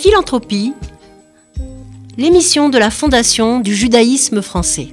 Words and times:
Philanthropie, 0.00 0.74
l'émission 2.16 2.68
de 2.68 2.78
la 2.78 2.88
Fondation 2.88 3.58
du 3.58 3.74
judaïsme 3.74 4.42
français. 4.42 4.90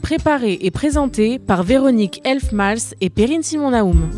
Préparée 0.00 0.56
et 0.62 0.70
présentée 0.70 1.38
par 1.38 1.62
Véronique 1.62 2.22
Elfmals 2.24 2.94
et 3.02 3.10
Perrine 3.10 3.42
Simon-Naoum. 3.42 4.08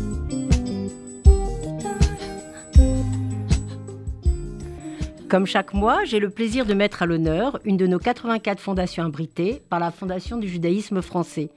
Comme 5.27 5.45
chaque 5.45 5.73
mois, 5.73 6.05
j'ai 6.05 6.19
le 6.19 6.29
plaisir 6.29 6.65
de 6.65 6.73
mettre 6.73 7.03
à 7.03 7.05
l'honneur 7.05 7.59
une 7.65 7.75
de 7.75 7.85
nos 7.85 7.99
84 7.99 8.61
fondations 8.61 9.03
abritées 9.03 9.61
par 9.69 9.81
la 9.81 9.91
Fondation 9.91 10.37
du 10.37 10.47
judaïsme 10.47 11.01
français. 11.01 11.49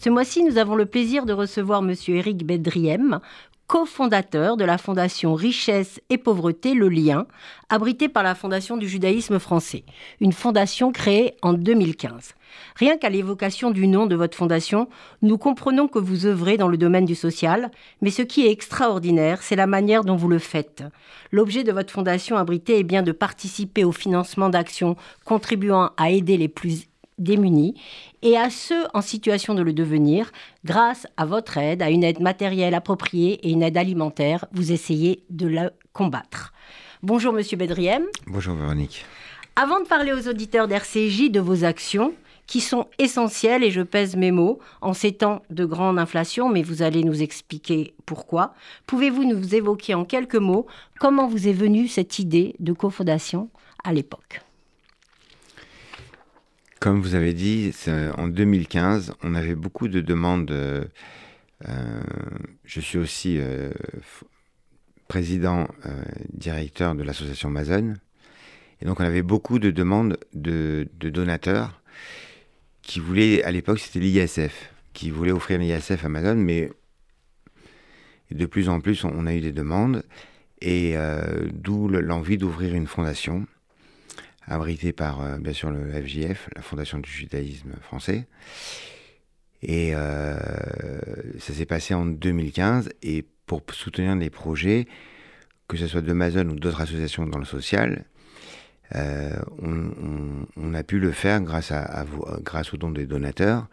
Ce 0.00 0.08
mois-ci, 0.08 0.44
nous 0.44 0.58
avons 0.58 0.76
le 0.76 0.86
plaisir 0.86 1.26
de 1.26 1.32
recevoir 1.32 1.80
M. 1.80 1.92
Éric 2.06 2.46
Bedriem, 2.46 3.18
cofondateur 3.66 4.56
de 4.56 4.64
la 4.64 4.78
fondation 4.78 5.34
Richesse 5.34 6.00
et 6.08 6.18
Pauvreté 6.18 6.74
Le 6.74 6.88
Lien, 6.88 7.26
abritée 7.68 8.08
par 8.08 8.22
la 8.22 8.34
Fondation 8.34 8.76
du 8.76 8.88
judaïsme 8.88 9.38
français, 9.38 9.84
une 10.20 10.32
fondation 10.32 10.92
créée 10.92 11.34
en 11.42 11.52
2015. 11.52 12.34
Rien 12.76 12.96
qu'à 12.96 13.08
l'évocation 13.08 13.70
du 13.70 13.88
nom 13.88 14.06
de 14.06 14.14
votre 14.14 14.36
fondation, 14.36 14.88
nous 15.22 15.36
comprenons 15.36 15.88
que 15.88 15.98
vous 15.98 16.26
œuvrez 16.26 16.56
dans 16.56 16.68
le 16.68 16.76
domaine 16.76 17.04
du 17.04 17.14
social, 17.14 17.70
mais 18.02 18.10
ce 18.10 18.22
qui 18.22 18.46
est 18.46 18.52
extraordinaire, 18.52 19.42
c'est 19.42 19.56
la 19.56 19.66
manière 19.66 20.04
dont 20.04 20.16
vous 20.16 20.28
le 20.28 20.38
faites. 20.38 20.84
L'objet 21.32 21.64
de 21.64 21.72
votre 21.72 21.92
fondation 21.92 22.36
abritée 22.36 22.78
est 22.78 22.84
bien 22.84 23.02
de 23.02 23.12
participer 23.12 23.84
au 23.84 23.92
financement 23.92 24.48
d'actions 24.48 24.96
contribuant 25.24 25.90
à 25.96 26.10
aider 26.10 26.36
les 26.36 26.48
plus 26.48 26.86
démunis 27.18 27.74
et 28.22 28.36
à 28.36 28.50
ceux 28.50 28.84
en 28.94 29.00
situation 29.00 29.54
de 29.54 29.62
le 29.62 29.72
devenir, 29.72 30.32
grâce 30.64 31.06
à 31.16 31.26
votre 31.26 31.58
aide, 31.58 31.82
à 31.82 31.90
une 31.90 32.04
aide 32.04 32.20
matérielle 32.20 32.74
appropriée 32.74 33.34
et 33.46 33.50
une 33.50 33.62
aide 33.62 33.76
alimentaire, 33.76 34.46
vous 34.52 34.72
essayez 34.72 35.22
de 35.30 35.46
la 35.46 35.70
combattre. 35.92 36.52
Bonjour 37.02 37.32
Monsieur 37.32 37.56
Bedriem. 37.56 38.04
Bonjour 38.26 38.54
Véronique. 38.54 39.04
Avant 39.54 39.80
de 39.80 39.86
parler 39.86 40.12
aux 40.12 40.28
auditeurs 40.28 40.68
d'RCJ 40.68 41.30
de 41.30 41.40
vos 41.40 41.64
actions, 41.64 42.12
qui 42.46 42.60
sont 42.60 42.86
essentielles, 42.98 43.64
et 43.64 43.70
je 43.70 43.82
pèse 43.82 44.16
mes 44.16 44.30
mots, 44.30 44.60
en 44.80 44.92
ces 44.92 45.12
temps 45.12 45.42
de 45.50 45.64
grande 45.64 45.98
inflation, 45.98 46.48
mais 46.48 46.62
vous 46.62 46.82
allez 46.82 47.02
nous 47.02 47.22
expliquer 47.22 47.94
pourquoi. 48.06 48.54
Pouvez-vous 48.86 49.24
nous 49.24 49.54
évoquer 49.54 49.94
en 49.94 50.04
quelques 50.04 50.36
mots 50.36 50.66
comment 51.00 51.26
vous 51.26 51.48
est 51.48 51.52
venue 51.52 51.88
cette 51.88 52.18
idée 52.18 52.54
de 52.60 52.72
cofondation 52.72 53.50
à 53.84 53.92
l'époque? 53.92 54.45
Comme 56.80 57.00
vous 57.00 57.14
avez 57.14 57.32
dit, 57.32 57.72
en 58.16 58.28
2015, 58.28 59.14
on 59.22 59.34
avait 59.34 59.54
beaucoup 59.54 59.88
de 59.88 60.00
demandes. 60.00 60.50
Euh, 60.50 60.84
je 62.64 62.80
suis 62.80 62.98
aussi 62.98 63.38
euh, 63.38 63.70
président 65.08 65.68
euh, 65.86 66.02
directeur 66.32 66.94
de 66.94 67.02
l'association 67.02 67.48
Amazon. 67.48 67.94
Et 68.80 68.84
donc 68.84 69.00
on 69.00 69.04
avait 69.04 69.22
beaucoup 69.22 69.58
de 69.58 69.70
demandes 69.70 70.18
de, 70.34 70.88
de 70.98 71.08
donateurs 71.08 71.80
qui 72.82 73.00
voulait, 73.00 73.42
à 73.42 73.50
l'époque, 73.50 73.78
c'était 73.80 73.98
l'ISF, 73.98 74.72
qui 74.92 75.10
voulait 75.10 75.32
offrir 75.32 75.58
l'ISF 75.58 76.04
à 76.04 76.06
Amazon, 76.06 76.36
mais 76.36 76.70
de 78.30 78.46
plus 78.46 78.68
en 78.68 78.80
plus, 78.80 79.04
on, 79.04 79.26
a 79.26 79.34
eu 79.34 79.40
des 79.40 79.52
demandes, 79.52 80.04
et 80.60 80.96
euh, 80.96 81.48
d'où 81.52 81.88
l'envie 81.88 82.38
d'ouvrir 82.38 82.74
une 82.74 82.86
fondation, 82.86 83.46
abritée 84.46 84.92
par, 84.92 85.22
euh, 85.22 85.38
bien 85.38 85.52
sûr, 85.52 85.70
le 85.70 85.90
FJF, 85.90 86.48
la 86.54 86.62
Fondation 86.62 86.98
du 86.98 87.10
judaïsme 87.10 87.72
français. 87.80 88.26
Et 89.62 89.94
euh, 89.94 90.36
ça 91.38 91.52
s'est 91.52 91.66
passé 91.66 91.94
en 91.94 92.06
2015, 92.06 92.90
et 93.02 93.24
pour 93.46 93.62
soutenir 93.72 94.16
des 94.16 94.30
projets, 94.30 94.86
que 95.68 95.76
ce 95.76 95.86
soit 95.86 96.02
d'Amazon 96.02 96.48
ou 96.48 96.56
d'autres 96.56 96.82
associations 96.82 97.26
dans 97.26 97.38
le 97.38 97.44
social, 97.44 98.04
euh, 98.94 99.32
on, 99.58 100.74
a 100.74 100.82
pu 100.84 101.00
le 101.00 101.10
faire 101.10 101.40
grâce, 101.40 101.72
à, 101.72 102.04
vous, 102.04 102.24
grâce 102.42 102.72
aux 102.72 102.76
dons 102.76 102.90
des 102.90 103.06
donateurs 103.06 103.66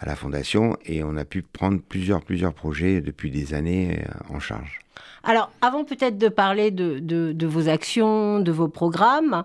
à 0.00 0.06
la 0.06 0.16
fondation 0.16 0.76
et 0.84 1.04
on 1.04 1.16
a 1.16 1.24
pu 1.24 1.42
prendre 1.42 1.80
plusieurs, 1.80 2.22
plusieurs 2.22 2.54
projets 2.54 3.00
depuis 3.00 3.30
des 3.30 3.54
années 3.54 4.02
euh, 4.02 4.34
en 4.34 4.40
charge. 4.40 4.80
Alors, 5.22 5.50
avant 5.60 5.84
peut-être 5.84 6.16
de 6.16 6.28
parler 6.28 6.70
de, 6.70 6.98
de, 6.98 7.46
vos 7.46 7.68
actions, 7.68 8.40
de 8.40 8.50
vos 8.50 8.68
programmes, 8.68 9.44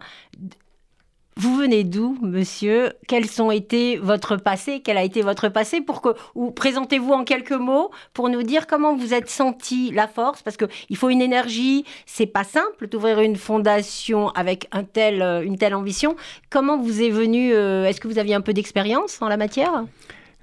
vous 1.38 1.54
venez 1.58 1.84
d'où, 1.84 2.18
monsieur? 2.22 2.94
Quels 3.10 3.42
ont 3.42 3.52
été 3.52 3.98
votre 3.98 4.38
passé? 4.38 4.80
Quel 4.82 4.98
a 4.98 5.04
été 5.04 5.22
votre 5.22 5.50
passé 5.50 5.82
pour 5.82 6.02
que 6.02 6.10
ou 6.34 6.52
présentez-vous 6.52 7.12
en 7.12 7.26
quelques 7.26 7.52
mots 7.52 7.92
pour 8.14 8.30
nous 8.30 8.42
dire 8.42 8.68
comment 8.68 8.96
vous 8.96 9.14
êtes 9.14 9.30
senti 9.30 9.92
la 9.92 10.08
force? 10.08 10.42
Parce 10.42 10.56
que 10.56 10.64
il 10.90 10.96
faut 10.96 11.10
une 11.10 11.22
énergie, 11.22 11.84
c'est 12.06 12.26
pas 12.26 12.46
simple 12.46 12.88
d'ouvrir 12.88 13.20
une 13.20 13.36
fondation 13.36 14.30
avec 14.30 14.70
un 14.72 14.86
tel, 14.86 15.22
euh, 15.22 15.44
une 15.44 15.58
telle 15.58 15.76
ambition. 15.76 16.16
Comment 16.50 16.78
vous 16.78 17.02
est 17.02 17.10
venu 17.10 17.54
euh, 17.54 17.84
Est-ce 17.86 18.00
que 18.00 18.08
vous 18.08 18.18
aviez 18.18 18.36
un 18.36 18.42
peu 18.42 18.54
d'expérience 18.54 19.22
en 19.22 19.28
la 19.28 19.36
matière? 19.36 19.84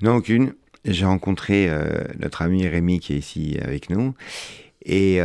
Non, 0.03 0.17
aucune. 0.17 0.55
J'ai 0.85 1.05
rencontré 1.05 1.69
euh, 1.69 2.03
notre 2.19 2.43
ami 2.43 2.67
Rémi 2.67 2.99
qui 2.99 3.15
est 3.15 3.19
ici 3.19 3.57
avec 3.63 3.89
nous 3.89 4.15
et 4.85 5.21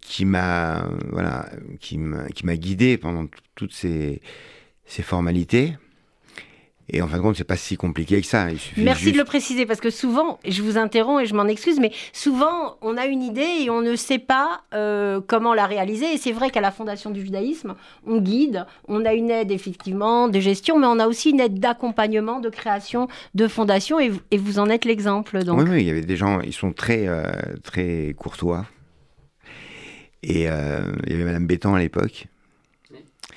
qui 0.00 0.24
m'a 0.24 0.88
voilà 1.12 1.48
qui 1.78 1.96
m'a 1.96 2.56
guidé 2.56 2.98
pendant 2.98 3.26
toutes 3.54 3.72
ces 3.72 4.20
formalités. 4.88 5.74
Et 6.90 7.02
en 7.02 7.06
fin 7.06 7.18
de 7.18 7.22
compte, 7.22 7.36
c'est 7.36 7.44
pas 7.44 7.56
si 7.56 7.76
compliqué 7.76 8.20
que 8.20 8.26
ça. 8.26 8.46
Merci 8.78 9.12
de 9.12 9.18
le 9.18 9.24
préciser 9.24 9.66
parce 9.66 9.80
que 9.80 9.90
souvent, 9.90 10.38
je 10.46 10.62
vous 10.62 10.78
interromps 10.78 11.22
et 11.22 11.26
je 11.26 11.34
m'en 11.34 11.44
excuse, 11.44 11.78
mais 11.78 11.92
souvent 12.12 12.78
on 12.80 12.96
a 12.96 13.04
une 13.06 13.22
idée 13.22 13.64
et 13.64 13.70
on 13.70 13.82
ne 13.82 13.94
sait 13.94 14.18
pas 14.18 14.62
euh, 14.72 15.20
comment 15.26 15.52
la 15.52 15.66
réaliser. 15.66 16.14
Et 16.14 16.16
c'est 16.16 16.32
vrai 16.32 16.50
qu'à 16.50 16.62
la 16.62 16.70
Fondation 16.70 17.10
du 17.10 17.20
judaïsme, 17.20 17.74
on 18.06 18.20
guide, 18.20 18.64
on 18.86 19.04
a 19.04 19.12
une 19.12 19.30
aide 19.30 19.50
effectivement 19.50 20.28
de 20.28 20.40
gestion, 20.40 20.78
mais 20.78 20.86
on 20.86 20.98
a 20.98 21.06
aussi 21.06 21.30
une 21.30 21.40
aide 21.40 21.60
d'accompagnement, 21.60 22.40
de 22.40 22.48
création 22.48 23.08
de 23.34 23.48
fondation. 23.48 24.00
Et, 24.00 24.10
vous 24.38 24.58
en 24.58 24.70
êtes 24.70 24.86
l'exemple. 24.86 25.44
Donc. 25.44 25.58
Oui, 25.58 25.66
oui, 25.68 25.80
il 25.82 25.86
y 25.86 25.90
avait 25.90 26.00
des 26.00 26.16
gens, 26.16 26.40
ils 26.40 26.54
sont 26.54 26.72
très, 26.72 27.06
euh, 27.06 27.24
très 27.64 28.14
courtois. 28.16 28.64
Et 30.22 30.48
euh, 30.48 30.80
il 31.06 31.12
y 31.12 31.14
avait 31.14 31.24
Madame 31.24 31.46
Bétan 31.46 31.74
à 31.74 31.80
l'époque 31.80 32.28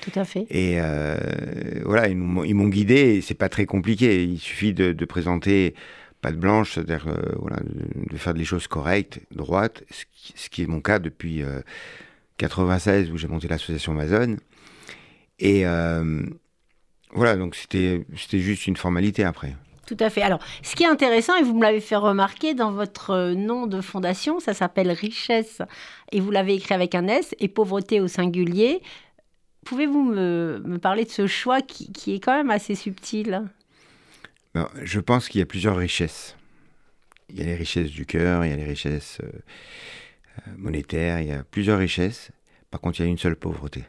tout 0.02 0.18
à 0.18 0.24
fait. 0.24 0.46
Et 0.50 0.80
euh, 0.80 1.16
voilà, 1.84 2.08
ils 2.08 2.16
m'ont 2.16 2.68
guidé 2.68 3.20
c'est 3.22 3.34
pas 3.34 3.48
très 3.48 3.66
compliqué. 3.66 4.24
Il 4.24 4.38
suffit 4.38 4.74
de, 4.74 5.04
présenter 5.04 5.74
pas 6.20 6.32
de 6.32 6.36
blanche, 6.36 6.74
c'est-à-dire 6.74 7.06
euh, 7.06 7.32
voilà, 7.38 7.58
de, 8.10 8.16
faire 8.16 8.34
des 8.34 8.44
choses 8.44 8.66
correctes, 8.66 9.20
droites, 9.30 9.84
ce 9.90 10.48
qui, 10.50 10.62
est 10.62 10.66
mon 10.66 10.80
cas 10.80 10.98
depuis 10.98 11.42
96 12.38 13.08
euh, 13.08 13.12
où 13.12 13.16
j'ai 13.16 13.28
monté 13.28 13.46
l'association 13.46 13.92
Amazon. 13.92 14.36
Et 15.38 15.64
voilà, 17.14 17.36
donc 17.36 17.54
c'était 17.54 18.04
juste 18.32 18.66
une 18.66 18.76
formalité 18.76 19.22
après. 19.22 19.54
Tout 19.86 19.96
à 20.00 20.10
fait. 20.10 20.22
Alors, 20.22 20.40
ce 20.62 20.74
qui 20.74 20.84
est 20.84 20.88
intéressant, 20.88 21.36
et 21.36 21.42
vous 21.42 21.54
me 21.54 21.62
l'avez 21.62 21.80
fait 21.80 21.96
remarquer 21.96 22.54
dans 22.54 22.72
votre 22.72 23.34
nom 23.34 23.66
de 23.66 23.80
fondation, 23.80 24.40
ça 24.40 24.54
s'appelle 24.54 24.90
Richesse, 24.90 25.60
et 26.12 26.20
vous 26.20 26.30
l'avez 26.30 26.54
écrit 26.54 26.74
avec 26.74 26.94
un 26.94 27.06
S, 27.08 27.34
et 27.40 27.48
Pauvreté 27.48 28.00
au 28.00 28.08
singulier. 28.08 28.80
Pouvez-vous 29.64 30.02
me, 30.02 30.76
parler 30.78 31.04
de 31.04 31.10
ce 31.10 31.26
choix 31.26 31.62
qui, 31.62 32.14
est 32.14 32.20
quand 32.20 32.36
même 32.36 32.50
assez 32.50 32.74
subtil? 32.74 33.42
Ben, 34.54 34.68
Je 34.82 35.00
pense 35.00 35.28
qu'il 35.28 35.38
y 35.38 35.42
a 35.42 35.46
plusieurs 35.46 35.76
richesses. 35.76 36.36
Il 37.30 37.38
y 37.38 37.42
a 37.42 37.46
les 37.46 37.54
richesses 37.54 37.90
du 37.90 38.04
cœur, 38.04 38.44
il 38.44 38.50
y 38.50 38.52
a 38.52 38.56
les 38.56 38.64
richesses 38.64 39.18
euh, 39.22 39.26
euh, 39.26 40.52
monétaires, 40.58 41.20
il 41.20 41.28
y 41.28 41.32
a 41.32 41.44
plusieurs 41.44 41.78
richesses. 41.78 42.30
Par 42.70 42.80
contre, 42.80 43.00
il 43.00 43.04
y 43.04 43.06
a 43.06 43.10
une 43.10 43.18
seule 43.18 43.36
pauvreté. 43.36 43.84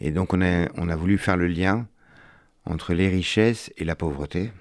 Et 0.00 0.10
donc, 0.10 0.34
on 0.34 0.42
a, 0.42 0.68
on 0.76 0.88
a 0.88 0.96
voulu 0.96 1.16
faire 1.16 1.36
le 1.36 1.46
lien 1.46 1.86
entre 2.66 2.92
les 2.94 3.08
richesses 3.08 3.72
et 3.76 3.84
la 3.84 3.96
pauvreté. 3.96 4.52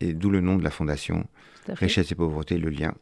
Et 0.00 0.12
d'où 0.12 0.30
le 0.30 0.40
nom 0.40 0.56
de 0.56 0.64
la 0.64 0.70
fondation. 0.70 1.26
Richesse 1.68 2.12
et 2.12 2.14
pauvreté, 2.14 2.58
le 2.58 2.70
lien. 2.70 2.94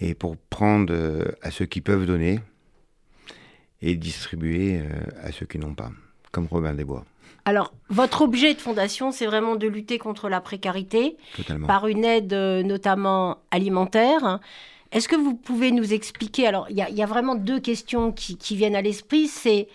Et 0.00 0.14
pour 0.14 0.36
prendre 0.36 0.92
euh, 0.92 1.24
à 1.42 1.50
ceux 1.50 1.66
qui 1.66 1.80
peuvent 1.80 2.06
donner, 2.06 2.40
et 3.82 3.96
distribuer 3.96 4.78
euh, 4.78 4.88
à 5.22 5.32
ceux 5.32 5.46
qui 5.46 5.58
n'ont 5.58 5.74
pas, 5.74 5.90
comme 6.30 6.46
Robin 6.46 6.72
des 6.72 6.84
Bois. 6.84 7.04
Alors, 7.44 7.72
votre 7.88 8.22
objet 8.22 8.54
de 8.54 8.60
fondation, 8.60 9.10
c'est 9.10 9.26
vraiment 9.26 9.56
de 9.56 9.66
lutter 9.66 9.98
contre 9.98 10.28
la 10.28 10.40
précarité 10.40 11.16
par 11.66 11.88
une 11.88 12.04
aide 12.04 12.32
euh, 12.32 12.62
notamment 12.62 13.38
alimentaire. 13.50 14.38
Est-ce 14.92 15.08
que 15.08 15.16
vous 15.16 15.34
pouvez 15.34 15.72
nous 15.72 15.92
expliquer 15.92 16.46
Alors, 16.46 16.66
il 16.70 16.76
y, 16.76 17.02
a 17.02 17.06
vraiment 17.06 17.34
deux 17.34 17.58
questions 17.58 18.12
qui, 18.12 18.36
qui 18.36 18.56
viennent 18.56 18.76
à 18.76 18.82
l'esprit. 18.82 19.26
C'est 19.26 19.66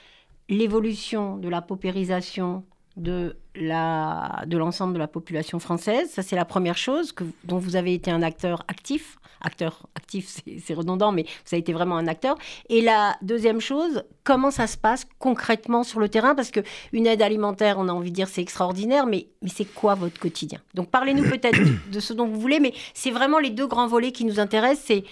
l'évolution 0.47 1.37
de 1.37 1.49
la 1.49 1.61
paupérisation 1.61 2.63
de 2.97 3.37
la, 3.55 4.43
de 4.47 4.57
l'ensemble 4.57 4.93
de 4.93 4.99
la 4.99 5.07
population 5.07 5.59
française. 5.59 6.09
Ça, 6.09 6.23
c'est 6.23 6.35
la 6.35 6.45
première 6.45 6.77
chose 6.77 7.11
que, 7.11 7.23
dont 7.43 7.59
vous 7.59 7.75
avez 7.75 7.93
été 7.93 8.11
un 8.11 8.23
acteur 8.23 8.63
actif. 8.67 9.17
Acteur 9.39 9.87
actif, 9.95 10.41
c'est 10.63 10.73
redondant, 10.73 11.11
mais 11.11 11.23
vous 11.23 11.53
avez 11.53 11.59
été 11.59 11.73
vraiment 11.73 11.97
un 11.97 12.07
acteur. 12.07 12.37
Et 12.69 12.81
la 12.81 13.15
deuxième 13.21 13.61
chose, 13.61 14.03
comment 14.23 14.51
ça 14.51 14.65
se 14.67 14.77
passe 14.77 15.05
concrètement 15.19 15.83
sur 15.83 15.99
le 15.99 16.09
terrain? 16.09 16.33
Parce 16.33 16.51
qu'une 16.51 17.05
aide 17.05 17.21
alimentaire, 17.21 17.77
on 17.77 17.87
a 17.87 17.93
envie 17.93 18.09
de 18.09 18.15
dire, 18.15 18.27
c'est 18.27 18.41
extraordinaire, 18.41 19.05
mais, 19.05 19.27
mais 19.43 19.49
c'est 19.49 19.71
quoi 19.71 19.93
votre 19.93 20.19
quotidien? 20.19 20.59
Donc, 20.73 20.89
parlez-nous 20.89 21.23
peut-être 21.29 21.59
de 21.91 21.99
ce 21.99 22.13
dont 22.13 22.25
vous 22.25 22.39
voulez, 22.39 22.59
mais 22.59 22.73
c'est 22.95 23.11
vraiment 23.11 23.39
les 23.39 23.51
deux 23.51 23.67
grands 23.67 23.87
volets 23.87 24.11
qui 24.11 24.25
nous 24.25 24.39
intéressent. 24.39 24.85
C'est 24.87 25.03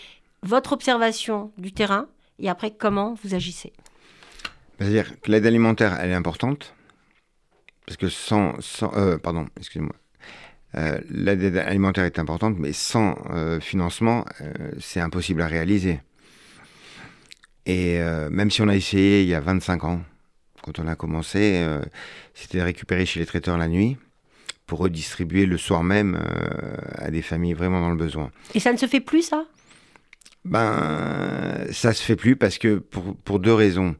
votre 0.41 0.73
observation 0.73 1.51
du 1.57 1.71
terrain 1.71 2.07
et 2.39 2.49
après 2.49 2.71
comment 2.71 3.15
vous 3.23 3.35
agissez 3.35 3.73
C'est-à-dire 4.77 5.19
que 5.21 5.31
l'aide 5.31 5.45
alimentaire, 5.45 5.97
elle 6.01 6.09
est 6.09 6.15
importante, 6.15 6.73
parce 7.85 7.97
que 7.97 8.09
sans... 8.09 8.59
sans 8.61 8.91
pardon, 9.19 9.47
excusez-moi. 9.57 9.93
l'aide 11.09 11.57
alimentaire 11.57 12.05
est 12.05 12.19
importante, 12.19 12.55
mais 12.57 12.73
sans 12.73 13.15
financement, 13.61 14.25
c'est 14.79 14.99
impossible 14.99 15.41
à 15.41 15.47
réaliser. 15.47 15.99
Et 17.65 17.99
même 18.29 18.51
si 18.51 18.61
on 18.61 18.67
a 18.67 18.75
essayé 18.75 19.21
il 19.21 19.27
y 19.27 19.33
a 19.33 19.39
25 19.39 19.83
ans, 19.83 20.01
quand 20.65 20.79
on 20.79 20.87
a 20.87 20.95
commencé, 20.95 21.61
euh, 21.61 21.81
c'était 22.33 22.63
récupérer 22.63 23.05
chez 23.05 23.19
les 23.19 23.27
traiteurs 23.27 23.57
la 23.57 23.67
nuit 23.67 23.97
pour 24.65 24.79
redistribuer 24.79 25.45
le 25.45 25.59
soir 25.59 25.83
même 25.83 26.15
euh, 26.19 26.75
à 26.95 27.11
des 27.11 27.21
familles 27.21 27.53
vraiment 27.53 27.79
dans 27.81 27.91
le 27.91 27.95
besoin. 27.95 28.31
Et 28.55 28.59
ça 28.59 28.73
ne 28.73 28.77
se 28.77 28.87
fait 28.87 28.99
plus, 28.99 29.21
ça? 29.21 29.45
Ben, 30.43 31.67
ça 31.71 31.93
se 31.93 32.01
fait 32.01 32.15
plus 32.15 32.35
parce 32.35 32.57
que 32.57 32.77
pour, 32.77 33.15
pour 33.17 33.39
deux 33.39 33.53
raisons. 33.53 33.95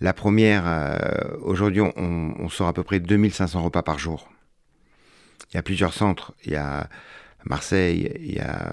La 0.00 0.12
première, 0.12 0.64
euh, 0.66 1.36
aujourd'hui, 1.42 1.80
on, 1.80 1.92
on, 1.96 2.48
sort 2.48 2.68
à 2.68 2.72
peu 2.72 2.84
près 2.84 3.00
2500 3.00 3.62
repas 3.62 3.82
par 3.82 3.98
jour. 3.98 4.28
Il 5.50 5.56
y 5.56 5.58
a 5.58 5.62
plusieurs 5.62 5.92
centres. 5.92 6.34
Il 6.44 6.52
y 6.52 6.56
a 6.56 6.88
Marseille, 7.44 8.12
il 8.20 8.34
y 8.34 8.40
a 8.40 8.72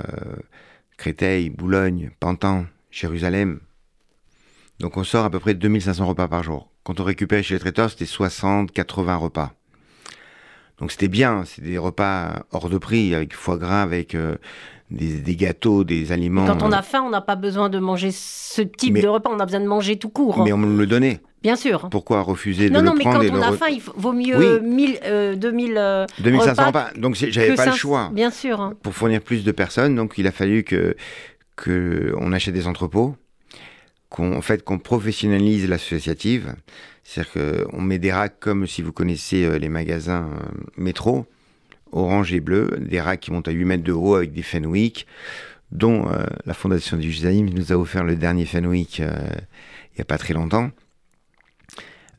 Créteil, 0.97 1.49
Boulogne, 1.49 2.11
Pantin, 2.19 2.67
Jérusalem. 2.91 3.59
Donc 4.79 4.97
on 4.97 5.03
sort 5.03 5.25
à 5.25 5.29
peu 5.29 5.39
près 5.39 5.53
2500 5.53 6.05
repas 6.05 6.27
par 6.27 6.43
jour. 6.43 6.69
Quand 6.83 6.99
on 6.99 7.03
récupérait 7.03 7.43
chez 7.43 7.55
les 7.55 7.59
traiteurs, 7.59 7.89
c'était 7.89 8.05
60, 8.05 8.71
80 8.71 9.15
repas. 9.15 9.53
Donc 10.79 10.91
c'était 10.91 11.07
bien, 11.07 11.43
c'est 11.45 11.61
des 11.61 11.77
repas 11.77 12.43
hors 12.51 12.69
de 12.69 12.77
prix, 12.77 13.15
avec 13.15 13.33
foie 13.33 13.57
gras, 13.57 13.81
avec 13.81 14.13
euh, 14.13 14.35
des, 14.91 15.35
gâteaux, 15.35 15.83
des 15.83 16.11
aliments. 16.11 16.45
quand 16.45 16.63
on 16.63 16.71
a 16.71 16.81
faim, 16.81 17.03
on 17.05 17.09
n'a 17.09 17.21
pas 17.21 17.35
besoin 17.35 17.69
de 17.69 17.79
manger 17.79 18.11
ce 18.11 18.61
type 18.61 18.99
de 18.99 19.07
repas, 19.07 19.29
on 19.33 19.39
a 19.39 19.45
besoin 19.45 19.61
de 19.61 19.67
manger 19.67 19.97
tout 19.97 20.09
court. 20.09 20.43
Mais 20.43 20.51
on 20.51 20.57
me 20.57 20.77
le 20.77 20.87
donnait. 20.87 21.21
Bien 21.41 21.55
sûr. 21.55 21.89
Pourquoi 21.91 22.21
refuser 22.21 22.69
de 22.69 22.73
le 22.73 22.83
prendre 22.83 22.85
Non, 22.85 22.91
non, 22.91 23.19
mais 23.19 23.29
quand 23.29 23.37
on 23.37 23.41
a 23.41 23.55
faim, 23.55 23.67
il 23.69 23.81
vaut 23.95 24.13
mieux 24.13 24.59
1000, 24.59 25.37
2000 25.37 26.07
2500 26.19 26.65
repas. 26.65 26.89
Donc 26.97 27.15
j'avais 27.15 27.55
pas 27.55 27.67
le 27.67 27.71
choix. 27.73 28.09
Bien 28.11 28.31
sûr. 28.31 28.73
Pour 28.81 28.93
fournir 28.93 29.21
plus 29.21 29.43
de 29.43 29.51
personnes, 29.51 29.95
donc 29.95 30.15
il 30.17 30.27
a 30.27 30.31
fallu 30.31 30.63
que 30.63 30.95
qu'on 31.55 32.33
achète 32.33 32.53
des 32.53 32.67
entrepôts 32.67 33.15
qu'on 34.09 34.41
fait 34.41 34.63
qu'on 34.63 34.79
professionnalise 34.79 35.67
l'associative, 35.67 36.55
c'est-à-dire 37.05 37.69
qu'on 37.69 37.81
met 37.81 37.99
des 37.99 38.11
racks 38.11 38.39
comme 38.39 38.65
si 38.65 38.81
vous 38.81 38.91
connaissez 38.91 39.45
euh, 39.45 39.59
les 39.59 39.69
magasins 39.69 40.27
euh, 40.33 40.47
métro, 40.75 41.27
orange 41.91 42.33
et 42.33 42.39
bleu, 42.39 42.77
des 42.79 42.99
racks 42.99 43.19
qui 43.19 43.31
montent 43.31 43.47
à 43.47 43.51
8 43.51 43.63
mètres 43.63 43.83
de 43.83 43.91
haut 43.91 44.15
avec 44.15 44.33
des 44.33 44.41
Fenwick, 44.41 45.05
dont 45.71 46.09
euh, 46.09 46.25
la 46.45 46.55
Fondation 46.55 46.97
du 46.97 47.11
Jusaïm 47.11 47.51
nous 47.51 47.71
a 47.71 47.75
offert 47.75 48.03
le 48.03 48.15
dernier 48.15 48.45
Fenwick 48.45 48.97
il 48.99 49.97
n'y 49.97 50.01
a 50.01 50.05
pas 50.05 50.17
très 50.17 50.33
longtemps. 50.33 50.71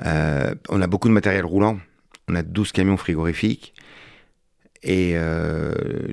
on 0.01 0.83
a 0.83 0.87
beaucoup 0.87 1.09
de 1.09 1.13
matériel 1.13 1.45
roulant, 1.45 1.79
on 2.29 2.37
a 2.37 2.43
12 2.43 2.73
camions 2.73 2.97
frigorifiques 2.97 3.75
et 4.83 5.17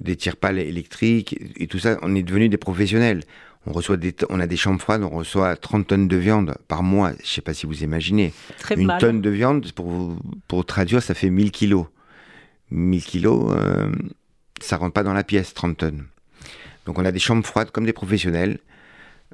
des 0.02 0.16
tire-pales 0.16 0.60
électriques 0.60 1.40
et 1.58 1.68
tout 1.68 1.80
ça, 1.80 2.00
on 2.02 2.16
est 2.16 2.24
devenus 2.24 2.50
des 2.50 2.58
professionnels 2.58 3.22
on 3.66 3.72
reçoit 3.72 3.98
des, 3.98 4.14
on 4.30 4.40
a 4.40 4.48
des 4.48 4.58
chambres 4.58 4.82
froides, 4.82 5.04
on 5.04 5.10
reçoit 5.10 5.56
30 5.56 5.88
tonnes 5.88 6.08
de 6.08 6.18
viande 6.18 6.56
par 6.68 6.84
mois. 6.84 7.12
Je 7.12 7.22
ne 7.22 7.28
sais 7.28 7.42
pas 7.42 7.54
si 7.54 7.66
vous 7.66 7.84
imaginez. 7.84 8.34
Une 8.76 8.94
tonne 9.00 9.22
de 9.22 9.30
viande, 9.30 9.72
pour, 9.72 10.18
pour 10.48 10.66
traduire, 10.66 11.02
ça 11.02 11.14
fait 11.14 11.30
1000 11.30 11.52
kilos. 11.52 11.86
1000 12.72 13.04
kilos, 13.04 13.54
euh, 13.56 13.92
ça 14.62 14.78
rentre 14.78 14.94
pas 14.94 15.04
dans 15.04 15.14
la 15.14 15.24
pièce, 15.24 15.54
30 15.54 15.78
tonnes. 15.78 16.06
Donc 16.86 17.00
on 17.00 17.06
a 17.06 17.12
des 17.12 17.20
chambres 17.20 17.46
froides 17.46 17.72
comme 17.72 17.86
des 17.86 17.94
professionnels. 17.94 18.60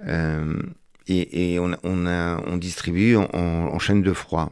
Euh, 0.06 0.62
et, 1.08 1.58
on, 1.60 1.76
on, 1.84 2.06
a, 2.06 2.40
on, 2.46 2.58
distribue 2.58 3.16
en, 3.16 3.80
chaîne 3.80 4.04
de 4.04 4.14
froid 4.14 4.52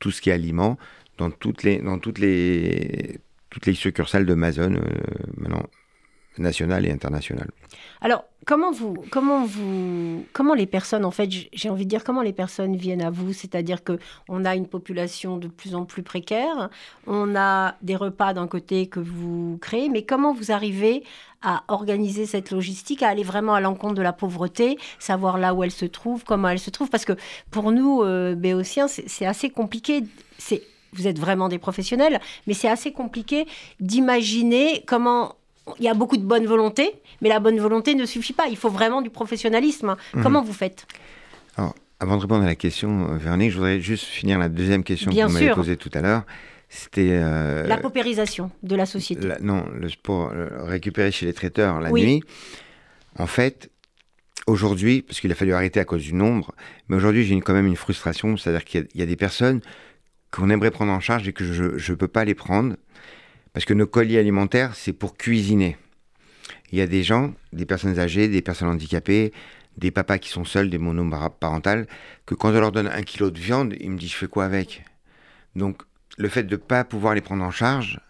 tout 0.00 0.10
ce 0.10 0.20
qui 0.20 0.28
est 0.28 0.34
aliment 0.34 0.78
dans 1.16 1.30
toutes 1.30 1.62
les, 1.62 1.78
dans 1.78 1.98
toutes 1.98 2.18
les, 2.18 3.20
toutes 3.48 3.64
les 3.64 3.72
succursales 3.72 4.26
de 4.26 4.34
Amazon, 4.34 4.74
euh, 4.74 4.82
maintenant, 5.38 5.62
nationales 6.38 6.86
et 6.86 6.90
internationales. 6.90 7.50
Alors, 8.00 8.24
comment 8.44 8.70
vous, 8.70 8.96
comment 9.10 9.44
vous, 9.44 10.24
comment 10.32 10.54
les 10.54 10.66
personnes, 10.66 11.04
en 11.04 11.10
fait, 11.10 11.28
j'ai 11.52 11.70
envie 11.70 11.84
de 11.84 11.90
dire, 11.90 12.04
comment 12.04 12.22
les 12.22 12.32
personnes 12.32 12.76
viennent 12.76 13.02
à 13.02 13.10
vous? 13.10 13.32
C'est-à-dire 13.32 13.82
que 13.82 13.98
on 14.28 14.44
a 14.44 14.54
une 14.54 14.66
population 14.66 15.36
de 15.38 15.48
plus 15.48 15.74
en 15.74 15.84
plus 15.84 16.02
précaire, 16.02 16.68
on 17.06 17.34
a 17.36 17.76
des 17.82 17.96
repas 17.96 18.34
d'un 18.34 18.46
côté 18.46 18.86
que 18.86 19.00
vous 19.00 19.58
créez, 19.60 19.88
mais 19.88 20.02
comment 20.02 20.34
vous 20.34 20.52
arrivez 20.52 21.04
à 21.42 21.62
organiser 21.68 22.26
cette 22.26 22.50
logistique, 22.50 23.02
à 23.02 23.08
aller 23.08 23.22
vraiment 23.22 23.54
à 23.54 23.60
l'encontre 23.60 23.94
de 23.94 24.02
la 24.02 24.12
pauvreté, 24.12 24.78
savoir 24.98 25.38
là 25.38 25.54
où 25.54 25.62
elle 25.62 25.70
se 25.70 25.84
trouve, 25.84 26.24
comment 26.24 26.48
elle 26.48 26.58
se 26.58 26.70
trouve, 26.70 26.88
parce 26.88 27.04
que 27.04 27.12
pour 27.50 27.70
nous, 27.70 28.02
euh, 28.02 28.34
béotiens, 28.34 28.88
c'est 28.88 29.26
assez 29.26 29.50
compliqué. 29.50 30.04
Vous 30.94 31.06
êtes 31.06 31.18
vraiment 31.18 31.48
des 31.48 31.58
professionnels, 31.58 32.20
mais 32.46 32.54
c'est 32.54 32.68
assez 32.68 32.92
compliqué 32.92 33.46
d'imaginer 33.80 34.84
comment 34.86 35.34
il 35.78 35.84
y 35.84 35.88
a 35.88 35.94
beaucoup 35.94 36.16
de 36.16 36.22
bonne 36.22 36.46
volonté, 36.46 36.94
mais 37.20 37.28
la 37.28 37.40
bonne 37.40 37.58
volonté 37.58 37.94
ne 37.94 38.06
suffit 38.06 38.32
pas. 38.32 38.46
Il 38.48 38.56
faut 38.56 38.68
vraiment 38.68 39.02
du 39.02 39.10
professionnalisme. 39.10 39.96
Mhm. 40.14 40.22
Comment 40.22 40.42
vous 40.42 40.52
faites? 40.52 40.86
Alors, 41.56 41.74
avant 42.00 42.16
de 42.16 42.22
répondre 42.22 42.42
à 42.42 42.46
la 42.46 42.54
question, 42.54 43.12
euh, 43.12 43.16
Véronique, 43.16 43.50
je 43.50 43.56
voudrais 43.56 43.80
juste 43.80 44.04
finir 44.04 44.38
la 44.38 44.48
deuxième 44.48 44.84
question 44.84 45.10
que 45.10 45.22
vous 45.22 45.32
m'avez 45.32 45.50
posée 45.50 45.76
tout 45.76 45.90
à 45.94 46.00
l'heure. 46.00 46.22
C'était 46.68 47.10
euh, 47.12 47.66
la 47.66 47.76
paupérisation 47.76 48.50
de 48.62 48.74
la 48.74 48.86
société. 48.86 49.28
non, 49.40 49.64
le 49.72 49.88
sport 49.88 50.32
récupéré 50.62 51.12
chez 51.12 51.26
les 51.26 51.32
traiteurs 51.32 51.80
la 51.80 51.90
nuit. 51.90 52.22
En 53.16 53.28
fait, 53.28 53.70
aujourd'hui, 54.46 55.02
parce 55.02 55.20
qu'il 55.20 55.30
a 55.30 55.34
fallu 55.34 55.52
arrêter 55.52 55.78
à 55.78 55.84
cause 55.84 56.02
du 56.02 56.14
nombre, 56.14 56.52
mais 56.88 56.96
aujourd'hui 56.96 57.24
j'ai 57.24 57.40
quand 57.40 57.52
même 57.52 57.66
une 57.66 57.76
frustration, 57.76 58.36
c'est-à-dire 58.36 58.64
qu'il 58.64 58.88
y, 58.94 59.02
a 59.02 59.06
des 59.06 59.16
personnes 59.16 59.60
qu'on 60.32 60.50
aimerait 60.50 60.72
prendre 60.72 60.92
en 60.92 60.98
charge 61.00 61.28
et 61.28 61.32
que 61.32 61.44
je 61.44 61.92
ne 61.92 61.96
peux 61.96 62.08
pas 62.08 62.24
les 62.24 62.34
prendre 62.34 62.74
parce 63.54 63.64
que 63.64 63.72
nos 63.72 63.86
colis 63.86 64.18
alimentaires, 64.18 64.74
c'est 64.74 64.92
pour 64.92 65.16
cuisiner. 65.16 65.78
Il 66.72 66.78
y 66.78 66.82
a 66.82 66.86
des 66.86 67.04
gens, 67.04 67.32
des 67.52 67.64
personnes 67.64 67.98
âgées, 67.98 68.28
des 68.28 68.42
personnes 68.42 68.68
handicapées, 68.68 69.32
des 69.78 69.92
papas 69.92 70.18
qui 70.18 70.28
sont 70.28 70.44
seuls, 70.44 70.70
des 70.70 70.78
monoparentales, 70.78 71.86
que 72.26 72.34
quand 72.34 72.50
on 72.50 72.60
leur 72.60 72.72
donne 72.72 72.88
un 72.88 73.02
kilo 73.02 73.30
de 73.30 73.38
viande, 73.38 73.74
ils 73.80 73.90
me 73.90 73.96
disent 73.96 74.10
je 74.10 74.16
fais 74.16 74.26
quoi 74.26 74.44
avec? 74.44 74.84
Donc 75.54 75.82
le 76.18 76.28
fait 76.28 76.42
de 76.42 76.56
ne 76.56 76.60
pas 76.60 76.84
pouvoir 76.84 77.14
les 77.14 77.20
prendre 77.20 77.44
en 77.44 77.52
charge, 77.52 78.00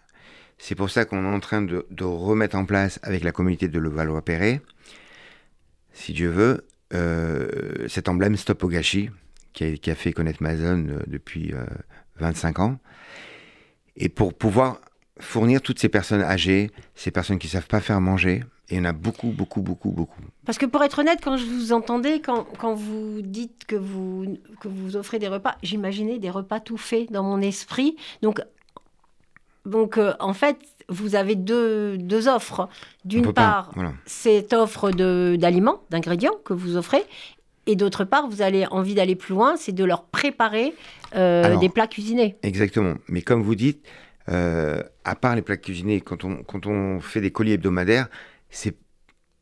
c'est 0.57 0.75
pour 0.75 0.89
ça 0.89 1.05
qu'on 1.05 1.23
est 1.23 1.35
en 1.35 1.39
train 1.39 1.61
de, 1.61 1.85
remettre 2.01 2.55
en 2.55 2.65
place 2.65 2.99
avec 3.03 3.23
la 3.23 3.31
communauté 3.31 3.67
de 3.67 3.79
Levallois-Perret, 3.79 4.61
si 5.93 6.13
Dieu 6.13 6.29
veut, 6.29 6.65
euh, 6.93 7.87
cet 7.87 8.09
emblème 8.09 8.35
Stop 8.35 8.63
au 8.63 8.67
gâchis, 8.67 9.11
qui 9.53 9.79
a, 9.89 9.95
fait 9.95 10.11
connaître 10.11 10.41
ma 10.41 10.55
zone 10.55 10.91
euh, 10.91 11.03
depuis 11.07 11.53
25 12.17 12.59
euh, 12.59 12.61
ans. 12.63 12.79
Et 13.95 14.09
pour 14.09 14.33
pouvoir 14.33 14.81
fournir 15.19 15.61
toutes 15.61 15.79
ces 15.79 15.89
personnes 15.89 16.21
âgées, 16.21 16.71
ces 16.95 17.11
personnes 17.11 17.39
qui 17.39 17.47
ne 17.47 17.51
savent 17.51 17.67
pas 17.67 17.79
faire 17.79 18.01
manger. 18.01 18.43
Et 18.69 18.75
il 18.75 18.77
y 18.77 18.81
en 18.81 18.85
a 18.85 18.93
beaucoup, 18.93 19.27
beaucoup, 19.27 19.61
beaucoup, 19.61 19.91
beaucoup. 19.91 20.21
Parce 20.45 20.57
que 20.57 20.65
pour 20.65 20.83
être 20.83 20.99
honnête, 20.99 21.19
quand 21.23 21.37
je 21.37 21.45
vous 21.45 21.71
entendais, 21.71 22.19
quand, 22.19 22.47
quand 22.57 22.73
vous 22.73 23.21
dites 23.21 23.65
que 23.65 23.75
vous, 23.75 24.39
que 24.59 24.67
vous 24.67 24.95
offrez 24.95 25.19
des 25.19 25.27
repas, 25.27 25.55
j'imaginais 25.61 26.17
des 26.17 26.31
repas 26.31 26.59
tout 26.59 26.77
faits 26.77 27.11
dans 27.11 27.23
mon 27.23 27.41
esprit. 27.41 27.95
Donc, 28.23 28.41
donc 29.65 29.97
euh, 29.97 30.13
en 30.19 30.33
fait, 30.33 30.57
vous 30.89 31.15
avez 31.15 31.35
deux, 31.35 31.97
deux 31.97 32.27
offres. 32.27 32.67
D'une 33.05 33.33
part, 33.33 33.71
cette 34.05 34.53
offre 34.53 34.91
d'aliments, 34.91 35.81
d'ingrédients 35.91 36.35
que 36.43 36.53
vous 36.53 36.75
offrez. 36.75 37.03
Et 37.67 37.75
d'autre 37.75 38.03
part, 38.03 38.27
vous 38.27 38.41
avez 38.41 38.67
envie 38.67 38.93
d'aller 38.93 39.15
plus 39.15 39.33
loin, 39.33 39.55
c'est 39.57 39.71
de 39.71 39.83
leur 39.83 40.03
préparer 40.05 40.73
euh, 41.15 41.57
des 41.57 41.69
plats 41.69 41.87
cuisinés. 41.87 42.35
Exactement. 42.43 42.95
Mais 43.07 43.21
comme 43.21 43.41
vous 43.41 43.55
dites, 43.55 43.83
euh, 44.29 44.81
à 45.03 45.15
part 45.15 45.35
les 45.35 45.41
plats 45.41 45.57
cuisinés, 45.57 46.01
quand 46.01 46.23
on, 46.23 46.37
quand 46.43 46.65
on 46.65 46.99
fait 46.99 47.21
des 47.21 47.31
colis 47.31 47.53
hebdomadaires, 47.53 48.07
c'est 48.49 48.75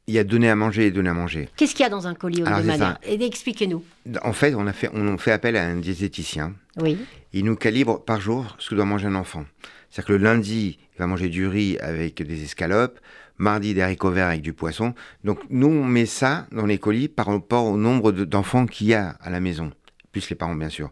il 0.08 0.14
y 0.14 0.20
a 0.20 0.26
donner 0.26 0.50
à 0.50 0.56
manger 0.56 0.88
et 0.88 0.92
donner 0.92 1.10
à 1.10 1.14
manger. 1.14 1.48
Qu'est-ce 1.56 1.74
qu'il 1.74 1.84
y 1.84 1.88
a 1.88 1.90
dans 1.90 2.08
un 2.08 2.14
colis 2.14 2.42
hebdomadaire 2.42 3.00
Expliquez-nous. 3.04 3.84
En 4.24 4.34
fait, 4.34 4.54
on, 4.54 4.68
a 4.68 4.74
fait, 4.74 4.90
on 4.94 5.18
fait 5.18 5.32
appel 5.32 5.56
à 5.56 5.66
un 5.66 5.78
diététicien. 5.78 6.54
Oui. 6.78 6.98
Il 7.32 7.46
nous 7.46 7.56
calibre 7.56 8.04
par 8.04 8.20
jour 8.20 8.56
ce 8.60 8.70
que 8.70 8.76
doit 8.76 8.84
manger 8.84 9.08
un 9.08 9.16
enfant. 9.16 9.46
C'est-à-dire 9.90 10.08
que 10.08 10.14
le 10.14 10.18
lundi, 10.18 10.78
il 10.94 11.00
va 11.00 11.08
manger 11.08 11.30
du 11.30 11.48
riz 11.48 11.78
avec 11.80 12.22
des 12.22 12.44
escalopes, 12.44 13.00
mardi 13.38 13.74
des 13.74 13.82
haricots 13.82 14.12
verts 14.12 14.28
avec 14.28 14.42
du 14.42 14.52
poisson. 14.52 14.94
Donc 15.24 15.40
nous, 15.50 15.68
on 15.68 15.86
met 15.86 16.06
ça 16.06 16.48
dans 16.52 16.66
les 16.66 16.80
colis 16.80 17.08
par 17.08 17.28
rapport 17.28 17.66
au 17.66 17.78
nombre 17.78 18.12
d'enfants 18.12 18.66
qu'il 18.66 18.88
y 18.88 18.94
a 18.94 19.16
à 19.22 19.30
la 19.30 19.40
maison, 19.40 19.72
plus 20.12 20.30
les 20.30 20.36
parents 20.36 20.56
bien 20.56 20.70
sûr 20.70 20.92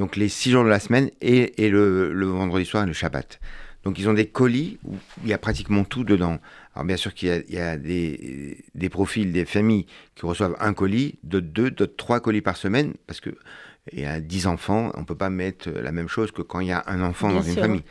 donc 0.00 0.16
les 0.16 0.30
six 0.30 0.50
jours 0.50 0.64
de 0.64 0.70
la 0.70 0.80
semaine 0.80 1.10
et, 1.20 1.68
le, 1.68 2.24
vendredi 2.24 2.64
soir 2.64 2.84
et 2.84 2.86
le 2.86 2.94
Shabbat. 2.94 3.38
Donc 3.84 3.98
ils 3.98 4.08
ont 4.08 4.14
des 4.14 4.26
colis 4.26 4.78
où 4.84 4.96
il 5.22 5.28
y 5.28 5.34
a 5.34 5.38
pratiquement 5.38 5.84
tout 5.84 6.04
dedans. 6.04 6.38
Alors 6.74 6.86
bien 6.86 6.96
sûr 6.96 7.12
qu'il 7.12 7.44
y 7.48 7.58
a, 7.58 7.76
des, 7.76 8.88
profils, 8.90 9.30
des 9.30 9.44
familles 9.44 9.84
qui 10.14 10.24
reçoivent 10.24 10.56
un 10.58 10.72
colis, 10.72 11.18
d'autres 11.22 11.48
deux, 11.48 11.70
d'autres 11.70 11.96
trois 11.96 12.20
colis 12.20 12.40
par 12.40 12.56
semaine, 12.56 12.94
parce 13.06 13.20
que 13.20 13.30
il 13.92 14.00
y 14.00 14.06
a 14.06 14.20
dix 14.20 14.46
enfants, 14.46 14.90
on 14.94 15.04
peut 15.04 15.14
pas 15.14 15.30
mettre 15.30 15.68
la 15.68 15.92
même 15.92 16.08
chose 16.08 16.32
que 16.32 16.40
quand 16.40 16.60
il 16.60 16.68
y 16.68 16.72
a 16.72 16.82
un 16.86 17.02
enfant 17.02 17.30
dans 17.30 17.42
une 17.42 17.56
famille. 17.56 17.84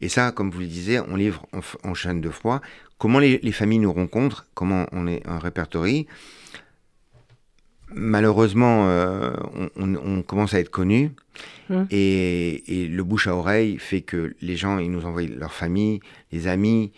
Et 0.00 0.08
ça, 0.08 0.30
comme 0.30 0.50
vous 0.50 0.60
le 0.60 0.66
disiez, 0.66 1.00
on 1.00 1.16
livre 1.16 1.46
en, 1.82 1.94
chaîne 1.94 2.20
de 2.20 2.30
froid. 2.30 2.60
Comment 2.98 3.18
les, 3.18 3.52
familles 3.52 3.80
nous 3.80 3.92
rencontrent, 3.92 4.46
comment 4.54 4.86
on 4.92 5.08
est 5.08 5.26
un 5.26 5.38
répertorie 5.40 6.06
malheureusement, 7.94 8.88
euh, 8.88 9.32
on, 9.76 10.22
commence 10.22 10.54
à 10.54 10.60
être 10.60 10.70
connu. 10.70 11.12
Hum. 11.70 11.86
Et, 11.90 12.88
le 12.90 13.02
bouche 13.04 13.26
à 13.26 13.34
oreille 13.34 13.78
fait 13.78 14.02
que 14.02 14.34
les 14.40 14.56
gens, 14.56 14.78
ils 14.78 14.90
nous 14.90 15.06
envoient 15.06 15.22
leur 15.22 15.52
famille, 15.52 16.00
les 16.30 16.46
amis. 16.46 16.92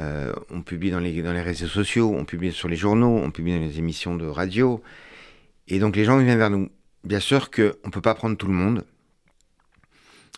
Euh, 0.00 0.32
on 0.50 0.62
publie 0.62 0.90
dans 0.90 1.00
les, 1.00 1.22
dans 1.22 1.32
les 1.32 1.42
réseaux 1.42 1.66
sociaux, 1.66 2.14
on 2.16 2.24
publie 2.24 2.52
sur 2.52 2.68
les 2.68 2.76
journaux, 2.76 3.20
on 3.22 3.30
publie 3.30 3.52
dans 3.52 3.60
les 3.64 3.78
émissions 3.78 4.14
de 4.14 4.26
radio. 4.26 4.82
Et 5.68 5.78
donc 5.78 5.96
les 5.96 6.04
gens 6.04 6.18
viennent 6.18 6.38
vers 6.38 6.50
nous. 6.50 6.70
Bien 7.04 7.20
sûr 7.20 7.50
qu'on 7.50 7.62
ne 7.62 7.90
peut 7.90 8.00
pas 8.00 8.14
prendre 8.14 8.36
tout 8.36 8.46
le 8.46 8.52
monde, 8.52 8.84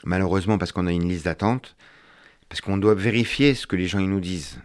malheureusement 0.04 0.58
parce 0.58 0.72
qu'on 0.72 0.86
a 0.86 0.92
une 0.92 1.08
liste 1.08 1.24
d'attente, 1.24 1.76
parce 2.48 2.60
qu'on 2.60 2.76
doit 2.76 2.94
vérifier 2.94 3.54
ce 3.54 3.66
que 3.66 3.76
les 3.76 3.88
gens 3.88 3.98
ils 3.98 4.08
nous 4.08 4.20
disent. 4.20 4.58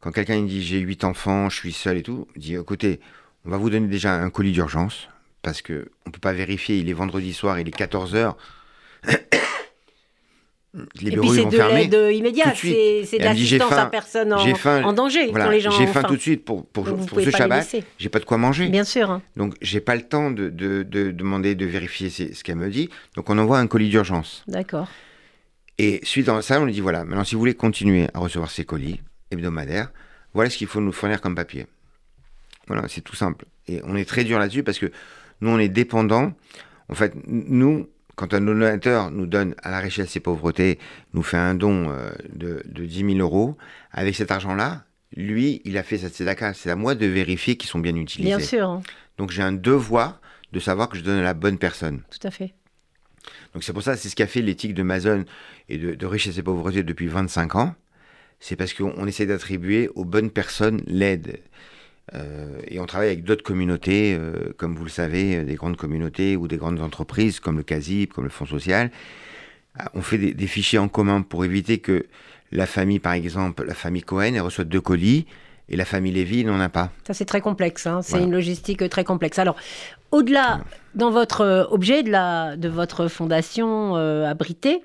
Quand 0.00 0.12
quelqu'un 0.12 0.42
dit 0.42 0.62
j'ai 0.62 0.78
huit 0.78 1.04
enfants, 1.04 1.48
je 1.50 1.56
suis 1.56 1.72
seul 1.72 1.98
et 1.98 2.02
tout, 2.02 2.26
dit 2.36 2.54
écoutez, 2.54 3.00
on 3.46 3.50
va 3.50 3.56
vous 3.56 3.70
donner 3.70 3.86
déjà 3.86 4.14
un 4.14 4.30
colis 4.30 4.52
d'urgence, 4.52 5.08
parce 5.42 5.62
qu'on 5.62 5.72
ne 5.74 6.10
peut 6.12 6.20
pas 6.20 6.32
vérifier, 6.32 6.78
il 6.78 6.90
est 6.90 6.94
vendredi 6.94 7.32
soir, 7.32 7.60
il 7.60 7.68
est 7.68 7.76
14h. 7.76 8.34
les 11.00 11.10
bureaux 11.10 11.34
et 11.34 11.42
puis 11.42 11.50
c'est 11.50 11.58
de 11.58 11.74
l'aide 11.74 12.16
immédiate, 12.16 12.56
c'est 12.56 13.18
de 13.18 13.24
l'assistance 13.24 13.72
à 13.72 13.86
personne 13.86 14.32
en, 14.32 14.92
danger 14.92 15.28
voilà, 15.30 15.50
les 15.50 15.60
gens 15.60 15.70
J'ai 15.70 15.86
faim 15.86 16.02
tout 16.02 16.16
de 16.16 16.20
suite 16.20 16.44
pour, 16.44 16.66
pour, 16.66 16.84
pour 16.84 17.20
ce 17.20 17.30
Shabbat, 17.30 17.76
j'ai 17.98 18.08
pas 18.08 18.18
de 18.18 18.24
quoi 18.24 18.36
manger. 18.36 18.68
Bien 18.68 18.84
sûr. 18.84 19.10
Hein. 19.10 19.22
Donc 19.36 19.54
j'ai 19.62 19.80
pas 19.80 19.94
le 19.94 20.02
temps 20.02 20.30
de, 20.30 20.48
de, 20.48 20.82
de, 20.82 21.10
demander, 21.12 21.54
de 21.54 21.64
vérifier 21.64 22.10
ce 22.10 22.42
qu'elle 22.42 22.56
me 22.56 22.68
dit. 22.68 22.90
Donc 23.14 23.30
on 23.30 23.38
envoie 23.38 23.58
un 23.58 23.66
colis 23.66 23.88
d'urgence. 23.88 24.42
D'accord. 24.48 24.88
Et 25.78 26.00
suite 26.02 26.28
à 26.28 26.42
ça, 26.42 26.60
on 26.60 26.64
lui 26.64 26.72
dit 26.72 26.80
voilà, 26.80 27.04
maintenant 27.04 27.24
si 27.24 27.34
vous 27.34 27.40
voulez 27.40 27.54
continuer 27.54 28.08
à 28.12 28.18
recevoir 28.18 28.50
ces 28.50 28.64
colis 28.64 29.00
hebdomadaires, 29.30 29.92
voilà 30.34 30.50
ce 30.50 30.58
qu'il 30.58 30.66
faut 30.66 30.80
nous 30.80 30.92
fournir 30.92 31.20
comme 31.20 31.34
papier. 31.34 31.66
Voilà, 32.66 32.88
c'est 32.88 33.00
tout 33.00 33.16
simple. 33.16 33.46
Et 33.68 33.80
on 33.84 33.96
est 33.96 34.04
très 34.04 34.24
dur 34.24 34.38
là-dessus 34.38 34.62
parce 34.62 34.78
que 34.78 34.90
nous, 35.40 35.50
on 35.50 35.58
est 35.58 35.68
dépendants. 35.68 36.32
En 36.88 36.94
fait, 36.94 37.14
nous, 37.26 37.88
quand 38.14 38.32
un 38.32 38.40
donateur 38.40 39.10
nous 39.10 39.26
donne 39.26 39.54
à 39.62 39.70
la 39.70 39.80
richesse 39.80 40.16
et 40.16 40.20
pauvreté, 40.20 40.78
nous 41.12 41.22
fait 41.22 41.36
un 41.36 41.54
don 41.54 41.90
euh, 41.90 42.10
de, 42.32 42.62
de 42.64 42.84
10 42.84 43.14
000 43.14 43.18
euros, 43.18 43.56
avec 43.92 44.14
cet 44.14 44.30
argent-là, 44.30 44.84
lui, 45.14 45.60
il 45.64 45.78
a 45.78 45.82
fait 45.82 45.98
cette 45.98 46.14
tzedaka. 46.14 46.54
C'est 46.54 46.70
à 46.70 46.76
moi 46.76 46.94
de 46.94 47.06
vérifier 47.06 47.56
qu'ils 47.56 47.68
sont 47.68 47.78
bien 47.78 47.94
utilisés. 47.94 48.36
Bien 48.36 48.44
sûr. 48.44 48.68
Hein. 48.68 48.82
Donc 49.18 49.30
j'ai 49.30 49.42
un 49.42 49.52
devoir 49.52 50.20
de 50.52 50.60
savoir 50.60 50.88
que 50.88 50.96
je 50.96 51.02
donne 51.02 51.18
à 51.18 51.22
la 51.22 51.34
bonne 51.34 51.58
personne. 51.58 52.02
Tout 52.10 52.26
à 52.26 52.30
fait. 52.30 52.54
Donc 53.54 53.64
c'est 53.64 53.72
pour 53.72 53.82
ça, 53.82 53.96
c'est 53.96 54.08
ce 54.08 54.16
qu'a 54.16 54.26
fait 54.26 54.42
l'éthique 54.42 54.74
de 54.74 54.82
Mazon 54.82 55.24
et 55.68 55.78
de, 55.78 55.94
de 55.94 56.06
richesse 56.06 56.38
et 56.38 56.42
pauvreté 56.42 56.82
depuis 56.82 57.06
25 57.06 57.56
ans. 57.56 57.74
C'est 58.38 58.56
parce 58.56 58.74
qu'on 58.74 59.06
essaie 59.06 59.26
d'attribuer 59.26 59.88
aux 59.94 60.04
bonnes 60.04 60.30
personnes 60.30 60.82
l'aide. 60.86 61.40
Euh, 62.14 62.60
et 62.68 62.78
on 62.78 62.86
travaille 62.86 63.08
avec 63.08 63.24
d'autres 63.24 63.42
communautés, 63.42 64.16
euh, 64.18 64.52
comme 64.56 64.76
vous 64.76 64.84
le 64.84 64.90
savez, 64.90 65.36
euh, 65.36 65.44
des 65.44 65.56
grandes 65.56 65.76
communautés 65.76 66.36
ou 66.36 66.46
des 66.46 66.56
grandes 66.56 66.80
entreprises 66.80 67.40
comme 67.40 67.56
le 67.56 67.62
CASIP, 67.62 68.12
comme 68.12 68.24
le 68.24 68.30
Fonds 68.30 68.46
social. 68.46 68.90
On 69.92 70.00
fait 70.00 70.16
des, 70.16 70.46
fichiers 70.46 70.78
en 70.78 70.88
commun 70.88 71.20
pour 71.20 71.44
éviter 71.44 71.78
que 71.78 72.06
la 72.50 72.64
famille, 72.64 72.98
par 72.98 73.12
exemple, 73.12 73.64
la 73.66 73.74
famille 73.74 74.02
Cohen, 74.02 74.32
elle 74.34 74.40
reçoit 74.40 74.64
deux 74.64 74.80
colis 74.80 75.26
et 75.68 75.76
la 75.76 75.84
famille 75.84 76.12
Lévy 76.12 76.46
n'en 76.46 76.58
a 76.60 76.70
pas. 76.70 76.90
Ça, 77.06 77.12
c'est 77.12 77.26
très 77.26 77.42
complexe. 77.42 77.86
Hein. 77.86 78.00
C'est 78.00 78.22
une 78.22 78.30
logistique 78.30 78.88
très 78.88 79.04
complexe. 79.04 79.38
Alors, 79.38 79.56
au-delà, 80.12 80.62
dans 80.94 81.10
votre 81.10 81.66
objet 81.70 82.02
de, 82.02 82.10
la, 82.10 82.56
de 82.56 82.70
votre 82.70 83.08
fondation 83.08 83.96
abritée, 83.96 84.82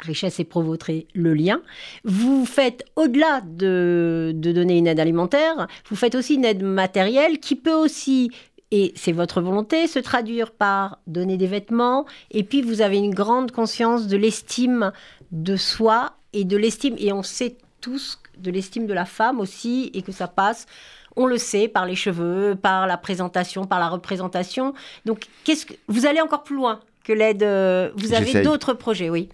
richesse 0.00 0.40
et 0.40 0.44
pauvreté, 0.44 1.06
le 1.14 1.34
lien. 1.34 1.60
Vous 2.04 2.46
faites, 2.46 2.84
au-delà 2.96 3.42
de, 3.44 4.32
donner 4.34 4.78
une 4.78 4.86
aide 4.86 5.00
alimentaire, 5.00 5.66
vous 5.88 5.96
faites 5.96 6.14
aussi 6.14 6.34
une 6.34 6.44
aide 6.44 6.62
matérielle 6.62 7.38
qui 7.38 7.56
peut 7.56 7.74
aussi, 7.74 8.30
et 8.70 8.92
c'est 8.96 9.12
votre 9.12 9.40
volonté, 9.40 9.86
se 9.86 9.98
traduire 9.98 10.52
par 10.52 10.98
donner 11.06 11.36
des 11.36 11.46
vêtements, 11.46 12.06
et 12.30 12.42
puis 12.42 12.62
vous 12.62 12.80
avez 12.80 12.98
une 12.98 13.14
grande 13.14 13.50
conscience 13.52 14.06
de 14.06 14.16
l'estime 14.16 14.92
de 15.30 15.56
soi 15.56 16.14
et 16.32 16.44
de 16.44 16.56
l'estime, 16.56 16.96
et 16.98 17.12
on 17.12 17.22
sait 17.22 17.56
tous 17.80 18.18
de 18.38 18.50
l'estime 18.50 18.86
de 18.86 18.94
la 18.94 19.04
femme 19.04 19.40
aussi, 19.40 19.90
et 19.94 20.02
que 20.02 20.12
ça 20.12 20.28
passe 20.28 20.66
on 21.14 21.26
le 21.26 21.36
sait 21.36 21.68
par 21.68 21.84
les 21.84 21.94
cheveux, 21.94 22.54
par 22.54 22.86
la 22.86 22.96
présentation, 22.96 23.66
par 23.66 23.78
la 23.78 23.88
représentation. 23.88 24.72
Donc, 25.04 25.26
qu'est-ce 25.44 25.66
que 25.66 25.74
vous 25.88 26.06
allez 26.06 26.22
encore 26.22 26.42
plus 26.42 26.56
loin 26.56 26.80
que 27.04 27.12
l'aide 27.12 27.42
euh, 27.42 27.90
Vous 27.96 28.14
avez 28.14 28.42
d'autres 28.42 28.72
projets, 28.72 29.10
oui. 29.10 29.28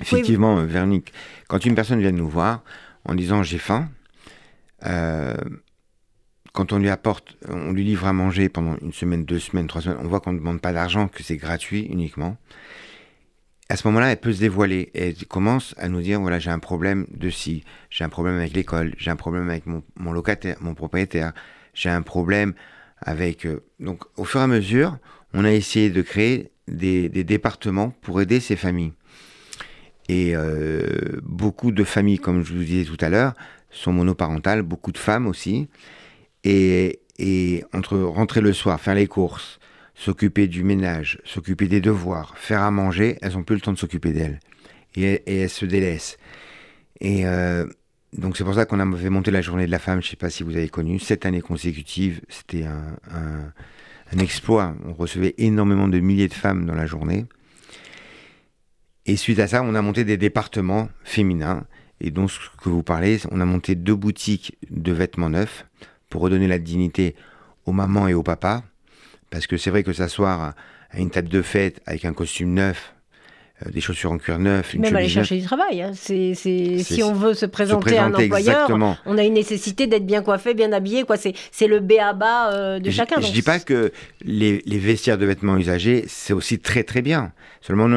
Effectivement, 0.00 0.56
oui. 0.56 0.66
Véronique, 0.66 1.12
quand 1.48 1.64
une 1.64 1.74
personne 1.74 2.00
vient 2.00 2.12
nous 2.12 2.28
voir 2.28 2.62
en 3.04 3.14
disant 3.14 3.42
j'ai 3.42 3.58
faim, 3.58 3.88
euh, 4.86 5.36
quand 6.52 6.72
on 6.72 6.78
lui 6.78 6.88
apporte, 6.88 7.36
on 7.48 7.72
lui 7.72 7.84
livre 7.84 8.06
à 8.06 8.12
manger 8.12 8.48
pendant 8.48 8.76
une 8.82 8.92
semaine, 8.92 9.24
deux 9.24 9.38
semaines, 9.38 9.66
trois 9.66 9.82
semaines, 9.82 9.98
on 10.00 10.08
voit 10.08 10.20
qu'on 10.20 10.32
ne 10.32 10.38
demande 10.38 10.60
pas 10.60 10.72
d'argent, 10.72 11.08
que 11.08 11.22
c'est 11.22 11.36
gratuit 11.36 11.82
uniquement. 11.82 12.36
À 13.68 13.76
ce 13.76 13.86
moment-là, 13.86 14.10
elle 14.10 14.20
peut 14.20 14.32
se 14.32 14.40
dévoiler 14.40 14.90
et 14.94 15.08
elle 15.08 15.26
commence 15.26 15.74
à 15.78 15.88
nous 15.88 16.00
dire 16.00 16.20
voilà, 16.20 16.40
j'ai 16.40 16.50
un 16.50 16.58
problème 16.58 17.06
de 17.10 17.30
ci, 17.30 17.62
j'ai 17.88 18.02
un 18.02 18.08
problème 18.08 18.36
avec 18.36 18.52
l'école, 18.52 18.94
j'ai 18.98 19.12
un 19.12 19.16
problème 19.16 19.48
avec 19.48 19.64
mon, 19.66 20.12
locataire, 20.12 20.56
mon 20.60 20.74
propriétaire, 20.74 21.32
j'ai 21.72 21.90
un 21.90 22.02
problème 22.02 22.54
avec. 23.00 23.46
Euh, 23.46 23.62
donc, 23.78 24.02
au 24.16 24.24
fur 24.24 24.40
et 24.40 24.44
à 24.44 24.48
mesure, 24.48 24.98
on 25.34 25.44
a 25.44 25.52
essayé 25.52 25.88
de 25.90 26.02
créer 26.02 26.50
des 26.66 27.08
départements 27.08 27.90
pour 27.90 28.20
aider 28.20 28.40
ces 28.40 28.56
familles. 28.56 28.92
Et 30.10 30.32
euh, 30.34 31.20
beaucoup 31.22 31.70
de 31.70 31.84
familles, 31.84 32.18
comme 32.18 32.42
je 32.44 32.52
vous 32.52 32.64
disais 32.64 32.84
tout 32.84 32.96
à 33.00 33.08
l'heure, 33.08 33.34
sont 33.70 33.92
monoparentales, 33.92 34.62
beaucoup 34.62 34.90
de 34.90 34.98
femmes 34.98 35.28
aussi. 35.28 35.68
Et, 36.42 36.98
entre 37.72 37.96
rentrer 37.96 38.40
le 38.40 38.52
soir, 38.52 38.80
faire 38.80 38.96
les 38.96 39.06
courses, 39.06 39.60
s'occuper 39.94 40.48
du 40.48 40.64
ménage, 40.64 41.20
s'occuper 41.24 41.68
des 41.68 41.80
devoirs, 41.80 42.36
faire 42.36 42.62
à 42.62 42.72
manger, 42.72 43.18
elles 43.22 43.34
n'ont 43.34 43.44
plus 43.44 43.54
le 43.54 43.60
temps 43.60 43.72
de 43.72 43.78
s'occuper 43.78 44.12
d'elles. 44.12 44.40
Et, 44.96 45.22
elles 45.42 45.48
se 45.48 45.64
délaissent. 45.64 46.18
Et 47.00 47.24
euh, 47.24 47.66
donc 48.12 48.36
c'est 48.36 48.42
pour 48.42 48.54
ça 48.54 48.64
qu'on 48.64 48.80
a 48.80 48.96
fait 48.96 49.10
monter 49.10 49.30
la 49.30 49.42
journée 49.42 49.66
de 49.66 49.70
la 49.70 49.78
femme, 49.78 50.00
je 50.00 50.08
ne 50.08 50.10
sais 50.10 50.16
pas 50.16 50.30
si 50.30 50.42
vous 50.42 50.56
avez 50.56 50.68
connu, 50.68 50.98
sept 50.98 51.24
années 51.24 51.40
consécutives, 51.40 52.20
c'était 52.28 52.64
un 52.64 54.18
exploit. 54.18 54.74
On 54.86 54.92
recevait 54.92 55.36
énormément 55.38 55.86
de 55.86 56.00
milliers 56.00 56.26
de 56.26 56.34
femmes 56.34 56.66
dans 56.66 56.74
la 56.74 56.86
journée. 56.86 57.26
Et 59.06 59.16
suite 59.16 59.38
à 59.38 59.46
ça, 59.46 59.62
on 59.62 59.74
a 59.74 59.82
monté 59.82 60.04
des 60.04 60.16
départements 60.16 60.88
féminins. 61.04 61.64
Et 62.00 62.10
donc, 62.10 62.30
ce 62.30 62.38
que 62.62 62.68
vous 62.68 62.82
parlez, 62.82 63.18
on 63.30 63.40
a 63.40 63.44
monté 63.44 63.74
deux 63.74 63.94
boutiques 63.94 64.56
de 64.70 64.92
vêtements 64.92 65.30
neufs 65.30 65.66
pour 66.08 66.22
redonner 66.22 66.48
la 66.48 66.58
dignité 66.58 67.14
aux 67.66 67.72
mamans 67.72 68.08
et 68.08 68.14
aux 68.14 68.22
papas. 68.22 68.62
Parce 69.30 69.46
que 69.46 69.56
c'est 69.56 69.70
vrai 69.70 69.82
que 69.82 69.92
s'asseoir 69.92 70.54
à 70.90 70.98
une 70.98 71.10
table 71.10 71.28
de 71.28 71.42
fête 71.42 71.80
avec 71.86 72.04
un 72.04 72.12
costume 72.12 72.52
neuf, 72.52 72.94
des 73.68 73.80
chaussures 73.80 74.12
en 74.12 74.18
cuir 74.18 74.38
neuf. 74.38 74.74
Une 74.74 74.80
Même 74.80 74.96
aller 74.96 75.08
chercher 75.08 75.38
du 75.38 75.44
travail. 75.44 75.82
Hein. 75.82 75.90
C'est, 75.94 76.34
si 76.34 77.02
on 77.02 77.12
veut 77.12 77.34
se 77.34 77.46
présenter, 77.46 77.98
à 77.98 78.04
un 78.04 78.14
employeur, 78.14 78.70
on 79.06 79.18
a 79.18 79.22
une 79.22 79.34
nécessité 79.34 79.86
d'être 79.86 80.06
bien 80.06 80.22
coiffé, 80.22 80.54
bien 80.54 80.72
habillé. 80.72 81.04
Quoi. 81.04 81.16
C'est, 81.16 81.34
c'est 81.50 81.66
le 81.66 81.80
B 81.80 81.92
à 82.00 82.12
bas 82.12 82.52
euh, 82.52 82.78
de 82.78 82.90
chacun. 82.90 83.20
Je 83.20 83.28
ne 83.28 83.32
dis 83.32 83.42
pas 83.42 83.58
que 83.58 83.92
les, 84.24 84.62
les, 84.64 84.78
vestiaires 84.78 85.18
de 85.18 85.26
vêtements 85.26 85.56
usagés, 85.56 86.04
c'est 86.08 86.32
aussi 86.32 86.58
très 86.58 86.84
très 86.84 87.02
bien. 87.02 87.32
Seulement, 87.60 87.88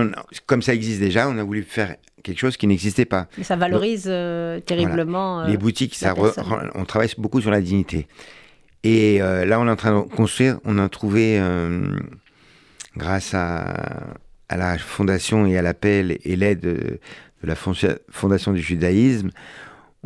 comme 0.46 0.62
ça 0.62 0.74
existe 0.74 1.00
déjà, 1.00 1.30
on 1.30 1.38
a 1.38 1.44
voulu 1.44 1.64
faire 1.64 1.96
quelque 2.24 2.40
chose 2.40 2.58
qui 2.58 2.68
n'existait 2.68 3.06
pas. 3.06 3.28
Mais 3.38 3.44
ça 3.44 3.56
valorise 3.56 4.06
euh, 4.08 4.60
terriblement. 4.60 5.46
les 5.46 5.58
boutiques, 5.58 5.96
ça 5.96 6.14
on 6.76 6.86
travaille 6.86 7.10
beaucoup 7.18 7.42
sur 7.42 7.52
la 7.52 7.62
dignité. 7.62 8.08
Et 8.84 9.20
là, 9.20 9.62
on 9.62 9.68
est 9.68 9.72
en 9.72 9.78
train 9.78 9.98
de 9.98 10.10
construire, 10.10 10.60
on 10.66 10.78
a 10.78 10.90
trouvé, 10.90 11.42
grâce 12.98 13.34
à 13.34 14.18
à 14.54 14.58
la 14.58 14.78
fondation 14.78 15.48
et 15.48 15.58
à 15.58 15.64
l'appel 15.64 16.20
et 16.24 16.36
l'aide 16.36 16.60
de, 16.60 17.00
la 17.42 17.56
fondation 17.56 18.54
du 18.54 18.62
judaïsme, 18.62 19.32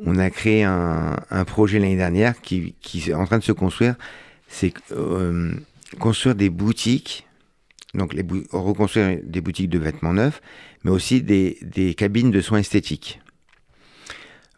on 0.06 0.18
a 0.18 0.30
créé 0.30 0.64
un, 0.64 1.18
projet 1.46 1.80
l'année 1.80 1.98
dernière 1.98 2.40
qui, 2.42 2.76
est 2.94 3.14
en 3.14 3.26
train 3.26 3.40
de 3.40 3.44
se 3.44 3.52
construire. 3.52 3.96
C'est 4.48 4.74
euh, 4.94 5.54
construire 6.00 6.36
des 6.36 6.50
boutiques, 6.50 7.28
donc 7.94 8.16
reconstruire 8.52 9.20
des 9.22 9.42
boutiques 9.42 9.70
de 9.70 9.80
vêtements 9.80 10.14
neufs, 10.14 10.42
mais 10.84 10.92
aussi 10.92 11.22
des, 11.22 11.94
cabines 11.98 12.32
de 12.32 12.40
soins 12.40 12.60
esthétiques. 12.60 13.20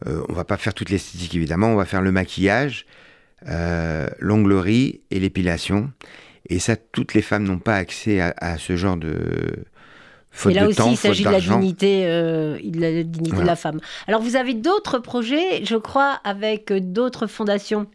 Euh, 0.05 0.23
on 0.29 0.33
va 0.33 0.45
pas 0.45 0.57
faire 0.57 0.75
toute 0.75 0.91
l'esthétique 0.91 1.33
évidemment, 1.33 1.69
on 1.69 1.75
va 1.75 1.85
faire 1.85 2.03
le 2.03 2.11
maquillage, 2.11 2.85
euh, 3.47 4.07
l'onglerie 4.19 5.01
et 5.09 5.19
l'épilation. 5.19 5.91
Et 6.47 6.59
ça, 6.59 6.75
toutes 6.75 7.13
les 7.13 7.21
femmes 7.21 7.43
n'ont 7.43 7.59
pas 7.59 7.75
accès 7.75 8.19
à, 8.21 8.57
ce 8.57 8.75
genre 8.75 8.97
de, 8.97 9.65
et 10.47 10.53
là 10.53 10.67
aussi, 10.67 10.81
il 10.91 10.97
s'agit 10.97 11.23
de 11.23 11.29
la 11.29 11.39
dignité, 11.41 12.03
euh, 12.05 12.57
de 12.63 12.79
la 12.79 13.03
dignité 13.03 13.37
de 13.37 13.45
la 13.45 13.55
femme. 13.55 13.79
Alors, 14.07 14.21
vous 14.21 14.35
avez 14.35 14.53
d'autres 14.53 14.99
projets, 14.99 15.65
je 15.65 15.75
crois, 15.75 16.19
avec 16.23 16.71
d'autres 16.71 17.27
fondations? 17.27 17.87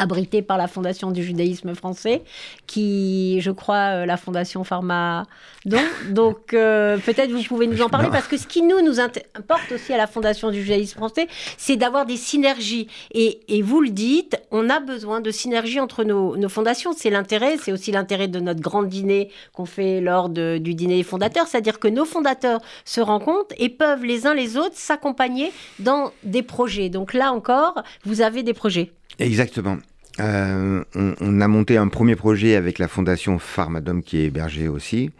Abrité 0.00 0.42
par 0.42 0.58
la 0.58 0.66
Fondation 0.66 1.10
du 1.10 1.22
judaïsme 1.22 1.74
français, 1.74 2.22
qui, 2.66 3.40
je 3.40 3.50
crois, 3.50 4.02
euh, 4.02 4.06
la 4.06 4.16
Fondation 4.16 4.64
Pharma. 4.64 5.26
Donc, 5.64 5.84
donc 6.10 6.54
euh, 6.54 6.98
peut-être 6.98 7.30
vous 7.30 7.42
pouvez 7.42 7.66
nous 7.66 7.82
en 7.82 7.88
parler, 7.88 8.08
parce 8.10 8.26
que 8.26 8.36
ce 8.36 8.46
qui 8.46 8.62
nous, 8.62 8.80
nous 8.82 8.98
importe 9.00 9.72
aussi 9.72 9.92
à 9.92 9.96
la 9.96 10.06
Fondation 10.06 10.50
du 10.50 10.62
judaïsme 10.62 10.96
français, 10.96 11.28
c'est 11.56 11.76
d'avoir 11.76 12.06
des 12.06 12.16
synergies. 12.16 12.88
Et, 13.12 13.40
et, 13.48 13.62
vous 13.62 13.80
le 13.80 13.90
dites, 13.90 14.40
on 14.50 14.70
a 14.70 14.80
besoin 14.80 15.20
de 15.20 15.30
synergies 15.30 15.80
entre 15.80 16.04
nos, 16.04 16.36
nos 16.36 16.48
fondations. 16.48 16.92
C'est 16.96 17.10
l'intérêt, 17.10 17.56
c'est 17.58 17.72
aussi 17.72 17.92
l'intérêt 17.92 18.28
de 18.28 18.40
notre 18.40 18.60
grand 18.60 18.82
dîner 18.82 19.30
qu'on 19.52 19.66
fait 19.66 20.00
lors 20.00 20.28
de, 20.28 20.58
du 20.58 20.74
dîner 20.74 20.96
des 20.96 21.02
fondateurs, 21.02 21.46
c'est-à-dire 21.46 21.78
que 21.78 21.88
nos 21.88 22.04
fondateurs 22.04 22.60
se 22.84 23.00
rencontrent 23.00 23.54
et 23.58 23.68
peuvent 23.68 24.04
les 24.04 24.26
uns 24.26 24.34
les 24.34 24.56
autres 24.56 24.76
s'accompagner 24.76 25.52
dans 25.78 26.12
des 26.22 26.42
projets. 26.42 26.88
Donc 26.88 27.12
là 27.14 27.32
encore, 27.32 27.82
vous 28.04 28.22
avez 28.22 28.42
des 28.42 28.54
projets. 28.54 28.92
Exactement. 29.18 29.76
Euh, 30.20 30.84
on, 30.94 31.40
a 31.40 31.48
monté 31.48 31.78
un 31.78 31.88
premier 31.88 32.14
projet 32.14 32.54
avec 32.54 32.78
la 32.78 32.88
fondation 32.88 33.38
Pharmadome 33.38 34.02
qui 34.02 34.18
est 34.18 34.24
hébergée 34.24 34.68
aussi. 34.68 35.10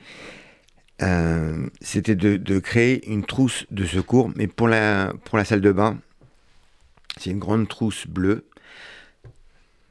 Euh, 1.03 1.67
c'était 1.81 2.15
de, 2.15 2.59
créer 2.59 3.09
une 3.11 3.25
trousse 3.25 3.65
de 3.71 3.87
secours, 3.87 4.31
mais 4.37 4.47
pour 4.47 4.69
la, 4.69 5.13
salle 5.45 5.63
de 5.63 5.73
bain, 5.73 5.99
c'est 7.17 7.31
une 7.31 7.39
grande 7.39 7.69
trousse 7.69 8.07
bleue 8.07 8.45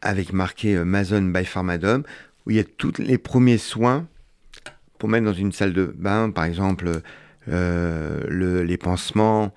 avec 0.01 0.31
marqué 0.31 0.75
euh, 0.75 0.85
Mason 0.85 1.21
by 1.21 1.43
Pharmadome, 1.43 2.03
où 2.45 2.51
il 2.51 2.57
y 2.57 2.59
a 2.59 2.63
tous 2.63 2.99
les 2.99 3.17
premiers 3.17 3.57
soins 3.57 4.07
pour 4.99 5.09
mettre 5.09 5.25
dans 5.25 5.33
une 5.33 5.51
salle 5.51 5.73
de 5.73 5.85
bain, 5.97 6.29
par 6.29 6.45
exemple 6.45 7.01
les 7.47 8.77
pansements, 8.77 9.51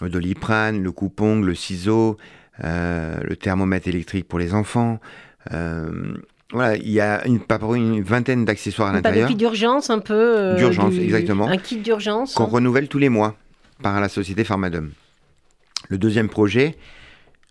de 0.00 0.08
doliprane, 0.08 0.82
le 0.82 0.90
coupon, 0.90 1.42
le 1.42 1.54
ciseau, 1.54 2.16
le 2.62 3.34
thermomètre 3.34 3.88
électrique 3.88 4.28
pour 4.28 4.38
les 4.38 4.54
enfants. 4.54 5.00
Euh, 5.52 6.14
voilà, 6.52 6.76
il 6.76 6.90
y 6.90 7.00
a 7.00 7.26
une, 7.26 7.40
une 7.74 8.02
vingtaine 8.02 8.44
d'accessoires 8.44 8.88
à 8.88 8.92
l'intérieur. 8.92 9.26
Un 9.26 9.28
kit 9.28 9.34
d'urgence 9.34 9.90
un 9.90 9.98
peu. 9.98 10.14
Euh, 10.14 10.56
d'urgence, 10.56 10.94
exactement. 10.94 11.48
Un 11.48 11.56
kit 11.56 11.78
d'urgence. 11.78 12.34
Qu'on 12.34 12.46
renouvelle 12.46 12.88
tous 12.88 12.98
les 12.98 13.08
mois 13.08 13.34
par 13.82 14.00
la 14.00 14.08
société 14.08 14.44
Pharmadome. 14.44 14.92
Le 15.88 15.98
deuxième 15.98 16.28
projet, 16.28 16.76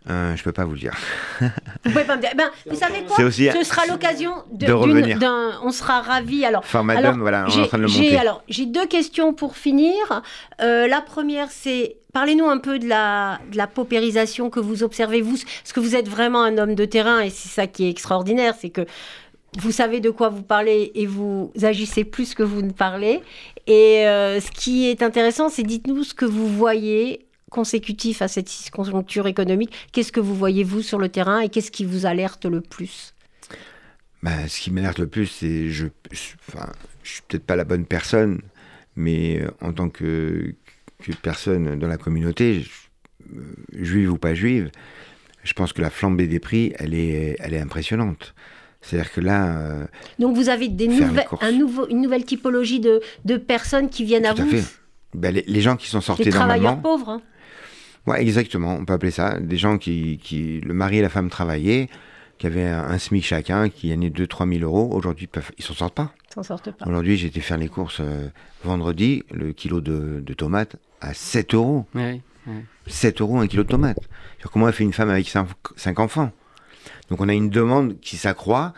euh, 0.09 0.35
je 0.35 0.43
peux 0.43 0.53
pas 0.53 0.65
vous 0.65 0.73
le 0.73 0.79
dire. 0.79 0.93
vous 1.41 1.49
pouvez 1.83 2.05
pas 2.05 2.15
me 2.15 2.21
dire. 2.21 2.31
Ben, 2.37 2.49
vous 2.69 2.75
savez 2.75 3.03
quoi? 3.03 3.23
Aussi 3.25 3.49
Ce 3.51 3.63
sera 3.63 3.85
l'occasion 3.85 4.31
de, 4.51 4.71
revenir. 4.71 5.19
On 5.63 5.71
sera 5.71 6.01
ravis. 6.01 6.45
Alors, 6.45 6.65
Pharmadome, 6.65 7.19
voilà, 7.19 7.45
on 7.47 7.51
est 7.51 7.63
en 7.63 7.67
train 7.67 7.77
de 7.77 7.83
le 7.83 7.89
monter. 7.89 8.17
Alors, 8.17 8.43
j'ai 8.47 8.65
deux 8.65 8.87
questions 8.87 9.33
pour 9.33 9.57
finir. 9.57 10.23
la 10.59 11.01
première, 11.01 11.51
c'est 11.51 11.97
Parlez-nous 12.15 12.45
un 12.45 12.59
peu 12.59 12.79
de 12.79 12.87
la, 12.87 13.41
paupérisation 13.67 14.49
que 14.49 14.61
vous 14.61 14.83
observez, 14.83 15.21
vous, 15.21 15.35
parce 15.35 15.73
que 15.73 15.81
vous 15.81 15.97
êtes 15.97 16.07
vraiment 16.07 16.43
un 16.43 16.57
homme 16.57 16.73
de 16.73 16.85
terrain, 16.85 17.19
et 17.19 17.29
c'est 17.29 17.49
ça 17.49 17.67
qui 17.67 17.83
est 17.83 17.89
extraordinaire, 17.89 18.55
c'est 18.57 18.69
que 18.69 18.85
vous 19.59 19.73
savez 19.73 19.99
de 19.99 20.09
quoi 20.09 20.29
vous 20.29 20.41
parlez 20.41 20.93
et 20.95 21.07
vous 21.07 21.51
agissez 21.61 22.05
plus 22.05 22.33
que 22.33 22.41
vous 22.41 22.61
ne 22.61 22.71
parlez. 22.71 23.19
Et 23.67 24.07
euh, 24.07 24.39
ce 24.39 24.49
qui 24.49 24.89
est 24.89 25.03
intéressant, 25.03 25.49
c'est 25.49 25.63
dites-nous 25.63 26.05
ce 26.05 26.13
que 26.13 26.23
vous 26.23 26.47
voyez 26.47 27.25
consécutif 27.51 28.21
à 28.21 28.29
cette 28.29 28.49
conjoncture 28.71 29.27
économique. 29.27 29.73
Qu'est-ce 29.91 30.13
que 30.13 30.21
vous 30.21 30.35
voyez, 30.35 30.63
vous, 30.63 30.81
sur 30.81 30.99
le 30.99 31.09
terrain 31.09 31.41
et 31.41 31.49
qu'est-ce 31.49 31.69
qui 31.69 31.83
vous 31.83 32.05
alerte 32.05 32.45
le 32.45 32.61
plus? 32.61 33.13
Bah, 34.23 34.47
Ce 34.47 34.61
qui 34.61 34.71
m'alerte 34.71 34.99
le 34.99 35.07
plus, 35.07 35.25
c'est... 35.27 35.67
Je, 35.67 35.87
je, 36.11 36.29
enfin, 36.47 36.71
suis 37.03 37.23
peut-être 37.27 37.45
pas 37.45 37.57
la 37.57 37.65
bonne 37.65 37.85
personne, 37.85 38.41
mais 38.95 39.41
euh, 39.41 39.51
en 39.59 39.73
tant 39.73 39.89
que, 39.89 40.55
personne 41.21 41.77
dans 41.77 41.87
la 41.87 41.97
communauté, 41.97 42.65
euh, 43.35 43.41
juive 43.73 44.11
ou 44.11 44.17
pas 44.17 44.33
juive, 44.33 44.71
je 45.43 45.53
pense 45.53 45.73
que 45.73 45.81
la 45.81 45.89
flambée 45.89 46.27
des 46.27 46.39
prix, 46.39 46.73
elle 46.77 46.93
est, 46.93 47.35
elle 47.39 47.53
est 47.53 47.59
impressionnante. 47.59 48.33
C'est-à-dire 48.81 49.11
que 49.11 49.21
là. 49.21 49.57
Euh, 49.57 49.85
Donc 50.19 50.35
vous 50.35 50.49
avez 50.49 50.67
des 50.67 50.89
un 51.41 51.51
nouveau, 51.51 51.87
une 51.89 52.01
nouvelle 52.01 52.23
typologie 52.23 52.79
de, 52.79 53.01
de, 53.25 53.37
personnes 53.37 53.89
qui 53.89 54.03
viennent 54.03 54.25
à 54.25 54.33
vous 54.33 54.47
fait. 54.47 54.63
Ben, 55.15 55.33
les, 55.33 55.61
gens 55.61 55.75
qui 55.75 55.87
sont 55.87 56.01
sortis 56.01 56.25
Les 56.25 56.31
travailleurs 56.31 56.79
pauvres. 56.79 57.09
Hein. 57.09 57.21
Ouais, 58.05 58.21
exactement, 58.21 58.75
on 58.75 58.85
peut 58.85 58.93
appeler 58.93 59.11
ça. 59.11 59.39
Des 59.39 59.57
gens 59.57 59.77
qui, 59.77 60.19
qui, 60.21 60.61
le 60.61 60.73
mari 60.73 60.97
et 60.97 61.01
la 61.01 61.09
femme 61.09 61.29
travaillaient, 61.29 61.89
qui 62.37 62.45
avaient 62.45 62.67
un, 62.67 62.97
SMIC 62.99 63.25
chacun, 63.25 63.69
qui 63.69 63.89
gagnaient 63.89 64.09
2-3 64.09 64.59
000 64.59 64.63
euros. 64.63 64.93
Aujourd'hui, 64.93 65.27
ils 65.57 65.63
s'en 65.63 65.73
sortent 65.73 65.95
pas. 65.95 66.13
S'en 66.35 66.43
sortent 66.43 66.71
pas. 66.71 66.85
Aujourd'hui, 66.85 67.15
j'ai 67.17 67.27
été 67.27 67.39
faire 67.39 67.57
les 67.57 67.69
courses 67.69 68.01
euh, 68.01 68.27
vendredi, 68.63 69.23
le 69.31 69.53
kilo 69.53 69.79
de, 69.79 70.19
de 70.19 70.33
tomates 70.33 70.75
à 71.01 71.13
7 71.13 71.53
euros. 71.53 71.85
7 72.87 73.21
euros 73.21 73.39
un 73.39 73.47
kilo 73.47 73.63
de 73.63 73.69
tomates. 73.69 73.97
Comment 74.51 74.67
a 74.67 74.71
fait 74.71 74.83
une 74.83 74.93
femme 74.93 75.09
avec 75.09 75.27
5, 75.27 75.99
enfants 75.99 76.31
Donc 77.09 77.21
on 77.21 77.29
a 77.29 77.33
une 77.33 77.49
demande 77.49 77.99
qui 77.99 78.17
s'accroît 78.17 78.73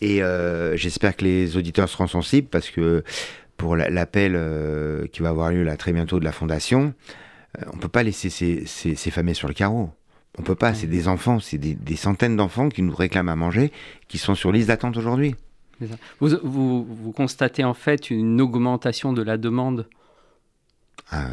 et 0.00 0.22
euh, 0.22 0.76
j'espère 0.76 1.16
que 1.16 1.24
les 1.24 1.56
auditeurs 1.56 1.88
seront 1.88 2.08
sensibles 2.08 2.48
parce 2.48 2.70
que 2.70 3.04
pour 3.56 3.76
l'appel 3.76 4.32
euh, 4.34 5.06
qui 5.06 5.22
va 5.22 5.28
avoir 5.28 5.50
lieu 5.50 5.62
là 5.62 5.76
très 5.76 5.92
bientôt 5.92 6.18
de 6.18 6.24
la 6.24 6.32
fondation, 6.32 6.94
euh, 7.58 7.64
on 7.72 7.76
peut 7.76 7.88
pas 7.88 8.02
laisser 8.02 8.30
ces, 8.30 8.66
ces, 8.66 9.10
familles 9.10 9.36
sur 9.36 9.48
le 9.48 9.54
carreau. 9.54 9.90
On 10.36 10.42
peut 10.42 10.56
pas, 10.56 10.74
c'est 10.74 10.88
des 10.88 11.06
enfants, 11.06 11.38
c'est 11.38 11.58
des, 11.58 11.96
centaines 11.96 12.36
d'enfants 12.36 12.68
qui 12.68 12.82
nous 12.82 12.94
réclament 12.94 13.28
à 13.28 13.36
manger, 13.36 13.70
qui 14.08 14.18
sont 14.18 14.34
sur 14.34 14.50
liste 14.50 14.68
d'attente 14.68 14.96
aujourd'hui. 14.96 15.36
Vous, 16.20 16.30
vous, 16.42 16.84
vous, 16.84 17.12
constatez 17.12 17.64
en 17.64 17.74
fait 17.74 18.10
une 18.10 18.40
augmentation 18.40 19.12
de 19.12 19.22
la 19.22 19.36
demande 19.36 19.86
ah, 21.10 21.26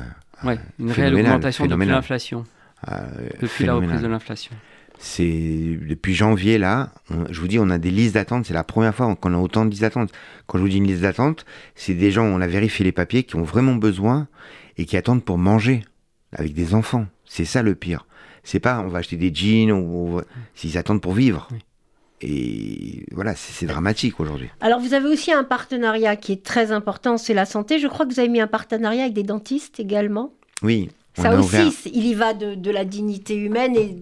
Ouais, 0.43 0.57
une 0.79 0.91
réelle 0.91 1.15
augmentation 1.15 1.65
depuis 1.65 1.85
l'inflation. 1.85 2.45
Ah, 2.85 3.03
depuis 3.39 3.65
la 3.65 3.75
reprise 3.75 4.01
de 4.01 4.07
l'inflation. 4.07 4.51
C'est 4.97 5.79
depuis 5.87 6.13
janvier 6.13 6.59
là, 6.59 6.91
je 7.29 7.39
vous 7.39 7.47
dis, 7.47 7.57
on 7.57 7.69
a 7.71 7.79
des 7.79 7.89
listes 7.89 8.13
d'attente. 8.13 8.45
C'est 8.45 8.53
la 8.53 8.63
première 8.63 8.93
fois 8.93 9.15
qu'on 9.15 9.33
a 9.33 9.37
autant 9.37 9.65
de 9.65 9.71
listes 9.71 9.81
d'attente. 9.81 10.11
Quand 10.45 10.59
je 10.59 10.63
vous 10.63 10.69
dis 10.69 10.77
une 10.77 10.87
liste 10.87 11.01
d'attente, 11.01 11.45
c'est 11.75 11.95
des 11.95 12.11
gens, 12.11 12.25
on 12.25 12.39
a 12.39 12.47
vérifié 12.47 12.85
les 12.85 12.91
papiers, 12.91 13.23
qui 13.23 13.35
ont 13.35 13.43
vraiment 13.43 13.75
besoin 13.75 14.27
et 14.77 14.85
qui 14.85 14.97
attendent 14.97 15.23
pour 15.23 15.37
manger 15.37 15.83
avec 16.33 16.53
des 16.53 16.75
enfants. 16.75 17.07
C'est 17.25 17.45
ça 17.45 17.63
le 17.63 17.75
pire. 17.75 18.05
C'est 18.43 18.59
pas 18.59 18.79
on 18.81 18.87
va 18.87 18.99
acheter 18.99 19.17
des 19.17 19.33
jeans 19.33 19.71
ou, 19.71 20.21
s'ils 20.55 20.77
attendent 20.77 21.01
pour 21.01 21.13
vivre. 21.13 21.47
Et 22.23 23.05
voilà, 23.11 23.35
c'est 23.35 23.65
dramatique 23.65 24.19
aujourd'hui. 24.19 24.49
Alors, 24.61 24.79
vous 24.79 24.93
avez 24.93 25.07
aussi 25.07 25.31
un 25.31 25.43
partenariat 25.43 26.15
qui 26.15 26.33
est 26.33 26.43
très 26.43 26.71
important, 26.71 27.17
c'est 27.17 27.33
la 27.33 27.45
santé. 27.45 27.79
Je 27.79 27.87
crois 27.87 28.05
que 28.05 28.13
vous 28.13 28.19
avez 28.19 28.29
mis 28.29 28.41
un 28.41 28.47
partenariat 28.47 29.03
avec 29.03 29.13
des 29.13 29.23
dentistes 29.23 29.79
également. 29.79 30.33
Oui. 30.61 30.89
Ça 31.15 31.37
aussi, 31.37 31.91
il 31.93 32.05
y 32.05 32.13
va 32.13 32.33
de, 32.33 32.71
la 32.71 32.85
dignité 32.85 33.35
humaine 33.35 33.75
et 33.75 33.97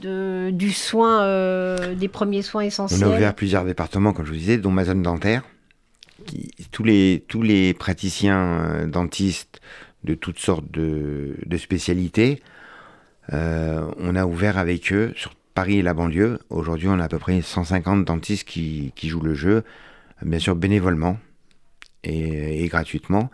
de, 0.00 0.50
du 0.50 0.70
soin, 0.70 1.22
euh, 1.22 1.94
des 1.94 2.08
premiers 2.08 2.42
soins 2.42 2.62
essentiels. 2.62 3.04
On 3.04 3.12
a 3.12 3.16
ouvert 3.16 3.34
plusieurs 3.34 3.64
départements, 3.64 4.12
comme 4.12 4.26
je 4.26 4.32
vous 4.32 4.38
disais, 4.38 4.58
dont 4.58 4.70
ma 4.70 4.84
zone 4.84 5.02
dentaire. 5.02 5.42
tous, 6.70 6.84
les, 6.84 7.24
tous 7.28 7.42
les 7.42 7.74
praticiens 7.74 8.60
euh, 8.60 8.86
dentistes 8.86 9.60
de 10.04 10.14
toutes 10.14 10.38
sortes 10.38 10.70
de, 10.70 11.34
spécialités, 11.56 12.42
euh, 13.32 13.88
on 13.98 14.16
a 14.16 14.26
ouvert 14.26 14.58
avec 14.58 14.92
eux 14.92 15.12
sur 15.16 15.32
Paris 15.54 15.78
et 15.78 15.82
la 15.82 15.94
banlieue. 15.94 16.38
Aujourd'hui, 16.50 16.88
on 16.88 16.98
a 16.98 17.04
à 17.04 17.08
peu 17.08 17.18
près 17.18 17.40
150 17.40 18.04
dentistes 18.04 18.46
qui, 18.46 18.92
jouent 19.02 19.20
le 19.20 19.34
jeu, 19.34 19.64
bien 20.22 20.38
sûr 20.38 20.56
bénévolement 20.56 21.18
et, 22.04 22.66
gratuitement, 22.68 23.30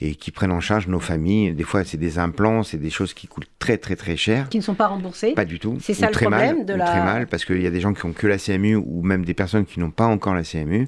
et 0.00 0.14
qui 0.14 0.30
prennent 0.30 0.52
en 0.52 0.60
charge 0.60 0.88
nos 0.88 1.00
familles. 1.00 1.52
Des 1.52 1.64
fois, 1.64 1.84
c'est 1.84 1.98
des 1.98 2.18
implants, 2.18 2.62
c'est 2.62 2.78
des 2.78 2.90
choses 2.90 3.14
qui 3.14 3.26
coûtent 3.26 3.50
très 3.58 3.78
très 3.78 3.96
très 3.96 4.16
cher. 4.16 4.48
Qui 4.48 4.58
ne 4.58 4.62
sont 4.62 4.74
pas 4.74 4.86
remboursées 4.86 5.32
Pas 5.32 5.44
du 5.44 5.58
tout. 5.58 5.78
C'est 5.80 5.94
ça 5.94 6.06
le 6.06 6.12
problème 6.12 6.64
de 6.64 6.74
la... 6.74 6.86
Très 6.86 7.04
mal, 7.04 7.26
parce 7.26 7.44
qu'il 7.44 7.62
y 7.62 7.66
a 7.66 7.70
des 7.70 7.80
gens 7.80 7.94
qui 7.94 8.04
ont 8.06 8.12
que 8.12 8.26
la 8.26 8.38
CMU, 8.38 8.76
ou 8.76 9.02
même 9.02 9.24
des 9.24 9.34
personnes 9.34 9.66
qui 9.66 9.80
n'ont 9.80 9.90
pas 9.90 10.06
encore 10.06 10.34
la 10.34 10.42
CMU. 10.42 10.86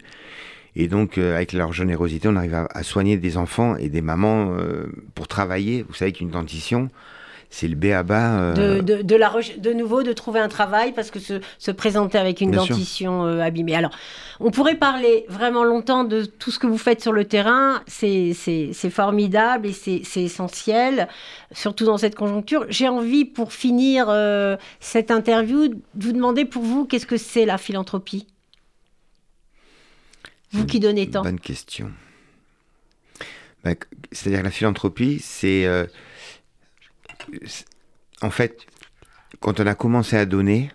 Et 0.77 0.89
donc, 0.89 1.19
euh, 1.19 1.35
avec 1.35 1.53
leur 1.53 1.73
générosité, 1.73 2.29
on 2.29 2.37
arrive 2.37 2.55
à, 2.55 2.83
soigner 2.83 3.17
des 3.17 3.37
enfants 3.37 3.77
et 3.77 3.89
des 3.89 4.03
mamans 4.03 4.53
euh, 4.53 4.87
pour 5.15 5.27
travailler. 5.27 5.85
Vous 5.89 5.95
savez 5.95 6.13
qu'une 6.13 6.31
dentition, 6.31 6.89
c'est 7.51 7.67
le 7.67 7.75
B 7.75 7.87
à 7.87 8.05
bas. 8.05 8.53
De, 8.53 8.81
de, 8.81 9.17
la 9.17 9.35
de 9.59 9.73
nouveau, 9.73 10.05
de 10.05 10.13
trouver 10.13 10.39
un 10.39 10.49
travail 10.49 10.93
parce 10.93 11.11
que 11.11 11.19
se, 11.19 11.41
se 11.59 11.73
présenter 11.73 12.17
avec 12.17 12.41
une 12.41 12.53
dentition 12.53 13.27
euh, 13.27 13.41
abîmée. 13.41 13.75
Alors, 13.75 13.91
on 14.39 14.53
pourrait 14.53 14.77
parler 14.77 15.27
vraiment 15.29 15.65
longtemps 15.65 16.05
de 16.05 16.25
tout 16.25 16.53
ce 16.53 16.61
que 16.61 16.69
vous 16.69 16.79
faites 16.79 17.03
sur 17.03 17.13
le 17.13 17.25
terrain. 17.25 17.83
C'est 17.89 18.33
formidable 18.91 19.67
et 19.67 19.73
c'est 19.73 20.23
essentiel, 20.23 21.09
surtout 21.51 21.85
dans 21.85 21.99
cette 21.99 22.15
conjoncture. 22.15 22.67
J'ai 22.69 22.89
envie, 22.89 23.25
pour 23.25 23.53
finir 23.53 24.07
euh, 24.09 24.57
cette 24.79 25.11
interview, 25.11 25.69
de 25.69 25.77
vous 25.97 26.13
demander 26.13 26.45
pour 26.45 26.63
vous, 26.63 26.85
qu'est-ce 26.85 27.07
que 27.07 27.17
c'est 27.17 27.47
la 27.47 27.59
philanthropie? 27.59 28.29
Vous 30.53 30.67
qui 30.67 30.79
donnez 30.79 31.11
tant. 31.11 31.23
Bonne 31.23 31.41
question. 31.41 31.91
Bah, 33.65 33.73
c'est-à-dire 34.13 34.45
la 34.45 34.51
philanthropie, 34.51 35.19
c'est... 35.21 35.67
Euh, 35.67 35.87
en 38.23 38.31
fait, 38.31 38.67
quand 39.41 39.61
on 39.61 39.67
a 39.67 39.75
commencé 39.75 40.17
à 40.17 40.27
donner, 40.27 40.71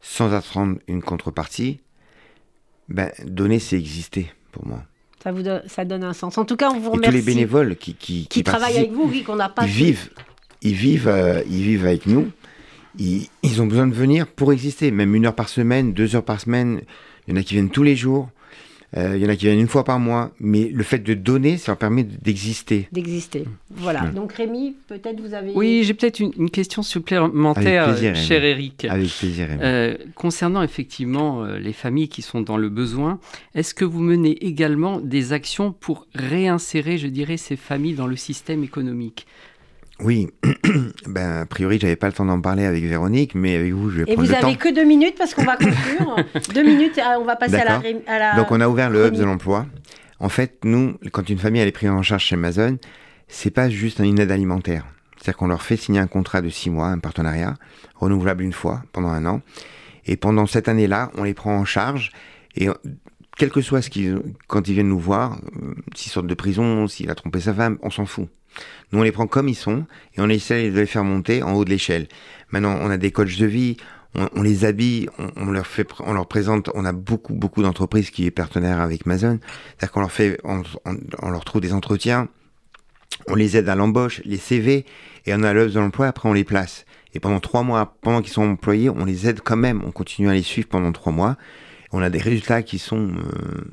sans 0.00 0.32
attendre 0.32 0.78
une 0.86 1.02
contrepartie, 1.02 1.80
ben, 2.88 3.10
donner, 3.24 3.58
c'est 3.58 3.76
exister 3.76 4.32
pour 4.52 4.66
moi. 4.66 4.82
Ça, 5.22 5.32
vous 5.32 5.42
donne, 5.42 5.62
ça 5.66 5.84
donne 5.84 6.04
un 6.04 6.12
sens. 6.12 6.36
En 6.36 6.44
tout 6.44 6.56
cas, 6.56 6.70
on 6.70 6.78
vous 6.78 6.90
remercie. 6.90 7.10
tous 7.10 7.26
les 7.26 7.34
bénévoles 7.34 7.76
qui, 7.76 7.94
qui, 7.94 8.26
qui, 8.26 8.42
travaillent 8.44 8.76
avec 8.76 8.92
vous, 8.92 9.08
oui, 9.08 9.22
qu'on 9.22 9.36
n'a 9.36 9.48
pas. 9.48 9.64
Ils 9.64 9.70
vivent, 9.70 10.10
ils 10.60 10.74
vivent, 10.74 11.08
euh, 11.08 11.42
ils 11.48 11.62
vivent 11.62 11.86
avec 11.86 12.06
nous. 12.06 12.30
ils, 12.98 13.28
ils, 13.42 13.62
ont 13.62 13.66
besoin 13.66 13.86
de 13.86 13.94
venir 13.94 14.26
pour 14.26 14.52
exister, 14.52 14.90
même 14.90 15.14
une 15.14 15.24
heure 15.24 15.34
par 15.34 15.48
semaine, 15.48 15.94
deux 15.94 16.14
heures 16.14 16.24
par 16.24 16.40
semaine. 16.40 16.82
Il 17.26 17.34
y 17.34 17.38
en 17.38 17.40
a 17.40 17.42
qui 17.42 17.54
viennent 17.54 17.70
tous 17.70 17.82
les 17.82 17.96
jours. 17.96 18.28
Euh, 18.96 19.16
il 19.16 19.22
y 19.22 19.26
en 19.26 19.28
a 19.28 19.36
qui 19.36 19.46
viennent 19.46 19.58
une 19.60 19.68
fois 19.68 19.84
par 19.84 19.98
mois, 19.98 20.30
mais 20.38 20.70
le 20.72 20.84
fait 20.84 20.98
de 20.98 21.14
donner, 21.14 21.58
ça 21.58 21.72
leur 21.72 21.78
permet 21.78 22.04
d'exister. 22.04 22.88
D'exister. 22.92 23.44
Voilà. 23.70 24.02
Donc 24.06 24.32
Rémi, 24.34 24.76
peut-être 24.86 25.20
vous 25.20 25.34
avez. 25.34 25.52
Oui, 25.54 25.82
j'ai 25.84 25.94
peut-être 25.94 26.20
une, 26.20 26.50
question 26.50 26.82
supplémentaire, 26.82 27.96
cher 28.14 28.44
Eric. 28.44 28.84
Avec 28.84 29.08
plaisir. 29.08 29.48
Rémi. 29.48 29.60
Euh, 29.62 29.96
concernant 30.14 30.62
effectivement 30.62 31.44
euh, 31.44 31.58
les 31.58 31.72
familles 31.72 32.08
qui 32.08 32.22
sont 32.22 32.40
dans 32.40 32.56
le 32.56 32.68
besoin, 32.68 33.18
est-ce 33.54 33.74
que 33.74 33.84
vous 33.84 34.00
menez 34.00 34.44
également 34.46 35.00
des 35.00 35.32
actions 35.32 35.72
pour 35.72 36.06
réinsérer, 36.14 36.98
je 36.98 37.08
dirais, 37.08 37.36
ces 37.36 37.56
familles 37.56 37.94
dans 37.94 38.06
le 38.06 38.16
système 38.16 38.62
économique? 38.62 39.26
Oui, 40.04 40.28
ben, 41.06 41.42
a 41.42 41.46
priori, 41.46 41.78
j'avais 41.80 41.96
pas 41.96 42.06
le 42.06 42.12
temps 42.12 42.26
d'en 42.26 42.40
parler 42.40 42.64
avec 42.64 42.84
Véronique, 42.84 43.34
mais 43.34 43.56
avec 43.56 43.72
vous, 43.72 43.90
je 43.90 43.96
vais 43.96 44.02
Et 44.02 44.14
prendre 44.14 44.22
le 44.22 44.28
temps. 44.28 44.38
Et 44.38 44.40
vous 44.40 44.46
avez 44.46 44.56
que 44.56 44.74
deux 44.74 44.84
minutes 44.84 45.14
parce 45.16 45.34
qu'on 45.34 45.44
va 45.44 45.56
conclure. 45.56 46.16
deux 46.54 46.62
minutes, 46.62 46.98
euh, 46.98 47.18
on 47.18 47.24
va 47.24 47.36
passer 47.36 47.56
à 47.56 48.18
la, 48.18 48.36
Donc, 48.36 48.50
on 48.50 48.60
a 48.60 48.68
ouvert 48.68 48.90
le 48.90 49.06
hub 49.06 49.14
de 49.14 49.24
l'emploi. 49.24 49.66
En 50.20 50.28
fait, 50.28 50.58
nous, 50.64 50.96
quand 51.10 51.28
une 51.28 51.38
famille 51.38 51.62
elle 51.62 51.68
est 51.68 51.72
prise 51.72 51.90
en 51.90 52.02
charge 52.02 52.24
chez 52.24 52.34
Amazon, 52.34 52.78
c'est 53.28 53.50
pas 53.50 53.68
juste 53.70 53.98
une 53.98 54.18
aide 54.18 54.30
alimentaire. 54.30 54.86
C'est-à-dire 55.16 55.38
qu'on 55.38 55.48
leur 55.48 55.62
fait 55.62 55.76
signer 55.76 56.00
un 56.00 56.06
contrat 56.06 56.42
de 56.42 56.50
six 56.50 56.68
mois, 56.68 56.88
un 56.88 56.98
partenariat, 56.98 57.54
renouvelable 57.96 58.42
une 58.42 58.52
fois 58.52 58.82
pendant 58.92 59.08
un 59.08 59.24
an. 59.24 59.40
Et 60.06 60.16
pendant 60.16 60.46
cette 60.46 60.68
année-là, 60.68 61.10
on 61.16 61.24
les 61.24 61.34
prend 61.34 61.56
en 61.56 61.64
charge. 61.64 62.12
Et 62.56 62.68
quel 63.38 63.50
que 63.50 63.62
soit 63.62 63.80
ce 63.80 63.88
qu'ils, 63.88 64.20
quand 64.48 64.68
ils 64.68 64.74
viennent 64.74 64.88
nous 64.88 64.98
voir, 64.98 65.38
euh, 65.62 65.74
s'ils 65.94 66.12
sortent 66.12 66.26
de 66.26 66.34
prison, 66.34 66.86
s'il 66.88 67.10
a 67.10 67.14
trompé 67.14 67.40
sa 67.40 67.54
femme, 67.54 67.78
on 67.82 67.90
s'en 67.90 68.06
fout. 68.06 68.28
Nous, 68.92 69.00
on 69.00 69.02
les 69.02 69.12
prend 69.12 69.26
comme 69.26 69.48
ils 69.48 69.54
sont 69.54 69.86
et 70.16 70.20
on 70.20 70.28
essaie 70.28 70.70
de 70.70 70.78
les 70.78 70.86
faire 70.86 71.04
monter 71.04 71.42
en 71.42 71.52
haut 71.54 71.64
de 71.64 71.70
l'échelle. 71.70 72.06
Maintenant, 72.50 72.78
on 72.80 72.90
a 72.90 72.96
des 72.96 73.10
coachs 73.10 73.36
de 73.36 73.46
vie, 73.46 73.76
on, 74.14 74.42
les 74.42 74.64
habille, 74.64 75.08
on, 75.36 75.50
leur 75.50 75.66
fait, 75.66 75.88
on 76.00 76.24
présente. 76.24 76.70
On 76.74 76.84
a 76.84 76.92
beaucoup, 76.92 77.34
beaucoup 77.34 77.62
d'entreprises 77.62 78.10
qui 78.10 78.26
est 78.26 78.30
partenaire 78.30 78.80
avec 78.80 79.06
Amazon. 79.06 79.40
C'est-à-dire 79.42 79.92
qu'on 79.92 80.00
leur 80.00 80.12
fait, 80.12 80.38
on, 80.44 81.30
leur 81.30 81.44
trouve 81.44 81.60
des 81.60 81.72
entretiens, 81.72 82.28
on 83.28 83.34
les 83.34 83.56
aide 83.56 83.68
à 83.68 83.74
l'embauche, 83.74 84.22
les 84.24 84.36
CV, 84.36 84.86
et 85.26 85.34
on 85.34 85.42
a 85.42 85.52
l'œuvre 85.52 85.72
de 85.72 85.80
l'emploi. 85.80 86.06
Après, 86.06 86.28
on 86.28 86.32
les 86.32 86.44
place. 86.44 86.84
Et 87.14 87.20
pendant 87.20 87.40
trois 87.40 87.62
mois, 87.62 87.96
pendant 88.02 88.22
qu'ils 88.22 88.32
sont 88.32 88.42
employés, 88.42 88.90
on 88.90 89.04
les 89.04 89.28
aide 89.28 89.40
quand 89.40 89.56
même. 89.56 89.82
On 89.84 89.90
continue 89.90 90.28
à 90.28 90.34
les 90.34 90.42
suivre 90.42 90.68
pendant 90.68 90.92
trois 90.92 91.12
mois. 91.12 91.36
On 91.92 92.02
a 92.02 92.10
des 92.10 92.18
résultats 92.18 92.62
qui 92.62 92.78
sont 92.78 93.08
euh, 93.08 93.64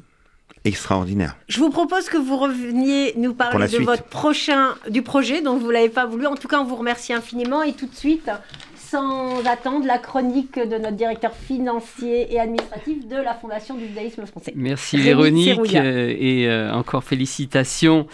extraordinaire. 0.65 1.35
Je 1.47 1.59
vous 1.59 1.69
propose 1.69 2.07
que 2.07 2.17
vous 2.17 2.37
reveniez 2.37 3.13
nous 3.17 3.33
parler 3.33 3.67
de 3.67 3.77
votre 3.79 4.03
prochain 4.03 4.75
du 4.89 5.01
projet 5.01 5.41
dont 5.41 5.57
vous 5.57 5.71
l'avez 5.71 5.89
pas 5.89 6.05
voulu. 6.05 6.27
En 6.27 6.35
tout 6.35 6.47
cas, 6.47 6.59
on 6.59 6.65
vous 6.65 6.75
remercie 6.75 7.13
infiniment 7.13 7.63
et 7.63 7.73
tout 7.73 7.87
de 7.87 7.95
suite, 7.95 8.29
sans 8.77 9.45
attendre, 9.45 9.85
la 9.85 9.97
chronique 9.97 10.59
de 10.59 10.77
notre 10.77 10.97
directeur 10.97 11.33
financier 11.33 12.33
et 12.33 12.39
administratif 12.39 13.07
de 13.07 13.15
la 13.15 13.33
Fondation 13.33 13.75
du 13.75 13.87
judaïsme 13.87 14.25
français. 14.25 14.53
Merci 14.55 14.97
Véronique 14.97 15.75
euh, 15.75 16.13
et 16.17 16.47
euh, 16.47 16.71
encore 16.73 17.03
félicitations. 17.03 18.07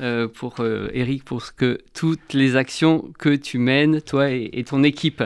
Euh, 0.00 0.26
pour 0.26 0.56
euh, 0.58 0.88
Eric 0.92 1.22
pour 1.22 1.40
ce 1.40 1.52
que 1.52 1.78
toutes 1.94 2.32
les 2.32 2.56
actions 2.56 3.12
que 3.16 3.36
tu 3.36 3.58
mènes, 3.58 4.00
toi 4.00 4.28
et, 4.28 4.64
ton 4.66 4.82
équipe. 4.82 5.22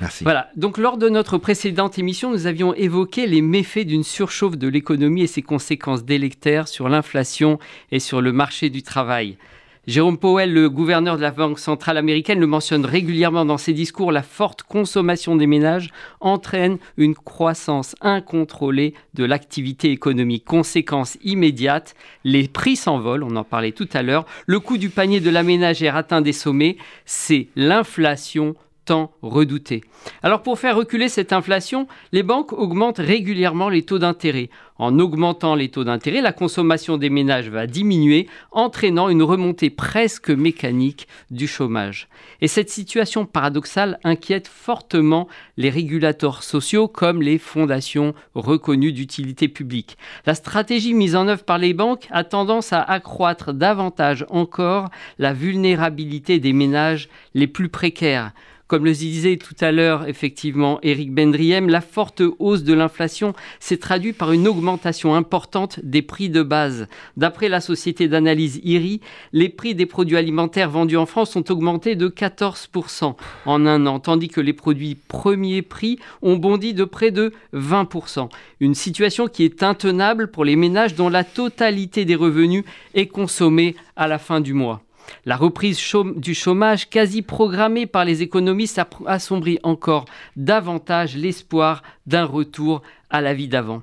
Merci. 0.00 0.22
Voilà. 0.22 0.48
Donc, 0.54 0.78
lors 0.78 0.96
de 0.96 1.08
notre 1.08 1.38
précédente 1.38 1.98
émission, 1.98 2.30
nous 2.30 2.46
avions 2.46 2.72
évoqué 2.72 3.26
les 3.26 3.42
méfaits 3.42 3.84
d'une 3.84 4.04
surchauffe 4.04 4.56
de 4.56 4.68
l'économie 4.68 5.22
et 5.22 5.26
ses 5.26 5.42
conséquences 5.42 6.04
délétères 6.04 6.68
sur 6.68 6.88
l'inflation 6.88 7.58
et 7.90 7.98
sur 7.98 8.20
le 8.20 8.30
marché 8.30 8.70
du 8.70 8.84
travail. 8.84 9.38
Jérôme 9.88 10.16
Powell, 10.16 10.52
le 10.52 10.70
gouverneur 10.70 11.16
de 11.16 11.22
la 11.22 11.32
Banque 11.32 11.58
centrale 11.58 11.96
américaine, 11.96 12.38
le 12.38 12.46
mentionne 12.46 12.86
régulièrement 12.86 13.44
dans 13.44 13.58
ses 13.58 13.72
discours, 13.72 14.12
la 14.12 14.22
forte 14.22 14.62
consommation 14.62 15.34
des 15.34 15.48
ménages 15.48 15.90
entraîne 16.20 16.78
une 16.96 17.16
croissance 17.16 17.96
incontrôlée 18.00 18.94
de 19.14 19.24
l'activité 19.24 19.90
économique. 19.90 20.44
Conséquence 20.44 21.18
immédiate, 21.24 21.96
les 22.22 22.46
prix 22.46 22.76
s'envolent, 22.76 23.24
on 23.24 23.34
en 23.34 23.42
parlait 23.42 23.72
tout 23.72 23.88
à 23.92 24.02
l'heure, 24.02 24.24
le 24.46 24.60
coût 24.60 24.78
du 24.78 24.88
panier 24.88 25.18
de 25.18 25.30
la 25.30 25.42
ménagère 25.42 25.96
atteint 25.96 26.20
des 26.20 26.32
sommets, 26.32 26.76
c'est 27.04 27.48
l'inflation 27.56 28.54
tant 28.84 29.12
redouté. 29.22 29.82
Alors 30.22 30.42
pour 30.42 30.58
faire 30.58 30.76
reculer 30.76 31.08
cette 31.08 31.32
inflation, 31.32 31.86
les 32.12 32.22
banques 32.22 32.52
augmentent 32.52 32.98
régulièrement 32.98 33.68
les 33.68 33.82
taux 33.82 33.98
d'intérêt. 33.98 34.50
En 34.78 34.98
augmentant 34.98 35.54
les 35.54 35.68
taux 35.68 35.84
d'intérêt, 35.84 36.20
la 36.20 36.32
consommation 36.32 36.96
des 36.96 37.10
ménages 37.10 37.48
va 37.48 37.68
diminuer, 37.68 38.26
entraînant 38.50 39.08
une 39.08 39.22
remontée 39.22 39.70
presque 39.70 40.30
mécanique 40.30 41.06
du 41.30 41.46
chômage. 41.46 42.08
Et 42.40 42.48
cette 42.48 42.70
situation 42.70 43.24
paradoxale 43.24 44.00
inquiète 44.02 44.48
fortement 44.48 45.28
les 45.56 45.70
régulateurs 45.70 46.42
sociaux 46.42 46.88
comme 46.88 47.22
les 47.22 47.38
fondations 47.38 48.14
reconnues 48.34 48.92
d'utilité 48.92 49.46
publique. 49.46 49.96
La 50.26 50.34
stratégie 50.34 50.94
mise 50.94 51.14
en 51.14 51.28
œuvre 51.28 51.44
par 51.44 51.58
les 51.58 51.74
banques 51.74 52.08
a 52.10 52.24
tendance 52.24 52.72
à 52.72 52.82
accroître 52.82 53.52
davantage 53.52 54.26
encore 54.30 54.88
la 55.18 55.32
vulnérabilité 55.32 56.40
des 56.40 56.52
ménages 56.52 57.08
les 57.34 57.46
plus 57.46 57.68
précaires. 57.68 58.32
Comme 58.72 58.86
le 58.86 58.92
disait 58.92 59.36
tout 59.36 59.54
à 59.60 59.70
l'heure 59.70 60.08
effectivement 60.08 60.78
Eric 60.82 61.12
Bendriem, 61.12 61.68
la 61.68 61.82
forte 61.82 62.22
hausse 62.38 62.62
de 62.62 62.72
l'inflation 62.72 63.34
s'est 63.60 63.76
traduite 63.76 64.16
par 64.16 64.32
une 64.32 64.48
augmentation 64.48 65.14
importante 65.14 65.78
des 65.82 66.00
prix 66.00 66.30
de 66.30 66.42
base. 66.42 66.88
D'après 67.18 67.50
la 67.50 67.60
société 67.60 68.08
d'analyse 68.08 68.62
IRI, 68.64 69.02
les 69.34 69.50
prix 69.50 69.74
des 69.74 69.84
produits 69.84 70.16
alimentaires 70.16 70.70
vendus 70.70 70.96
en 70.96 71.04
France 71.04 71.36
ont 71.36 71.44
augmenté 71.50 71.96
de 71.96 72.08
14% 72.08 73.14
en 73.44 73.66
un 73.66 73.84
an, 73.84 74.00
tandis 74.00 74.28
que 74.28 74.40
les 74.40 74.54
produits 74.54 74.94
premiers 74.94 75.60
prix 75.60 75.98
ont 76.22 76.36
bondi 76.36 76.72
de 76.72 76.84
près 76.84 77.10
de 77.10 77.34
20%. 77.52 78.30
Une 78.60 78.74
situation 78.74 79.28
qui 79.28 79.44
est 79.44 79.62
intenable 79.62 80.30
pour 80.30 80.46
les 80.46 80.56
ménages 80.56 80.94
dont 80.94 81.10
la 81.10 81.24
totalité 81.24 82.06
des 82.06 82.14
revenus 82.14 82.64
est 82.94 83.08
consommée 83.08 83.76
à 83.96 84.08
la 84.08 84.18
fin 84.18 84.40
du 84.40 84.54
mois. 84.54 84.80
La 85.24 85.36
reprise 85.36 85.80
du 86.16 86.34
chômage 86.34 86.90
quasi 86.90 87.22
programmée 87.22 87.86
par 87.86 88.04
les 88.04 88.22
économistes 88.22 88.80
assombrit 89.06 89.58
encore 89.62 90.04
davantage 90.36 91.16
l'espoir 91.16 91.82
d'un 92.06 92.24
retour 92.24 92.82
à 93.10 93.20
la 93.20 93.34
vie 93.34 93.48
d'avant. 93.48 93.82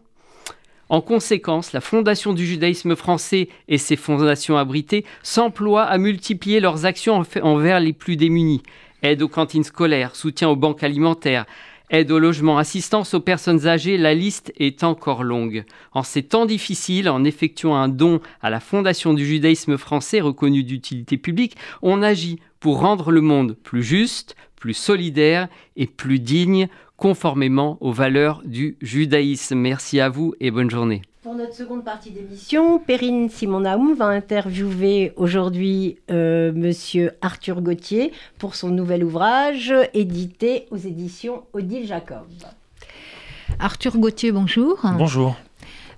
En 0.90 1.02
conséquence, 1.02 1.72
la 1.72 1.82
Fondation 1.82 2.34
du 2.34 2.46
judaïsme 2.46 2.96
français 2.96 3.50
et 3.68 3.78
ses 3.78 3.96
fondations 3.96 4.58
abritées 4.58 5.06
s'emploient 5.22 5.84
à 5.84 6.00
multiplier 6.00 6.60
leurs 6.60 6.86
actions 6.86 7.24
envers 7.44 7.80
les 7.80 7.94
plus 7.94 8.16
démunis. 8.16 8.64
Aide 9.04 9.22
aux 9.22 9.30
cantines 9.30 9.64
scolaires, 9.64 10.16
soutien 10.16 10.50
aux 10.50 10.56
banques 10.56 10.84
alimentaires, 10.84 11.46
Aide 11.92 12.12
au 12.12 12.20
logement, 12.20 12.60
assistance 12.60 13.16
aux 13.16 13.20
personnes 13.20 13.66
âgées, 13.66 13.98
la 13.98 14.14
liste 14.14 14.54
est 14.58 14.84
encore 14.84 15.24
longue. 15.24 15.64
En 15.92 16.04
ces 16.04 16.22
temps 16.22 16.46
difficiles, 16.46 17.10
en 17.10 17.24
effectuant 17.24 17.76
un 17.76 17.88
don 17.88 18.20
à 18.42 18.52
la 18.52 18.60
Fondation 18.60 19.16
du 19.16 19.26
judaïsme 19.26 19.76
français 19.76 20.22
reconnue 20.22 20.64
d'utilité 20.64 21.18
publique, 21.18 21.58
on 21.82 22.04
agit 22.04 22.40
pour 22.60 22.80
rendre 22.80 23.10
le 23.12 23.22
monde 23.22 23.58
plus 23.64 23.82
juste, 23.82 24.36
plus 24.56 24.76
solidaire 24.76 25.48
et 25.78 25.88
plus 25.88 26.20
digne, 26.20 26.68
conformément 26.96 27.80
aux 27.82 27.92
valeurs 27.92 28.44
du 28.46 28.78
judaïsme. 28.82 29.56
Merci 29.56 30.00
à 30.00 30.10
vous 30.10 30.36
et 30.40 30.52
bonne 30.52 30.70
journée. 30.70 31.02
Pour 31.30 31.38
notre 31.38 31.54
seconde 31.54 31.86
partie 31.86 32.10
d'émission, 32.10 32.80
Perrine 32.80 33.30
Simonaoum 33.30 33.94
va 33.94 34.08
interviewer 34.08 35.14
aujourd'hui 35.16 36.00
euh, 36.10 36.52
Monsieur 36.52 37.12
Arthur 37.22 37.62
Gauthier 37.62 38.12
pour 38.40 38.56
son 38.56 38.70
nouvel 38.70 39.04
ouvrage 39.04 39.72
édité 39.94 40.66
aux 40.72 40.78
éditions 40.78 41.44
Odile 41.54 41.86
Jacob. 41.86 42.26
Arthur 43.60 44.00
Gauthier, 44.00 44.32
bonjour. 44.32 44.80
Bonjour. 44.98 45.36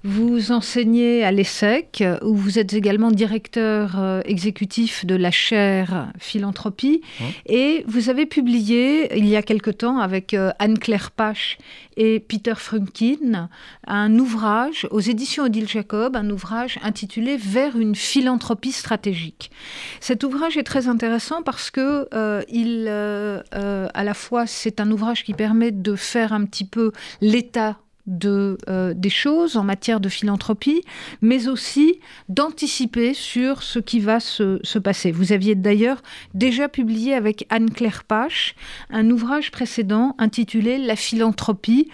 Vous 0.03 0.51
enseignez 0.51 1.23
à 1.23 1.31
l'ESSEC, 1.31 2.03
où 2.23 2.35
vous 2.35 2.57
êtes 2.57 2.73
également 2.73 3.11
directeur 3.11 3.99
euh, 3.99 4.21
exécutif 4.25 5.05
de 5.05 5.13
la 5.13 5.29
chaire 5.29 6.11
philanthropie. 6.17 7.01
Mmh. 7.01 7.23
Et 7.45 7.83
vous 7.87 8.09
avez 8.09 8.25
publié, 8.25 9.15
il 9.15 9.27
y 9.27 9.35
a 9.35 9.43
quelque 9.43 9.69
temps, 9.69 9.99
avec 9.99 10.33
euh, 10.33 10.51
Anne-Claire 10.57 11.11
Pache 11.11 11.59
et 11.97 12.19
Peter 12.19 12.55
Frumkin, 12.55 13.49
un 13.85 14.17
ouvrage 14.17 14.87
aux 14.89 14.99
éditions 14.99 15.43
Odile 15.43 15.67
Jacob, 15.67 16.15
un 16.15 16.29
ouvrage 16.31 16.79
intitulé 16.81 17.37
Vers 17.37 17.77
une 17.77 17.95
philanthropie 17.95 18.71
stratégique. 18.71 19.51
Cet 19.99 20.23
ouvrage 20.23 20.57
est 20.57 20.63
très 20.63 20.87
intéressant 20.87 21.43
parce 21.43 21.69
que 21.69 22.07
euh, 22.13 22.41
il, 22.49 22.87
à 22.87 24.03
la 24.03 24.13
fois, 24.13 24.47
c'est 24.47 24.79
un 24.79 24.89
ouvrage 24.89 25.23
qui 25.23 25.33
permet 25.33 25.71
de 25.71 25.95
faire 25.95 26.33
un 26.33 26.45
petit 26.45 26.65
peu 26.65 26.91
l'état 27.21 27.77
de, 28.05 28.57
euh, 28.67 28.93
des 28.93 29.09
choses 29.09 29.57
en 29.57 29.63
matière 29.63 29.99
de 29.99 30.09
philanthropie, 30.09 30.83
mais 31.21 31.47
aussi 31.47 31.99
d'anticiper 32.29 33.13
sur 33.13 33.63
ce 33.63 33.79
qui 33.79 33.99
va 33.99 34.19
se, 34.19 34.59
se 34.63 34.79
passer. 34.79 35.11
Vous 35.11 35.33
aviez 35.33 35.55
d'ailleurs 35.55 36.01
déjà 36.33 36.67
publié 36.67 37.13
avec 37.13 37.45
Anne-Claire 37.49 38.03
Pache 38.03 38.55
un 38.89 39.09
ouvrage 39.09 39.51
précédent 39.51 40.15
intitulé 40.17 40.77
La 40.77 40.95
philanthropie, 40.95 41.89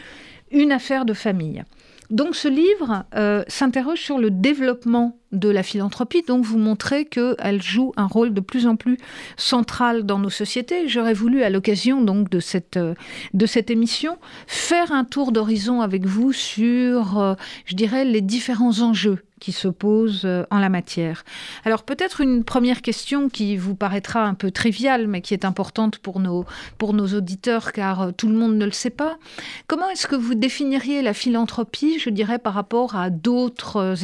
une 0.52 0.72
affaire 0.72 1.06
de 1.06 1.14
famille. 1.14 1.64
Donc 2.10 2.36
ce 2.36 2.48
livre 2.48 3.04
euh, 3.16 3.44
s'interroge 3.48 4.00
sur 4.00 4.18
le 4.18 4.32
développement 4.32 5.18
de 5.32 5.50
la 5.50 5.64
philanthropie, 5.64 6.24
donc 6.28 6.46
vous 6.46 6.58
montrez 6.58 7.06
qu'elle 7.06 7.62
joue 7.62 7.92
un 7.98 8.06
rôle 8.06 8.34
de 8.34 8.42
plus 8.42 8.68
en 8.68 8.76
plus 8.76 8.98
central 9.36 10.06
dans 10.06 10.20
nos 10.20 10.30
sociétés. 10.30 10.88
J'aurais 10.88 11.14
voulu, 11.14 11.44
à 11.44 11.50
l'occasion 11.50 12.02
donc 12.02 12.30
de 12.30 12.40
cette, 12.40 12.80
de 13.34 13.46
cette 13.46 13.70
émission, 13.70 14.18
faire 14.48 14.92
un 14.92 15.04
tour 15.04 15.32
d'horizon 15.32 15.82
avec 15.82 16.06
vous 16.06 16.32
sur, 16.34 17.20
euh, 17.20 17.36
je 17.66 17.76
dirais, 17.76 18.06
les 18.06 18.22
différents 18.22 18.80
enjeux 18.80 19.20
qui 19.40 19.52
se 19.52 19.68
posent 19.68 20.26
euh, 20.26 20.46
en 20.50 20.60
la 20.60 20.70
matière. 20.70 21.24
Alors 21.64 21.84
peut-être 21.84 22.22
une 22.22 22.44
première 22.44 22.82
question 22.82 23.30
qui 23.30 23.56
vous 23.58 23.76
paraîtra 23.76 24.24
un 24.24 24.34
peu 24.34 24.52
triviale, 24.52 25.08
mais 25.08 25.22
qui 25.22 25.34
est 25.34 25.46
importante 25.46 26.00
pour 26.00 26.20
nos, 26.20 26.46
pour 26.78 26.94
nos 26.94 27.08
auditeurs, 27.08 27.72
car 27.72 28.02
euh, 28.02 28.12
tout 28.12 28.28
le 28.28 28.36
monde 28.36 28.56
ne 28.56 28.66
le 28.66 28.72
sait 28.72 28.90
pas. 28.90 29.18
Comment 29.68 29.90
est-ce 29.90 30.08
que 30.08 30.16
vous 30.16 30.36
définiriez 30.36 31.02
la 31.02 31.14
philanthropie, 31.14 32.00
je 32.00 32.10
dirais, 32.10 32.40
par 32.40 32.54
rapport 32.54 32.96
à 32.96 33.10
d'autres 33.10 34.04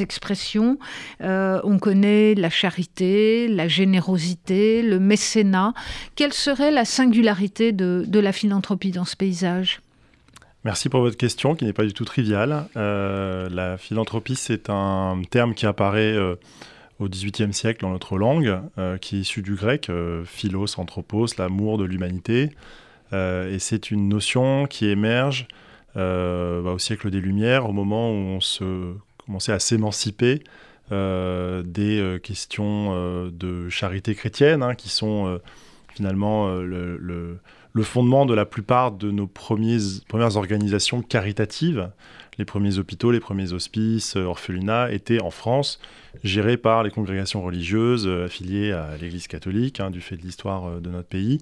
euh, 1.23 1.61
On 1.63 1.79
connaît 1.79 2.35
la 2.35 2.49
charité, 2.49 3.47
la 3.47 3.67
générosité, 3.67 4.81
le 4.81 4.99
mécénat. 4.99 5.73
Quelle 6.15 6.33
serait 6.33 6.71
la 6.71 6.85
singularité 6.85 7.71
de, 7.71 8.19
la 8.19 8.31
philanthropie 8.31 8.91
dans 8.91 9.05
ce 9.05 9.15
paysage? 9.15 9.81
Merci 10.65 10.89
pour 10.89 11.01
votre 11.01 11.17
question 11.17 11.55
qui 11.55 11.65
n'est 11.65 11.73
pas 11.73 11.85
du 11.85 11.93
tout 11.93 12.05
triviale. 12.05 12.67
Euh, 12.77 13.49
la 13.49 13.77
philanthropie, 13.77 14.35
c'est 14.35 14.69
un 14.69 15.21
terme 15.29 15.53
qui 15.53 15.65
apparaît 15.65 16.13
euh, 16.13 16.35
au 16.99 17.09
XVIIIe 17.09 17.53
siècle 17.53 17.81
dans 17.81 17.91
notre 17.91 18.17
langue, 18.17 18.59
qui 19.01 19.17
est 19.17 19.19
issu 19.19 19.41
du 19.41 19.55
grec, 19.55 19.91
philos, 20.25 20.79
anthropos, 20.79 21.25
l'amour 21.37 21.77
de 21.77 21.83
l'humanité. 21.83 22.51
et 23.11 23.57
c'est 23.59 23.91
une 23.91 24.07
notion 24.07 24.67
qui 24.67 24.85
émerge 24.87 25.47
bah, 25.95 26.71
au 26.71 26.77
siècle 26.77 27.09
des 27.09 27.19
Lumières, 27.19 27.67
au 27.67 27.73
moment 27.73 28.11
où 28.11 28.13
on 28.13 28.39
se 28.39 28.93
commençait 29.25 29.51
à 29.51 29.59
s'émanciper 29.59 30.43
des 31.63 32.19
questions 32.23 33.27
de 33.27 33.69
charité 33.69 34.15
chrétienne, 34.15 34.63
hein, 34.63 34.75
qui 34.75 34.89
sont 34.89 35.39
finalement 35.93 36.53
le 37.73 37.83
fondement 37.83 38.25
de 38.25 38.33
la 38.33 38.45
plupart 38.45 38.91
de 38.91 39.11
nos 39.11 39.27
premières 39.27 40.37
organisations 40.37 41.01
caritatives. 41.01 41.89
Les 42.37 42.45
premiers 42.45 42.77
hôpitaux, 42.77 43.11
les 43.11 43.19
premiers 43.19 43.53
hospices, 43.53 44.15
euh, 44.15 44.23
orphelinats 44.23 44.91
étaient 44.91 45.21
en 45.21 45.29
France 45.29 45.79
gérés 46.23 46.57
par 46.57 46.83
les 46.83 46.89
congrégations 46.89 47.43
religieuses 47.43 48.07
euh, 48.07 48.25
affiliées 48.25 48.71
à 48.71 48.97
l'Église 48.97 49.27
catholique, 49.27 49.79
hein, 49.79 49.91
du 49.91 50.01
fait 50.01 50.17
de 50.17 50.23
l'histoire 50.23 50.65
euh, 50.65 50.79
de 50.79 50.89
notre 50.89 51.07
pays. 51.07 51.39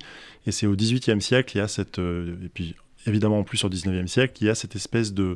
Et 0.48 0.52
c'est 0.52 0.68
au 0.68 0.76
XVIIIe 0.76 1.22
siècle, 1.22 1.56
il 1.56 1.60
y 1.60 1.62
a 1.62 1.70
cette, 1.70 2.00
et 2.00 2.50
puis 2.54 2.76
évidemment 3.08 3.40
en 3.40 3.44
plus 3.44 3.64
au 3.64 3.70
XIXe 3.70 4.12
siècle, 4.12 4.34
il 4.42 4.48
y 4.48 4.50
a 4.50 4.56
cette 4.56 4.76
espèce 4.76 5.14
de, 5.14 5.36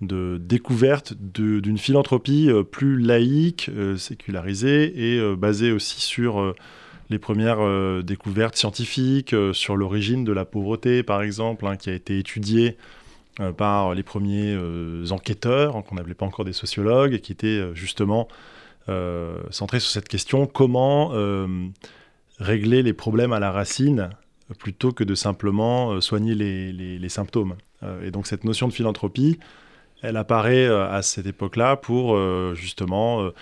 de 0.00 0.38
découverte 0.40 1.14
d'une 1.14 1.78
philanthropie 1.78 2.50
plus 2.70 2.98
laïque, 3.00 3.70
sécularisée 3.96 5.14
et 5.14 5.36
basée 5.36 5.72
aussi 5.72 6.00
sur 6.00 6.54
les 7.10 7.18
premières 7.18 7.60
euh, 7.60 8.02
découvertes 8.02 8.56
scientifiques 8.56 9.32
euh, 9.32 9.52
sur 9.52 9.76
l'origine 9.76 10.24
de 10.24 10.32
la 10.32 10.44
pauvreté, 10.44 11.02
par 11.02 11.22
exemple, 11.22 11.66
hein, 11.66 11.76
qui 11.76 11.90
a 11.90 11.94
été 11.94 12.18
étudiée 12.18 12.76
euh, 13.40 13.52
par 13.52 13.94
les 13.94 14.02
premiers 14.02 14.56
enquêteurs, 15.10 15.76
hein, 15.76 15.82
qu'on 15.82 15.94
n'appelait 15.94 16.14
pas 16.14 16.26
encore 16.26 16.44
des 16.44 16.52
sociologues, 16.52 17.14
et 17.14 17.20
qui 17.20 17.32
étaient 17.32 17.74
justement 17.74 18.28
centrés 19.50 19.80
sur 19.80 19.90
cette 19.90 20.08
question 20.08 20.46
comment 20.46 21.12
régler 22.38 22.82
les 22.82 22.94
problèmes 22.94 23.34
à 23.34 23.38
la 23.38 23.52
racine 23.52 24.08
plutôt 24.58 24.92
que 24.92 25.04
de 25.04 25.14
simplement 25.14 26.00
soigner 26.00 26.34
les 26.34 27.08
symptômes. 27.10 27.56
et 28.02 28.10
donc 28.10 28.26
cette 28.26 28.44
notion 28.44 28.66
de 28.66 28.72
philanthropie, 28.72 29.38
elle 30.02 30.16
apparaît 30.16 30.66
à 30.66 31.02
cette 31.02 31.26
époque-là 31.26 31.76
pour 31.76 32.16
justement 32.54 33.32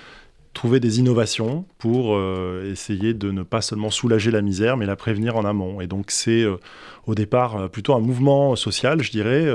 trouver 0.57 0.81
des 0.81 0.99
innovations 0.99 1.67
pour 1.77 2.17
euh, 2.17 2.71
essayer 2.73 3.13
de 3.13 3.31
ne 3.31 3.43
pas 3.43 3.61
seulement 3.61 3.91
soulager 3.91 4.31
la 4.31 4.41
misère, 4.41 4.79
mais 4.79 4.87
la 4.87 4.97
prévenir 4.97 5.37
en 5.37 5.45
amont. 5.45 5.83
Et 5.83 5.87
donc 5.87 6.11
c'est 6.11 6.43
euh, 6.43 6.57
au 7.07 7.15
départ 7.15 7.57
euh, 7.57 7.69
plutôt 7.69 7.95
un 7.95 8.01
mouvement 8.01 8.57
social, 8.57 9.03
je 9.03 9.11
dirais, 9.11 9.47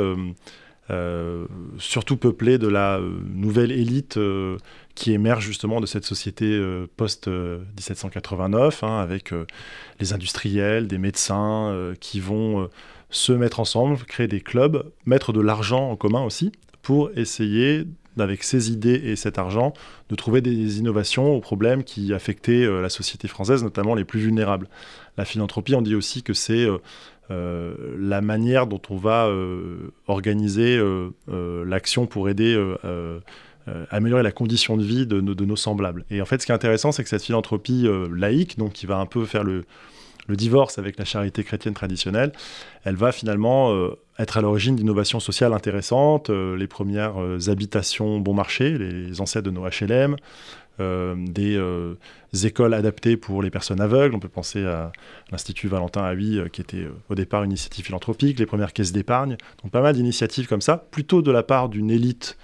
surtout 1.78 2.18
peuplé 2.18 2.58
de 2.58 2.68
la 2.68 3.00
nouvelle 3.34 3.72
élite 3.72 4.20
qui 4.94 5.14
émerge 5.14 5.46
justement 5.46 5.80
de 5.80 5.86
cette 5.86 6.04
société 6.04 6.62
post-1789, 6.98 8.86
hein, 8.86 9.00
avec 9.00 9.34
les 10.02 10.12
industriels, 10.12 10.88
des 10.88 10.98
médecins 10.98 11.94
qui 12.02 12.20
vont 12.20 12.70
se 13.10 13.32
mettre 13.32 13.62
ensemble, 13.62 14.00
créer 14.00 14.28
des 14.28 14.42
clubs, 14.42 14.92
mettre 15.06 15.32
de 15.32 15.40
l'argent 15.40 15.90
en 15.90 15.96
commun 15.96 16.24
aussi, 16.24 16.52
pour 16.82 17.12
essayer 17.16 17.86
avec 18.20 18.44
ces 18.44 18.72
idées 18.72 19.02
et 19.06 19.16
cet 19.16 19.38
argent, 19.38 19.74
de 20.10 20.16
trouver 20.16 20.42
des 20.42 20.80
innovations 20.80 21.34
aux 21.34 21.40
problèmes 21.40 21.84
qui 21.84 22.14
affectaient 22.14 22.64
euh, 22.64 22.82
la 22.82 22.90
société 22.90 23.28
française, 23.28 23.64
notamment 23.64 23.96
les 23.96 24.04
plus 24.04 24.20
vulnérables. 24.20 24.68
La 25.18 25.26
philanthropie, 25.26 25.76
on 25.76 25.82
dit 25.82 25.96
aussi 25.96 26.24
que 26.24 26.34
c'est 26.34 26.66
euh, 26.66 26.78
euh, 27.30 27.74
la 27.98 28.22
manière 28.22 28.68
dont 28.68 28.82
on 28.90 28.98
va 28.98 29.30
organiser 30.08 30.80
l'action 31.28 32.06
pour 32.06 32.30
aider 32.30 32.58
améliorer 33.90 34.24
la 34.24 34.34
condition 34.34 34.76
de 34.76 34.84
vie 34.84 35.06
de, 35.06 35.22
de, 35.22 35.46
nos 35.46 35.56
semblables. 35.56 36.04
Et 36.10 36.22
en 36.22 36.26
fait, 36.26 36.42
ce 36.42 36.46
qui 36.46 36.52
est 36.52 36.56
intéressant, 36.56 36.92
c'est 36.92 37.04
que 37.04 37.10
cette 37.10 37.24
philanthropie 37.24 37.88
laïque, 38.14 38.58
donc 38.58 38.74
qui 38.74 38.86
va 38.86 38.98
un 38.98 39.06
peu 39.06 39.24
faire 39.24 39.46
le, 39.46 39.64
le 40.28 40.36
divorce 40.36 40.78
avec 40.80 40.98
la 40.98 41.06
charité 41.06 41.44
chrétienne 41.44 41.74
traditionnelle, 41.74 42.32
elle 42.84 42.96
va 42.96 43.12
finalement 43.12 43.74
euh, 43.74 43.98
être 44.20 44.38
à 44.38 44.42
l'origine 44.42 44.76
d'innovations 44.76 45.20
sociales 45.20 45.54
intéressantes, 45.54 46.30
euh, 46.30 46.56
les 46.56 46.68
premières 46.68 47.22
euh, 47.22 47.50
habitations 47.50 48.20
bon 48.20 48.34
marché, 48.34 48.78
les 48.78 49.22
ancêtres 49.22 49.50
de 49.50 49.52
nos 49.52 49.68
HLM, 49.68 50.16
des 51.28 51.60
écoles 52.44 52.74
adaptées 52.74 53.16
pour 53.16 53.44
les 53.44 53.52
personnes 53.52 53.82
aveugles. 53.82 54.16
On 54.16 54.20
peut 54.20 54.28
penser 54.28 54.66
à 54.66 54.92
l'Institut 55.32 55.68
Valentin 55.68 56.04
Haï, 56.04 56.42
qui 56.52 56.62
était 56.62 56.88
au 57.08 57.14
départ 57.14 57.44
une 57.44 57.52
initiative 57.52 57.86
philanthropique, 57.86 58.40
les 58.40 58.48
premières 58.48 58.74
caisses 58.74 58.92
d'épargne. 58.92 59.38
Donc 59.62 59.72
pas 59.72 59.82
mal 59.82 59.94
d'initiatives 59.94 60.48
comme 60.48 60.62
ça, 60.62 60.78
plutôt 60.78 61.22
de 61.22 61.30
la 61.30 61.44
part 61.44 61.70
d'une 61.70 61.92
élite, 61.92 62.36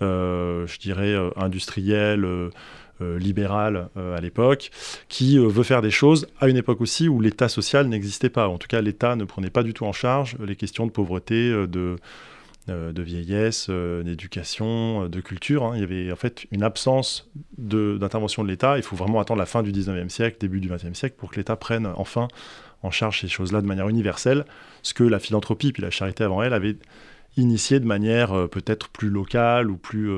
je 0.00 0.78
dirais, 0.78 1.14
industrielle 1.36 2.24
euh, 3.00 3.18
libérale 3.18 3.88
euh, 3.96 4.16
à 4.16 4.20
l'époque, 4.20 4.70
qui 5.08 5.38
euh, 5.38 5.46
veut 5.46 5.62
faire 5.62 5.80
des 5.80 5.90
choses 5.90 6.26
à 6.40 6.48
une 6.48 6.58
époque 6.58 6.82
aussi 6.82 7.08
où 7.08 7.20
l'État 7.20 7.48
social 7.48 7.88
n'existait 7.88 8.28
pas. 8.28 8.48
En 8.48 8.58
tout 8.58 8.68
cas, 8.68 8.82
l'État 8.82 9.16
ne 9.16 9.24
prenait 9.24 9.50
pas 9.50 9.62
du 9.62 9.72
tout 9.72 9.86
en 9.86 9.92
charge 9.92 10.36
les 10.44 10.56
questions 10.56 10.86
de 10.86 10.92
pauvreté, 10.92 11.50
de, 11.50 11.96
de 12.68 13.02
vieillesse, 13.02 13.70
d'éducation, 13.70 15.08
de 15.08 15.20
culture. 15.20 15.64
Hein. 15.64 15.72
Il 15.76 15.80
y 15.80 15.84
avait 15.84 16.12
en 16.12 16.16
fait 16.16 16.46
une 16.52 16.62
absence 16.62 17.30
d'intervention 17.56 18.44
de, 18.44 18.48
l'État. 18.48 18.76
Il 18.76 18.82
faut 18.82 18.94
vraiment 18.94 19.20
attendre 19.20 19.38
la 19.38 19.46
fin 19.46 19.62
du 19.62 19.72
19e 19.72 20.10
siècle, 20.10 20.36
début 20.38 20.60
du 20.60 20.68
20e 20.68 20.94
siècle, 20.94 21.16
pour 21.16 21.30
que 21.30 21.36
l'État 21.36 21.56
prenne 21.56 21.88
enfin 21.96 22.28
en 22.82 22.90
charge 22.90 23.22
ces 23.22 23.28
choses-là 23.28 23.62
de 23.62 23.66
manière 23.66 23.88
universelle, 23.88 24.44
ce 24.82 24.92
que 24.92 25.04
la 25.04 25.18
philanthropie 25.18 25.72
puis 25.72 25.82
la 25.82 25.90
charité 25.90 26.24
avant 26.24 26.42
elle 26.42 26.52
avait 26.52 26.76
initié 27.38 27.80
de 27.80 27.86
manière 27.86 28.48
peut-être 28.50 28.90
plus 28.90 29.08
locale 29.08 29.70
ou 29.70 29.78
plus 29.78 30.10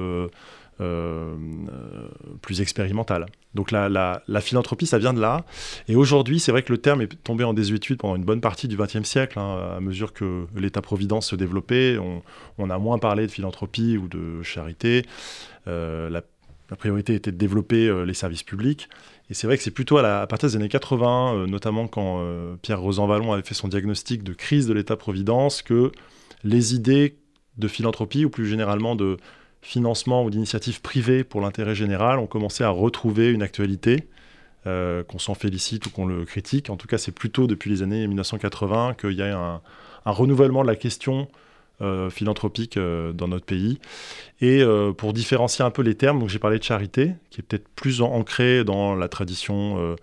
plus 2.43 2.61
expérimentale. 2.61 3.27
Donc 3.55 3.71
la, 3.71 3.89
la, 3.89 4.41
philanthropie, 4.41 4.87
ça 4.87 4.99
vient 4.99 5.15
de 5.15 5.21
là. 5.21 5.45
Et 5.89 5.97
aujourd'hui, 5.97 6.41
c'est 6.41 6.51
vrai 6.53 6.63
que 6.63 6.73
le 6.73 6.79
terme 6.79 7.03
est 7.03 7.23
tombé 7.23 7.45
en 7.45 7.55
désuétude 7.55 7.99
pendant 7.99 8.17
une 8.17 8.25
bonne 8.25 8.41
partie 8.41 8.67
du 8.67 8.77
XXe 8.77 9.05
siècle, 9.05 9.39
hein, 9.39 9.75
à 9.77 9.81
mesure 9.81 10.13
que 10.13 10.47
l'État-providence 10.57 11.29
se 11.29 11.37
développait. 11.37 11.99
On, 12.59 12.71
a 12.71 12.79
moins 12.79 12.99
parlé 12.99 13.27
de 13.27 13.31
philanthropie 13.31 13.97
ou 13.97 14.09
de 14.09 14.43
charité. 14.43 15.07
Euh, 15.69 16.11
la, 16.11 16.23
priorité 16.77 17.15
était 17.15 17.31
de 17.31 17.37
développer 17.37 18.05
les 18.05 18.15
services 18.15 18.43
publics. 18.43 18.89
Et 19.31 19.35
c'est 19.35 19.47
vrai 19.47 19.57
que 19.57 19.63
c'est 19.63 19.71
plutôt 19.71 19.99
à, 19.99 20.23
à, 20.23 20.27
partir 20.27 20.49
des 20.49 20.57
années 20.57 20.69
80, 20.69 21.47
notamment 21.47 21.87
quand 21.87 22.27
Pierre 22.63 22.81
Rosan-Vallon 22.81 23.33
avait 23.33 23.45
fait 23.45 23.55
son 23.55 23.69
diagnostic 23.69 24.25
de 24.25 24.33
crise 24.33 24.67
de 24.67 24.73
l'État-providence, 24.73 25.63
que 25.63 25.93
les 26.43 26.75
idées 26.75 27.17
de 27.59 27.69
philanthropie, 27.69 28.25
ou 28.25 28.31
plus 28.31 28.47
généralement 28.47 28.97
de 28.97 29.19
financement 29.65 30.23
ou 30.25 30.31
d'initiatives 30.31 30.81
privées 30.83 31.25
pour 31.25 31.41
l'intérêt 31.41 31.75
général 31.75 32.19
ont 32.19 32.27
commencé 32.27 32.63
à 32.63 32.69
retrouver 32.69 33.31
une 33.31 33.43
actualité, 33.43 34.07
euh, 34.67 35.03
qu'on 35.03 35.19
s'en 35.19 35.35
félicite 35.35 35.87
ou 35.87 35.91
qu'on 35.91 36.07
le 36.07 36.25
critique. 36.25 36.69
En 36.71 36.77
tout 36.77 36.87
cas, 36.87 36.99
c'est 36.99 37.13
plutôt 37.13 37.47
depuis 37.47 37.71
les 37.71 37.83
années 37.83 38.07
1980 38.07 38.95
qu'il 39.01 39.13
y 39.13 39.23
a 39.23 39.37
un, 39.37 39.61
un 40.05 40.11
renouvellement 40.11 40.63
de 40.63 40.67
la 40.69 40.77
question 40.77 41.29
euh, 41.81 42.11
philanthropique 42.11 42.77
euh, 42.77 43.13
dans 43.13 43.27
notre 43.27 43.47
pays. 43.47 43.79
Et 44.43 44.63
pour 44.99 45.15
différencier 45.15 45.65
un 45.65 45.71
peu 45.71 45.81
les 45.81 45.95
termes, 45.95 46.29
j'ai 46.29 46.39
parlé 46.39 46.59
de 46.59 46.63
charité, 46.63 47.13
qui 47.31 47.41
est 47.41 47.45
peut-être 47.45 47.69
plus 47.75 48.03
ancré 48.03 48.65
dans 48.65 48.95
la 48.95 49.09
tradition 49.09 49.97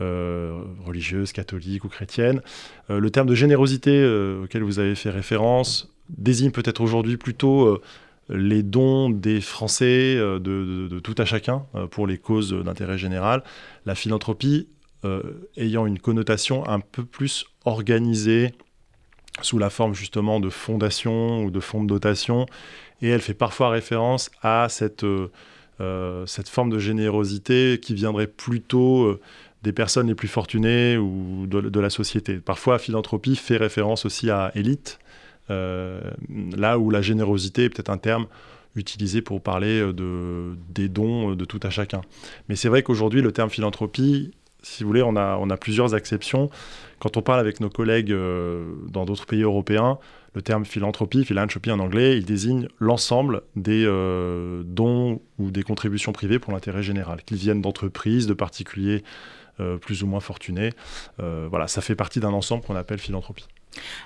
religieuse, 0.00 1.32
catholique 1.32 1.84
ou 1.84 1.88
chrétienne. 1.88 2.42
le 2.90 3.10
terme 3.10 3.26
de 3.26 3.34
générosité 3.34 4.04
auquel 4.42 4.62
vous 4.62 4.78
avez 4.78 4.94
fait 4.94 5.08
référence 5.08 5.90
désigne 6.10 6.50
peut-être 6.50 6.82
aujourd'hui 6.82 7.16
plutôt 7.16 7.80
les 8.28 8.62
dons 8.62 9.10
des 9.10 9.40
Français 9.40 10.16
euh, 10.16 10.38
de, 10.38 10.98
tout 11.00 11.14
à 11.18 11.24
chacun 11.24 11.64
euh, 11.74 11.86
pour 11.86 12.06
les 12.06 12.18
causes 12.18 12.52
d'intérêt 12.52 12.98
général, 12.98 13.42
la 13.86 13.94
philanthropie 13.94 14.68
euh, 15.04 15.22
ayant 15.56 15.86
une 15.86 15.98
connotation 15.98 16.68
un 16.68 16.80
peu 16.80 17.04
plus 17.04 17.46
organisée 17.64 18.52
sous 19.40 19.58
la 19.58 19.70
forme 19.70 19.94
justement 19.94 20.40
de 20.40 20.50
fondations 20.50 21.44
ou 21.44 21.50
de 21.50 21.60
fonds 21.60 21.82
de 21.82 21.88
dotation, 21.88 22.46
et 23.00 23.08
elle 23.08 23.20
fait 23.20 23.34
parfois 23.34 23.70
référence 23.70 24.30
à 24.42 24.68
cette 24.68 25.06
cette 26.26 26.48
forme 26.48 26.70
de 26.70 26.80
générosité 26.80 27.78
qui 27.80 27.94
viendrait 27.94 28.26
plutôt 28.26 29.16
des 29.62 29.72
personnes 29.72 30.08
les 30.08 30.16
plus 30.16 30.26
fortunées 30.26 30.96
ou 30.96 31.46
de, 31.46 31.80
la 31.80 31.90
société. 31.90 32.38
Parfois, 32.38 32.80
philanthropie 32.80 33.36
fait 33.36 33.56
référence 33.56 34.04
aussi 34.04 34.28
à 34.28 34.50
élite, 34.56 34.98
là 35.48 36.78
où 36.78 36.90
la 36.90 37.02
générosité 37.02 37.64
est 37.64 37.70
peut-être 37.70 37.90
un 37.90 37.98
terme 37.98 38.26
utilisé 38.76 39.22
pour 39.22 39.40
parler 39.42 39.80
de, 39.92 40.56
des 40.68 40.88
dons 40.88 41.34
de 41.34 41.44
tout 41.44 41.60
à 41.62 41.70
chacun. 41.70 42.02
Mais 42.48 42.56
c'est 42.56 42.68
vrai 42.68 42.82
qu'aujourd'hui, 42.82 43.22
le 43.22 43.32
terme 43.32 43.50
philanthropie, 43.50 44.32
si 44.62 44.82
vous 44.82 44.88
voulez, 44.88 45.02
on 45.02 45.16
a, 45.16 45.38
on 45.40 45.50
a 45.50 45.56
plusieurs 45.56 45.94
exceptions. 45.94 46.50
Quand 46.98 47.16
on 47.16 47.22
parle 47.22 47.40
avec 47.40 47.60
nos 47.60 47.70
collègues 47.70 48.12
euh, 48.12 48.74
dans 48.88 49.04
d'autres 49.04 49.26
pays 49.26 49.42
européens, 49.42 49.98
le 50.34 50.42
terme 50.42 50.64
philanthropie, 50.64 51.24
philanthropy 51.24 51.70
en 51.70 51.78
anglais, 51.78 52.18
il 52.18 52.24
désigne 52.24 52.68
l'ensemble 52.78 53.42
des 53.56 53.84
euh, 53.86 54.62
dons 54.64 55.20
ou 55.38 55.50
des 55.50 55.62
contributions 55.62 56.12
privées 56.12 56.38
pour 56.38 56.52
l'intérêt 56.52 56.82
général, 56.82 57.22
qu'ils 57.24 57.38
viennent 57.38 57.62
d'entreprises, 57.62 58.26
de 58.26 58.34
particuliers 58.34 59.02
euh, 59.60 59.78
plus 59.78 60.02
ou 60.02 60.06
moins 60.06 60.20
fortunés. 60.20 60.72
Euh, 61.20 61.46
voilà, 61.50 61.66
ça 61.66 61.80
fait 61.80 61.96
partie 61.96 62.20
d'un 62.20 62.32
ensemble 62.32 62.64
qu'on 62.64 62.76
appelle 62.76 62.98
philanthropie. 62.98 63.46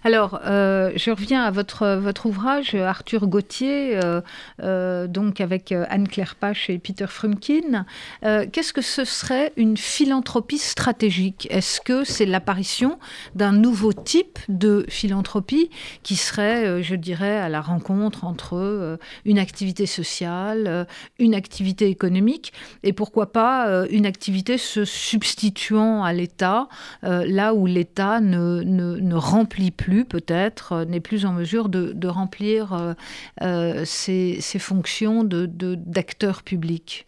Alors, 0.04 0.40
euh, 0.44 0.92
je 0.96 1.10
reviens 1.10 1.44
à 1.44 1.50
votre, 1.50 2.26
ouvrage, 2.26 2.74
Arthur 2.74 3.26
Gauthier, 3.26 3.96
euh, 4.02 4.20
euh, 4.62 5.06
donc 5.06 5.40
avec 5.40 5.72
Anne-Claire 5.72 6.34
Pache 6.34 6.70
et 6.70 6.78
Peter 6.78 7.06
Frumkin. 7.06 7.86
Qu'est-ce 8.22 8.72
que 8.72 8.82
ce 8.82 9.04
serait 9.04 9.52
une 9.56 9.76
philanthropie 9.76 10.58
stratégique? 10.58 11.46
Est-ce 11.50 11.80
que 11.80 12.04
c'est 12.04 12.26
l'apparition 12.26 12.98
d'un 13.34 13.52
nouveau 13.52 13.92
type 13.92 14.38
de 14.48 14.84
philanthropie 14.88 15.70
qui 16.02 16.16
serait, 16.16 16.82
je 16.82 16.94
dirais, 16.94 17.38
à 17.38 17.48
la 17.48 17.60
rencontre 17.60 18.24
entre 18.24 18.98
une 19.24 19.38
activité 19.38 19.86
sociale, 19.86 20.86
une 21.18 21.34
activité 21.34 21.88
économique 21.88 22.52
et 22.82 22.92
pourquoi 22.92 23.32
pas 23.32 23.86
une 23.90 24.06
activité 24.06 24.58
se 24.58 24.84
substituant 24.84 26.04
à 26.04 26.12
l'État, 26.12 26.68
là 27.02 27.54
où 27.54 27.66
l'État 27.66 28.20
ne, 28.20 28.62
ne 28.62 29.14
remplit 29.14 29.61
plus 29.70 30.04
peut-être, 30.04 30.72
euh, 30.72 30.84
n'est 30.84 31.00
plus 31.00 31.24
en 31.24 31.32
mesure 31.32 31.68
de, 31.68 32.06
remplir 32.08 32.72
euh, 32.72 32.94
euh, 33.42 33.84
ses, 33.84 34.40
fonctions 34.58 35.24
d'acteur 35.24 36.36
de, 36.36 36.42
public 36.42 37.06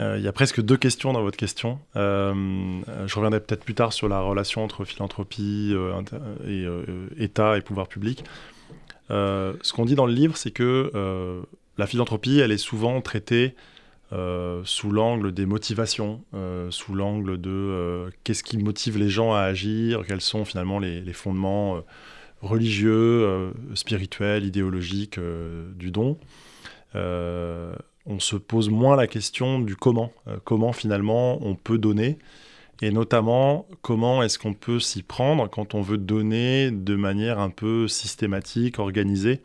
il 0.00 0.20
y 0.20 0.28
a 0.28 0.32
presque 0.32 0.62
deux 0.62 0.76
questions 0.76 1.12
dans 1.12 1.22
votre 1.22 1.36
question. 1.36 1.80
je 1.96 3.14
reviendrai 3.16 3.40
peut-être 3.40 3.64
plus 3.64 3.74
tard 3.74 3.92
sur 3.92 4.08
la 4.08 4.20
relation 4.20 4.62
entre 4.62 4.84
philanthropie 4.84 5.74
et 6.46 6.66
État 7.16 7.58
et 7.58 7.62
pouvoir 7.62 7.88
public. 7.88 8.22
ce 9.10 9.72
qu'on 9.72 9.84
dit 9.84 9.96
dans 9.96 10.06
le 10.06 10.12
livre, 10.12 10.36
c'est 10.36 10.52
que 10.52 11.42
la 11.78 11.86
philanthropie, 11.88 12.38
elle 12.38 12.52
est 12.52 12.58
souvent 12.58 13.00
traitée 13.00 13.56
sous 14.10 14.90
l'angle 14.90 15.32
des 15.32 15.46
motivations, 15.46 16.22
sous 16.70 16.94
l'angle 16.94 17.38
de 17.38 18.10
qu'est-ce 18.24 18.42
qui 18.42 18.58
motive 18.58 18.98
les 18.98 19.10
gens 19.10 19.34
à 19.34 19.40
agir, 19.40 20.02
quels 20.06 20.20
sont 20.20 20.44
finalement 20.44 20.78
les, 20.78 21.12
fondements 21.12 21.82
religieux, 22.40 23.52
spirituels, 23.74 24.44
idéologiques 24.44 25.20
du 25.76 25.90
don. 25.90 26.18
on 26.94 28.18
se 28.18 28.36
pose 28.36 28.70
moins 28.70 28.96
la 28.96 29.06
question 29.06 29.58
du 29.60 29.76
comment, 29.76 30.12
comment 30.44 30.72
finalement 30.72 31.38
on 31.46 31.54
peut 31.54 31.78
donner, 31.78 32.18
et 32.80 32.90
notamment 32.90 33.66
comment 33.82 34.22
est-ce 34.22 34.38
qu'on 34.38 34.54
peut 34.54 34.80
s'y 34.80 35.02
prendre 35.02 35.50
quand 35.50 35.74
on 35.74 35.82
veut 35.82 35.98
donner 35.98 36.70
de 36.70 36.94
manière 36.94 37.40
un 37.40 37.50
peu 37.50 37.88
systématique, 37.88 38.78
organisée. 38.78 39.40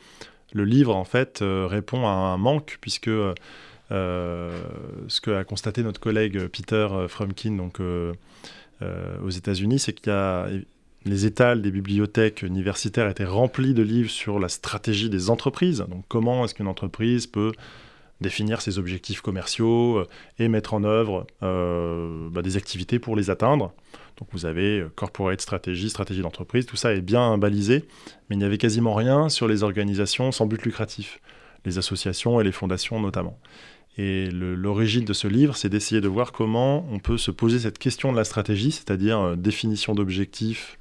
Le 0.54 0.66
livre, 0.66 0.96
en 0.96 1.04
fait, 1.04 1.40
répond 1.42 2.06
à 2.06 2.12
un 2.12 2.38
manque, 2.38 2.78
puisque 2.80 3.10
euh, 3.94 4.50
ce 5.08 5.22
qu'a 5.22 5.44
constaté 5.44 5.84
notre 5.84 6.00
collègue 6.00 6.48
Peter 6.48 6.88
Frumkin 7.08 7.52
donc, 7.52 7.80
euh, 7.80 8.14
euh, 8.82 9.18
aux 9.24 9.30
États-Unis, 9.30 9.80
c'est 9.80 9.94
qu'il 9.94 10.12
y 10.12 10.16
a 10.16 10.48
les 11.06 11.26
étals 11.26 11.62
des 11.62 11.70
bibliothèques 11.70 12.44
universitaires 12.44 13.10
étaient 13.10 13.26
remplis 13.26 13.74
de 13.74 13.84
livres 13.84 14.10
sur 14.10 14.40
la 14.40 14.48
stratégie 14.50 15.10
des 15.10 15.30
entreprises. 15.30 15.84
Donc 15.90 16.06
comment 16.08 16.46
est-ce 16.46 16.56
qu'une 16.56 16.68
entreprise 16.68 17.28
peut 17.28 17.52
définir 18.22 18.62
ses 18.62 18.80
objectifs 18.80 19.20
commerciaux 19.20 20.06
et 20.40 20.48
mettre 20.48 20.74
en 20.74 20.86
œuvre 20.86 21.28
bah, 21.42 22.42
des 22.42 22.56
activités 22.56 23.00
pour 23.00 23.18
les 23.18 23.30
atteindre. 23.30 23.74
Donc 24.18 24.30
vous 24.32 24.46
avez 24.46 24.86
corporate 24.96 25.42
stratégie, 25.42 25.90
stratégie 25.90 26.22
d'entreprise, 26.22 26.66
tout 26.66 26.78
ça 26.78 26.94
est 26.94 27.02
bien 27.02 27.38
balisé, 27.38 27.84
mais 28.30 28.38
il 28.38 28.40
n'y 28.40 28.46
avait 28.46 28.58
quasiment 28.58 28.94
rien 28.94 29.28
sur 29.28 29.50
les 29.50 29.62
organisations 29.62 30.32
sans 30.32 30.46
but 30.46 30.64
lucratif, 30.64 31.20
les 31.66 31.78
associations 31.80 32.40
et 32.40 32.46
les 32.46 32.54
fondations 32.54 33.02
notamment. 33.02 33.38
Et 33.98 34.30
l'origine 34.32 35.06
de 35.06 35.14
ce 35.14 35.28
livre, 35.28 35.56
c'est 35.56 35.70
d'essayer 35.70 36.02
de 36.02 36.08
voir 36.08 36.32
comment 36.32 36.88
on 36.92 36.98
peut 36.98 37.18
se 37.18 37.30
poser 37.30 37.60
cette 37.60 37.78
question 37.78 38.12
de 38.12 38.18
la 38.18 38.24
stratégie, 38.24 38.72
c'est-à-dire 38.72 39.20
euh, 39.20 39.36
définition 39.36 39.94
d'objectifs 39.94 40.80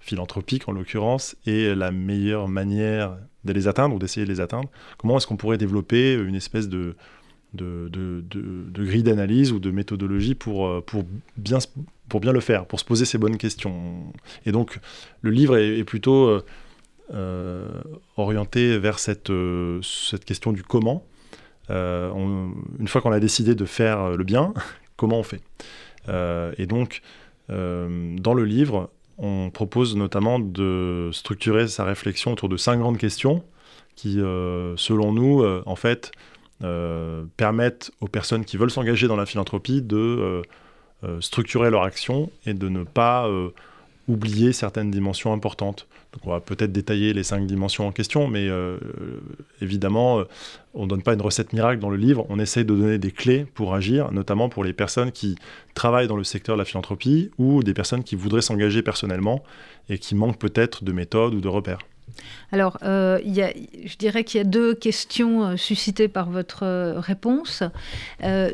philanthropiques 0.00 0.68
en 0.68 0.72
l'occurrence, 0.72 1.36
et 1.46 1.74
la 1.74 1.90
meilleure 1.90 2.48
manière 2.48 3.18
de 3.44 3.52
les 3.52 3.68
atteindre 3.68 3.94
ou 3.96 3.98
d'essayer 3.98 4.24
de 4.24 4.30
les 4.30 4.40
atteindre. 4.40 4.70
Comment 4.98 5.18
est-ce 5.18 5.26
qu'on 5.26 5.36
pourrait 5.36 5.58
développer 5.58 6.14
une 6.14 6.34
espèce 6.34 6.68
de, 6.68 6.94
grille 7.54 9.02
d'analyse 9.02 9.52
ou 9.52 9.58
de 9.58 9.70
méthodologie 9.70 10.34
pour, 10.34 10.66
euh, 10.66 10.80
pour, 10.80 11.04
bien, 11.36 11.58
le 12.32 12.40
faire, 12.40 12.66
pour 12.66 12.80
se 12.80 12.84
poser 12.86 13.04
ces 13.04 13.18
bonnes 13.18 13.36
questions? 13.36 14.12
Et 14.46 14.52
donc, 14.52 14.78
le 15.20 15.30
livre 15.30 15.58
est, 15.58 15.84
plutôt 15.84 16.40
euh, 17.12 17.68
orienté 18.16 18.78
vers 18.78 18.98
cette 18.98 19.30
question 20.24 20.52
du 20.52 20.62
comment 20.62 21.04
euh, 21.70 22.10
une 22.78 22.88
fois 22.88 23.00
qu'on 23.00 23.12
a 23.12 23.20
décidé 23.20 23.54
de 23.54 23.64
faire 23.64 24.00
euh, 24.00 24.16
le 24.16 24.24
bien, 24.24 24.54
comment 24.96 25.18
on 25.18 25.22
fait? 25.22 25.40
Euh, 26.08 26.52
Et 26.58 26.66
donc, 26.66 27.02
dans 27.48 28.34
le 28.34 28.44
livre, 28.44 28.90
on 29.18 29.50
propose 29.50 29.94
notamment 29.94 30.40
de 30.40 31.10
structurer 31.12 31.68
sa 31.68 31.84
réflexion 31.84 32.32
autour 32.32 32.48
de 32.48 32.56
cinq 32.56 32.78
grandes 32.78 32.98
questions 32.98 33.44
qui, 33.94 34.14
selon 34.14 35.12
nous, 35.12 35.44
en 35.64 35.76
fait, 35.76 36.10
permettent 37.36 37.92
aux 38.00 38.08
personnes 38.08 38.44
qui 38.44 38.56
veulent 38.56 38.72
s'engager 38.72 39.06
dans 39.06 39.14
la 39.14 39.26
philanthropie 39.26 39.80
de 39.80 40.42
structurer 41.20 41.70
leur 41.70 41.84
action 41.84 42.32
et 42.46 42.54
de 42.54 42.68
ne 42.68 42.82
pas 42.82 43.30
oublier 44.08 44.52
certaines 44.52 44.90
dimensions 44.90 45.32
importantes. 45.32 45.86
Donc 46.12 46.22
on 46.26 46.30
va 46.30 46.40
peut-être 46.40 46.72
détailler 46.72 47.12
les 47.12 47.22
cinq 47.22 47.46
dimensions 47.46 47.86
en 47.86 47.92
question, 47.92 48.26
mais 48.26 48.48
évidemment, 49.60 50.24
on 50.76 50.84
ne 50.84 50.88
donne 50.88 51.02
pas 51.02 51.14
une 51.14 51.22
recette 51.22 51.52
miracle 51.52 51.80
dans 51.80 51.90
le 51.90 51.96
livre, 51.96 52.26
on 52.28 52.38
essaye 52.38 52.64
de 52.64 52.74
donner 52.74 52.98
des 52.98 53.10
clés 53.10 53.46
pour 53.54 53.74
agir, 53.74 54.12
notamment 54.12 54.48
pour 54.48 54.62
les 54.62 54.72
personnes 54.72 55.10
qui 55.10 55.36
travaillent 55.74 56.06
dans 56.06 56.16
le 56.16 56.24
secteur 56.24 56.56
de 56.56 56.60
la 56.60 56.64
philanthropie 56.64 57.30
ou 57.38 57.62
des 57.62 57.74
personnes 57.74 58.04
qui 58.04 58.14
voudraient 58.14 58.42
s'engager 58.42 58.82
personnellement 58.82 59.42
et 59.88 59.98
qui 59.98 60.14
manquent 60.14 60.38
peut-être 60.38 60.84
de 60.84 60.92
méthodes 60.92 61.34
ou 61.34 61.40
de 61.40 61.48
repères. 61.48 61.78
Alors, 62.52 62.78
euh, 62.82 63.18
je 63.24 63.96
dirais 63.96 64.24
qu'il 64.24 64.38
y 64.38 64.40
a 64.40 64.44
deux 64.44 64.74
questions 64.74 65.44
euh, 65.44 65.56
suscitées 65.56 66.08
par 66.08 66.30
votre 66.30 66.62
euh, 66.62 67.00
réponse. 67.00 67.62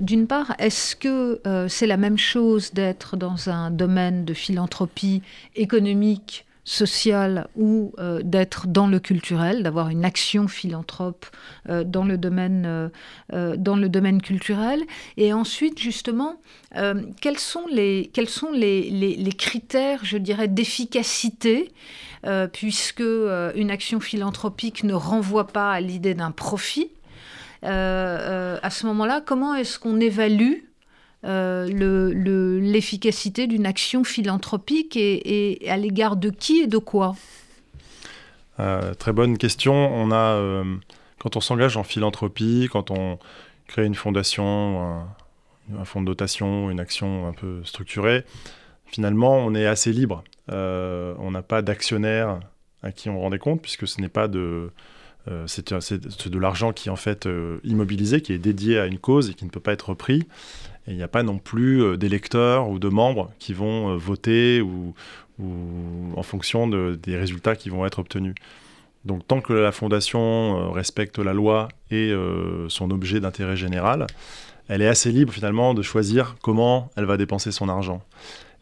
D'une 0.00 0.26
part, 0.26 0.54
est-ce 0.58 0.96
que 0.96 1.40
c'est 1.68 1.86
la 1.86 1.96
même 1.96 2.18
chose 2.18 2.72
d'être 2.72 3.16
dans 3.16 3.48
un 3.48 3.70
domaine 3.70 4.24
de 4.24 4.34
philanthropie 4.34 5.22
économique 5.54 6.46
sociale 6.64 7.48
ou 7.56 7.92
d'être 8.22 8.68
dans 8.68 8.86
le 8.86 9.00
culturel, 9.00 9.62
d'avoir 9.62 9.88
une 9.88 10.04
action 10.04 10.46
philanthrope 10.48 11.26
dans, 11.68 12.04
le 12.04 12.16
domaine, 12.16 12.90
dans 13.30 13.76
le 13.76 13.88
domaine 13.88 14.22
culturel. 14.22 14.80
Et 15.16 15.32
ensuite, 15.32 15.80
justement, 15.80 16.40
quels 17.20 17.38
sont 17.38 17.66
les, 17.70 18.10
quels 18.12 18.28
sont 18.28 18.52
les, 18.52 18.90
les 18.90 19.32
critères, 19.32 20.04
je 20.04 20.18
dirais, 20.18 20.48
d'efficacité 20.48 21.72
euh, 22.24 22.46
puisque 22.46 23.00
euh, 23.00 23.50
une 23.56 23.72
action 23.72 23.98
philanthropique 23.98 24.84
ne 24.84 24.94
renvoie 24.94 25.48
pas 25.48 25.72
à 25.72 25.80
l'idée 25.80 26.14
d'un 26.14 26.30
profit. 26.30 26.92
Euh, 27.64 28.58
à 28.62 28.70
ce 28.70 28.86
moment-là, 28.86 29.20
comment 29.24 29.56
est-ce 29.56 29.80
qu'on 29.80 29.98
évalue 29.98 30.58
l'efficacité 31.22 33.46
d'une 33.46 33.66
action 33.66 34.04
philanthropique 34.04 34.96
et, 34.96 35.60
à 35.68 35.76
l'égard 35.76 36.16
de 36.16 36.30
qui 36.30 36.60
et 36.60 36.66
de 36.66 36.78
quoi 36.78 37.14
Très 38.98 39.12
bonne 39.12 39.38
question. 39.38 39.74
On 39.74 40.12
a, 40.12 40.64
quand 41.18 41.36
on 41.36 41.40
s'engage 41.40 41.76
en 41.76 41.84
philanthropie, 41.84 42.68
quand 42.70 42.90
on 42.90 43.18
crée 43.66 43.86
une 43.86 43.94
fondation, 43.94 44.82
un, 44.82 45.06
un, 45.78 45.84
fonds 45.84 46.00
de 46.00 46.06
dotation, 46.06 46.70
une 46.70 46.80
action 46.80 47.26
un 47.26 47.32
peu 47.32 47.62
structurée, 47.64 48.24
finalement, 48.92 49.38
on 49.38 49.54
est 49.54 49.66
assez 49.66 49.92
libre. 49.92 50.22
Euh, 50.50 51.14
on 51.18 51.30
n'a 51.30 51.42
pas 51.42 51.62
d'actionnaire 51.62 52.40
à 52.82 52.92
qui 52.92 53.08
on 53.08 53.20
rendait 53.20 53.38
compte, 53.38 53.62
puisque 53.62 53.88
ce 53.88 54.00
n'est 54.00 54.08
pas 54.08 54.28
de... 54.28 54.70
Euh, 55.28 55.46
c'est 55.46 55.70
de 55.70 56.38
l'argent 56.38 56.72
qui 56.72 56.88
est 56.88 56.90
en 56.90 56.96
fait 56.96 57.26
euh, 57.26 57.58
immobilisé, 57.62 58.22
qui 58.22 58.32
est 58.32 58.38
dédié 58.38 58.78
à 58.78 58.86
une 58.86 58.98
cause 58.98 59.30
et 59.30 59.34
qui 59.34 59.44
ne 59.44 59.50
peut 59.50 59.60
pas 59.60 59.72
être 59.72 59.90
repris. 59.90 60.26
Et 60.86 60.92
il 60.92 60.96
n'y 60.96 61.02
a 61.02 61.08
pas 61.08 61.22
non 61.22 61.38
plus 61.38 61.96
d'électeurs 61.96 62.68
ou 62.68 62.78
de 62.78 62.88
membres 62.88 63.30
qui 63.38 63.52
vont 63.52 63.96
voter 63.96 64.60
ou, 64.60 64.94
en 66.16 66.22
fonction 66.22 66.68
des 66.68 67.16
résultats 67.16 67.56
qui 67.56 67.68
vont 67.68 67.86
être 67.86 67.98
obtenus. 67.98 68.34
Donc 69.04 69.26
tant 69.26 69.40
que 69.40 69.52
la 69.52 69.72
fondation 69.72 70.70
respecte 70.72 71.18
la 71.18 71.32
loi 71.32 71.68
et 71.90 72.12
son 72.68 72.90
objet 72.90 73.20
d'intérêt 73.20 73.56
général, 73.56 74.06
elle 74.68 74.82
est 74.82 74.88
assez 74.88 75.10
libre 75.10 75.32
finalement 75.32 75.74
de 75.74 75.82
choisir 75.82 76.36
comment 76.42 76.90
elle 76.96 77.04
va 77.04 77.16
dépenser 77.16 77.50
son 77.50 77.68
argent 77.68 78.02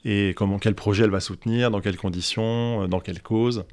et 0.05 0.33
comment, 0.35 0.59
quel 0.59 0.75
projet 0.75 1.05
elle 1.05 1.11
va 1.11 1.21
soutenir, 1.21 1.71
dans 1.71 1.81
quelles 1.81 1.99
conditions, 1.99 2.89
dans 2.89 3.01
quelle 3.01 3.21
cause. 3.21 3.65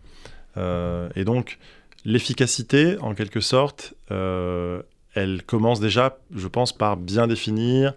et 0.58 1.24
donc 1.24 1.60
l'efficacité, 2.04 2.98
en 3.00 3.14
quelque 3.14 3.40
sorte, 3.40 3.94
elle 4.10 5.44
commence 5.46 5.80
déjà, 5.80 6.18
je 6.36 6.48
pense, 6.48 6.74
par 6.74 6.98
bien 6.98 7.28
définir 7.28 7.94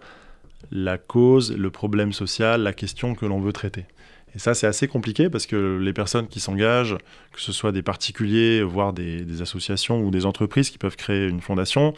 la 0.71 0.97
cause, 0.97 1.55
le 1.55 1.71
problème 1.71 2.13
social, 2.13 2.61
la 2.61 2.73
question 2.73 3.15
que 3.15 3.25
l'on 3.25 3.39
veut 3.39 3.53
traiter. 3.53 3.85
Et 4.33 4.39
ça, 4.39 4.53
c'est 4.53 4.67
assez 4.67 4.87
compliqué 4.87 5.29
parce 5.29 5.45
que 5.45 5.77
les 5.81 5.93
personnes 5.93 6.27
qui 6.27 6.39
s'engagent, 6.39 6.95
que 7.33 7.41
ce 7.41 7.51
soit 7.51 7.71
des 7.71 7.81
particuliers, 7.81 8.63
voire 8.63 8.93
des, 8.93 9.41
associations 9.41 10.01
ou 10.01 10.11
des 10.11 10.25
entreprises 10.25 10.69
qui 10.69 10.77
peuvent 10.77 10.95
créer 10.95 11.27
une 11.27 11.41
fondation, 11.41 11.93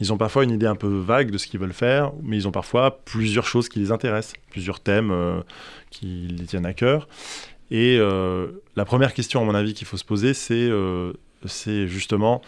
ils 0.00 0.12
ont 0.12 0.18
parfois 0.18 0.44
une 0.44 0.50
idée 0.50 0.66
un 0.66 0.74
peu 0.74 0.88
vague 0.88 1.30
de 1.30 1.38
ce 1.38 1.46
qu'ils 1.46 1.60
veulent 1.60 1.72
faire, 1.72 2.12
mais 2.22 2.36
ils 2.36 2.48
ont 2.48 2.52
parfois 2.52 3.02
plusieurs 3.04 3.46
choses 3.46 3.68
qui 3.68 3.78
les 3.78 3.92
intéressent, 3.92 4.34
plusieurs 4.50 4.80
thèmes 4.80 5.10
euh, 5.12 5.40
qui 5.90 6.26
les 6.28 6.46
tiennent 6.46 6.66
à 6.66 6.74
cœur. 6.74 7.06
Et 7.70 7.98
euh, 8.00 8.48
la 8.74 8.84
première 8.84 9.14
question, 9.14 9.40
à 9.40 9.44
mon 9.44 9.54
avis, 9.54 9.74
qu'il 9.74 9.86
faut 9.86 9.96
se 9.96 10.04
poser, 10.04 10.34
c'est 10.34 10.54
euh, 10.54 11.12
justement 11.86 12.42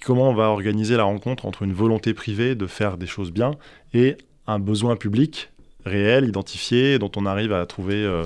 comment 0.00 0.30
on 0.30 0.34
va 0.34 0.44
organiser 0.44 0.96
la 0.96 1.02
rencontre 1.02 1.44
entre 1.44 1.64
une 1.64 1.72
volonté 1.72 2.14
privée 2.14 2.54
de 2.54 2.68
faire 2.68 2.96
des 2.96 3.08
choses 3.08 3.32
bien 3.32 3.50
et 3.92 4.16
un 4.48 4.58
besoin 4.58 4.96
public 4.96 5.50
réel, 5.84 6.26
identifié, 6.26 6.98
dont 6.98 7.10
on 7.16 7.26
arrive 7.26 7.52
à 7.52 7.64
trouver 7.66 8.02
euh, 8.02 8.24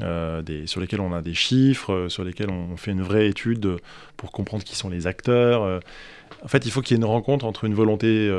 euh, 0.00 0.66
sur 0.66 0.80
lesquels 0.80 1.00
on 1.00 1.12
a 1.12 1.22
des 1.22 1.34
chiffres, 1.34 1.92
euh, 1.92 2.08
sur 2.08 2.24
lesquels 2.24 2.50
on 2.50 2.76
fait 2.76 2.90
une 2.90 3.02
vraie 3.02 3.28
étude 3.28 3.76
pour 4.16 4.32
comprendre 4.32 4.64
qui 4.64 4.74
sont 4.74 4.88
les 4.88 5.06
acteurs. 5.06 5.80
En 6.42 6.48
fait, 6.48 6.64
il 6.66 6.72
faut 6.72 6.80
qu'il 6.80 6.96
y 6.96 7.00
ait 7.00 7.02
une 7.02 7.08
rencontre 7.08 7.44
entre 7.44 7.64
une 7.64 7.74
volonté 7.74 8.30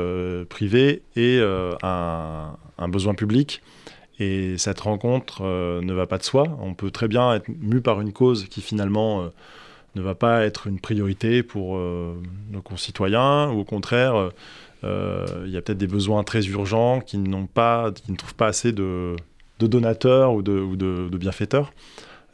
privée 0.48 1.02
et 1.16 1.40
un, 1.82 2.56
un, 2.78 2.88
besoin 2.88 3.14
public. 3.14 3.62
Et 4.18 4.58
cette 4.58 4.80
rencontre 4.80 5.42
ne 5.42 5.92
va 5.92 6.06
pas 6.06 6.18
de 6.18 6.22
soi. 6.22 6.44
On 6.60 6.74
peut 6.74 6.90
très 6.90 7.08
bien 7.08 7.34
être 7.34 7.48
mu 7.48 7.80
par 7.80 8.00
une 8.00 8.12
cause 8.12 8.46
qui 8.48 8.60
finalement 8.60 9.30
ne 9.94 10.02
va 10.02 10.14
pas 10.14 10.44
être 10.44 10.66
une 10.66 10.80
priorité 10.80 11.42
pour 11.42 11.78
nos 11.78 12.62
concitoyens, 12.62 13.50
ou 13.50 13.60
au 13.60 13.64
contraire 13.64 14.30
il 14.84 15.50
y 15.50 15.56
a 15.56 15.62
peut-être 15.62 15.78
des 15.78 15.86
besoins 15.86 16.24
très 16.24 16.46
urgents 16.46 17.00
qui, 17.00 17.18
pas, 17.52 17.92
qui 17.92 18.12
ne 18.12 18.16
trouvent 18.16 18.34
pas 18.34 18.48
assez 18.48 18.72
de, 18.72 19.16
donateurs 19.60 20.34
ou 20.34 20.42
de, 20.42 21.16
bienfaiteurs. 21.16 21.72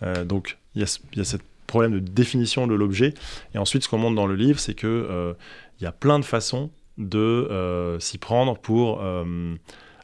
Euh, 0.02 0.24
donc 0.24 0.58
il 0.74 0.82
y, 0.82 0.84
a, 0.84 1.00
il 1.14 1.24
ce 1.24 1.36
problème 1.66 1.92
de 1.92 1.98
définition 1.98 2.66
de 2.66 2.74
l'objet. 2.74 3.14
Et 3.54 3.58
ensuite, 3.58 3.84
ce 3.84 3.88
qu'on 3.88 3.98
montre 3.98 4.16
dans 4.16 4.26
le 4.26 4.34
livre, 4.34 4.58
c'est 4.58 4.74
qu'il 4.74 4.88
euh, 4.88 5.34
y 5.80 5.86
a 5.86 5.92
plein 5.92 6.18
de 6.18 6.24
façons 6.24 6.70
de 6.98 7.96
s'y 7.98 8.18
prendre 8.18 8.58
pour 8.58 9.02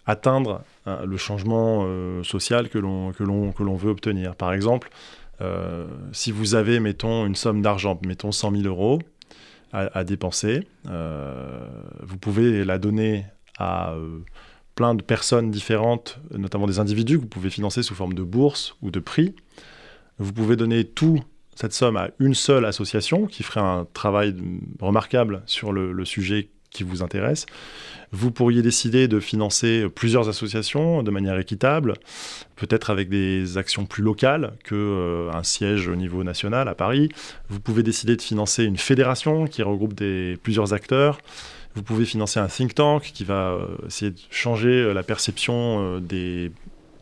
atteindre 0.07 0.63
le 0.87 1.17
changement 1.19 1.87
social 2.23 2.71
que 2.71 2.79
que, 2.79 3.53
que 3.53 3.63
l'on 3.63 3.77
veut 3.77 3.91
obtenir. 3.91 4.35
Par 4.35 4.55
exemple, 4.55 4.89
si 6.13 6.33
vous 6.33 6.55
avez, 6.55 6.81
mettons, 6.81 7.27
une 7.27 7.35
somme 7.35 7.61
d'argent, 7.61 8.01
mettons 8.07 8.33
100 8.33 8.63
000 8.63 8.63
euros, 8.63 9.01
à, 9.73 10.05
dépenser. 10.05 10.67
Euh, 10.89 11.69
vous 12.03 12.17
pouvez 12.17 12.65
la 12.65 12.79
donner 12.79 13.27
à 13.59 13.93
euh, 13.93 14.21
plein 14.75 14.95
de 14.95 15.03
personnes 15.03 15.51
différentes, 15.51 16.19
notamment 16.31 16.67
des 16.67 16.79
individus 16.79 17.17
que 17.17 17.23
vous 17.23 17.29
pouvez 17.29 17.51
financer 17.51 17.83
sous 17.83 17.95
forme 17.95 18.15
de 18.15 18.23
bourse 18.23 18.77
ou 18.81 18.91
de 18.91 19.01
prix. 19.01 19.35
Vous 20.19 20.33
pouvez 20.33 20.57
donner 20.57 20.85
tout 20.85 21.23
cette 21.55 21.73
somme 21.73 21.97
à 21.97 22.11
une 22.19 22.35
seule 22.35 22.65
association 22.65 23.27
qui 23.27 23.43
ferait 23.43 23.61
un 23.61 23.87
travail 23.93 24.35
remarquable 24.81 25.43
sur 25.47 25.73
le 25.73 26.05
sujet 26.05 26.51
qui 26.77 26.85
vous 26.85 27.03
intéresse. 27.03 27.47
Vous 28.13 28.31
pourriez 28.31 28.63
décider 28.63 29.09
de 29.09 29.19
financer 29.19 29.87
plusieurs 29.95 30.29
associations 30.29 31.03
de 31.03 31.11
manière 31.11 31.39
équitable, 31.39 31.95
peut-être 32.55 32.91
avec 32.91 33.09
des 33.09 33.59
actions 33.59 33.85
plus 33.85 34.03
locales 34.03 34.53
qu'un 34.65 34.77
euh, 34.77 35.43
siège 35.43 35.89
au 35.89 35.97
niveau 35.97 36.23
national 36.23 36.69
à 36.69 36.75
Paris. 36.75 37.09
Vous 37.49 37.61
pouvez 37.61 37.83
décider 37.83 38.15
de 38.17 38.23
financer 38.23 38.65
une 38.65 38.77
fédération 38.77 39.47
qui 39.47 39.63
regroupe 39.63 39.95
plusieurs 40.43 40.73
acteurs. 40.73 41.19
Vous 41.75 41.83
pouvez 41.83 42.05
financer 42.05 42.39
un 42.41 42.47
think 42.47 42.75
tank 42.75 43.03
qui 43.03 43.25
va 43.25 43.51
euh, 43.51 43.67
essayer 43.87 44.13
de 44.13 44.21
changer 44.31 44.69
euh, 44.69 44.93
la 44.93 45.03
perception 45.03 45.99
des, 45.99 46.53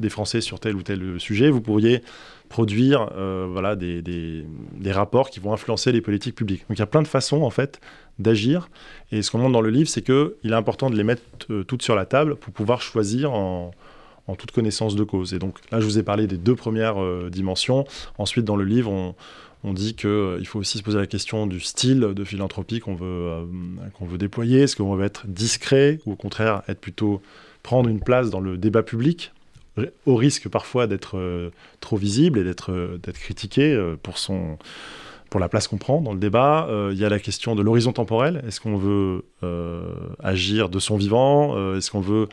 des 0.01 0.09
Français 0.09 0.41
sur 0.41 0.59
tel 0.59 0.75
ou 0.75 0.83
tel 0.83 1.21
sujet. 1.21 1.51
Vous 1.51 1.61
pourriez 1.61 2.03
produire 2.49 3.11
voilà, 3.51 3.75
des, 3.75 4.01
des, 4.03 4.93
rapports 4.93 5.31
qui 5.31 5.41
vont 5.41 5.53
influencer 5.53 5.91
les 5.91 6.01
politiques 6.01 6.35
publiques. 6.35 6.65
Donc 6.69 6.79
il 6.79 6.81
y 6.81 6.83
a 6.83 6.87
plein 6.87 7.03
de 7.03 7.09
façons 7.09 7.43
en 7.43 7.51
fait 7.51 7.81
d'agir. 8.19 8.69
Et 9.13 9.23
ce 9.23 9.31
qu'on 9.31 9.39
montre 9.39 9.53
dans 9.53 9.61
le 9.61 9.71
livre, 9.71 9.89
c'est 9.89 10.03
qu'il 10.03 10.51
est 10.51 10.55
important 10.55 10.91
de 10.91 10.97
les 10.97 11.05
mettre 11.05 11.23
euh, 11.51 11.65
toutes 11.65 11.83
sur 11.83 11.95
la 11.95 12.07
table 12.07 12.37
pour 12.37 12.53
pouvoir 12.53 12.83
choisir 12.83 13.33
en, 13.33 13.73
toute 14.39 14.53
connaissance 14.53 14.97
de 14.97 15.05
cause. 15.05 15.35
Et 15.35 15.39
donc 15.39 15.59
là, 15.71 15.81
je 15.81 15.85
vous 15.85 15.99
ai 15.99 16.03
parlé 16.03 16.27
des 16.27 16.39
deux 16.39 16.55
premières 16.55 17.03
euh, 17.03 17.29
dimensions. 17.31 17.85
Ensuite, 18.17 18.45
dans 18.45 18.57
le 18.57 18.65
livre, 18.65 18.91
on, 18.91 19.73
dit 19.73 19.95
qu'il 19.95 20.09
euh, 20.09 20.45
faut 20.45 20.59
aussi 20.59 20.79
se 20.79 20.83
poser 20.83 20.99
la 20.99 21.07
question 21.07 21.47
du 21.47 21.61
style 21.61 22.01
de 22.01 22.25
philanthropie 22.25 22.81
qu'on 22.81 22.95
veut, 22.95 23.47
qu'on 23.99 24.07
veut 24.07 24.19
déployer. 24.19 24.63
Est-ce 24.63 24.77
qu'on 24.77 24.95
veut 24.95 25.05
être 25.05 25.27
discret 25.27 25.99
ou 26.07 26.13
au 26.13 26.17
contraire 26.17 26.63
être 26.69 26.81
plutôt 26.81 27.21
prendre 27.63 27.89
une 27.89 28.01
place 28.01 28.31
dans 28.31 28.41
le 28.41 28.57
débat 28.57 28.83
public? 28.83 29.33
Au 30.07 30.15
risque 30.15 30.49
parfois 30.49 30.87
d'être 30.87 31.51
trop 31.81 31.97
visible 31.97 32.39
et 32.39 32.45
d'être 32.45 33.13
critiqué 33.13 33.95
pour 34.03 34.19
son 34.19 34.59
pour 35.35 35.41
la 35.41 35.49
place 35.49 35.67
qu'on 35.67 35.79
prend 35.79 36.01
dans 36.01 36.13
le 36.13 36.21
débat. 36.21 36.69
Euh, 36.71 36.91
il 36.93 36.99
y 37.01 37.05
a 37.05 37.09
la 37.09 37.19
question 37.19 37.57
de 37.57 37.63
l'horizon 37.63 37.93
temporel. 37.93 38.45
Est-ce 38.47 38.61
qu'on 38.61 38.77
veut 38.77 39.25
euh, 39.43 39.93
agir 40.23 40.69
de 40.69 40.79
son 40.79 40.97
vivant 40.97 41.57
euh, 41.57 41.77
Est-ce 41.77 41.91
qu'on 41.91 42.01
veut 42.01 42.29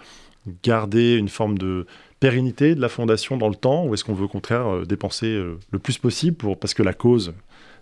garder 0.62 1.16
une 1.16 1.28
forme 1.28 1.58
de 1.58 1.88
pérennité 2.20 2.76
de 2.76 2.80
la 2.80 2.90
fondation 2.90 3.38
dans 3.38 3.50
le 3.50 3.56
temps 3.56 3.88
Ou 3.88 3.96
est-ce 3.96 4.04
qu'on 4.04 4.14
veut 4.14 4.26
au 4.26 4.28
contraire 4.28 4.86
dépenser 4.86 5.34
le 5.72 5.80
plus 5.80 5.98
possible 5.98 6.38
pour, 6.38 6.60
parce 6.60 6.76
que 6.76 6.84
la 6.84 6.94
cause 6.94 7.34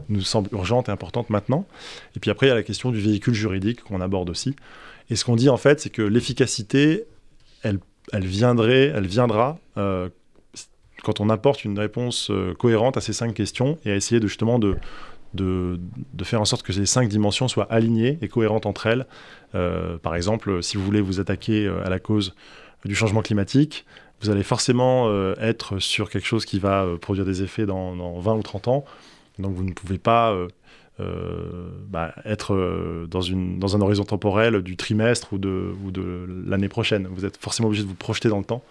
nous 0.07 0.21
semble 0.21 0.47
urgente 0.53 0.87
et 0.87 0.91
importante 0.93 1.29
maintenant 1.29 1.67
Et 2.15 2.21
puis 2.21 2.31
après, 2.31 2.45
il 2.45 2.49
y 2.49 2.53
a 2.53 2.55
la 2.55 2.63
question 2.63 2.89
du 2.89 3.01
véhicule 3.01 3.33
juridique 3.33 3.83
qu'on 3.83 3.99
aborde 3.99 4.29
aussi. 4.29 4.55
Et 5.09 5.17
ce 5.17 5.25
qu'on 5.25 5.35
dit 5.35 5.49
en 5.49 5.57
fait, 5.57 5.81
c'est 5.81 5.89
que 5.89 6.01
l'efficacité, 6.01 7.03
elle, 7.61 7.79
elle, 8.13 8.25
viendrait, 8.25 8.91
elle 8.95 9.07
viendra 9.07 9.57
quand 11.03 11.21
on 11.21 11.29
apporte 11.29 11.63
une 11.63 11.79
réponse 11.79 12.31
cohérente 12.57 12.97
à 12.97 13.01
ces 13.01 13.13
cinq 13.13 13.33
questions 13.33 13.77
et 13.85 13.91
à 13.91 13.95
essayer 13.95 14.19
de 14.19 14.27
justement 14.27 14.59
de, 14.59 14.75
de, 15.33 15.79
faire 16.23 16.41
en 16.41 16.45
sorte 16.45 16.63
que 16.63 16.73
ces 16.73 16.85
cinq 16.85 17.09
dimensions 17.09 17.47
soient 17.47 17.71
alignées 17.71 18.17
et 18.21 18.27
cohérentes 18.27 18.65
entre 18.65 18.87
elles. 18.87 19.05
Euh, 19.55 19.97
par 19.97 20.15
exemple, 20.15 20.61
si 20.63 20.77
vous 20.77 20.83
voulez 20.83 21.01
vous 21.01 21.19
attaquer 21.19 21.65
euh, 21.65 21.85
à 21.85 21.89
la 21.89 21.99
cause 21.99 22.35
du 22.85 22.95
changement 22.95 23.21
climatique, 23.21 23.85
vous 24.21 24.29
allez 24.29 24.43
forcément 24.43 25.07
euh, 25.07 25.33
être 25.39 25.79
sur 25.79 26.09
quelque 26.09 26.25
chose 26.25 26.45
qui 26.45 26.59
va 26.59 26.85
produire 26.99 27.25
des 27.25 27.41
effets 27.41 27.65
dans, 27.65 28.19
20 28.19 28.33
ou 28.35 28.41
30 28.41 28.67
ans. 28.67 28.85
Donc 29.37 29.53
vous 29.53 29.63
ne 29.63 29.71
pouvez 29.71 29.97
pas 29.97 30.35
bah, 31.89 32.13
être 32.25 33.07
dans, 33.09 33.21
une, 33.21 33.59
dans 33.59 33.75
un 33.75 33.81
horizon 33.81 34.03
temporel 34.03 34.61
du 34.61 34.75
trimestre 34.75 35.33
ou 35.33 35.37
de, 35.37 35.71
ou 35.83 35.91
de 35.91 36.25
l'année 36.45 36.69
prochaine. 36.69 37.07
Vous 37.11 37.25
êtes 37.25 37.37
forcément 37.37 37.67
obligé 37.67 37.83
de 37.83 37.87
vous 37.87 37.95
projeter 37.95 38.29
dans 38.29 38.39
le 38.39 38.45
temps. 38.45 38.63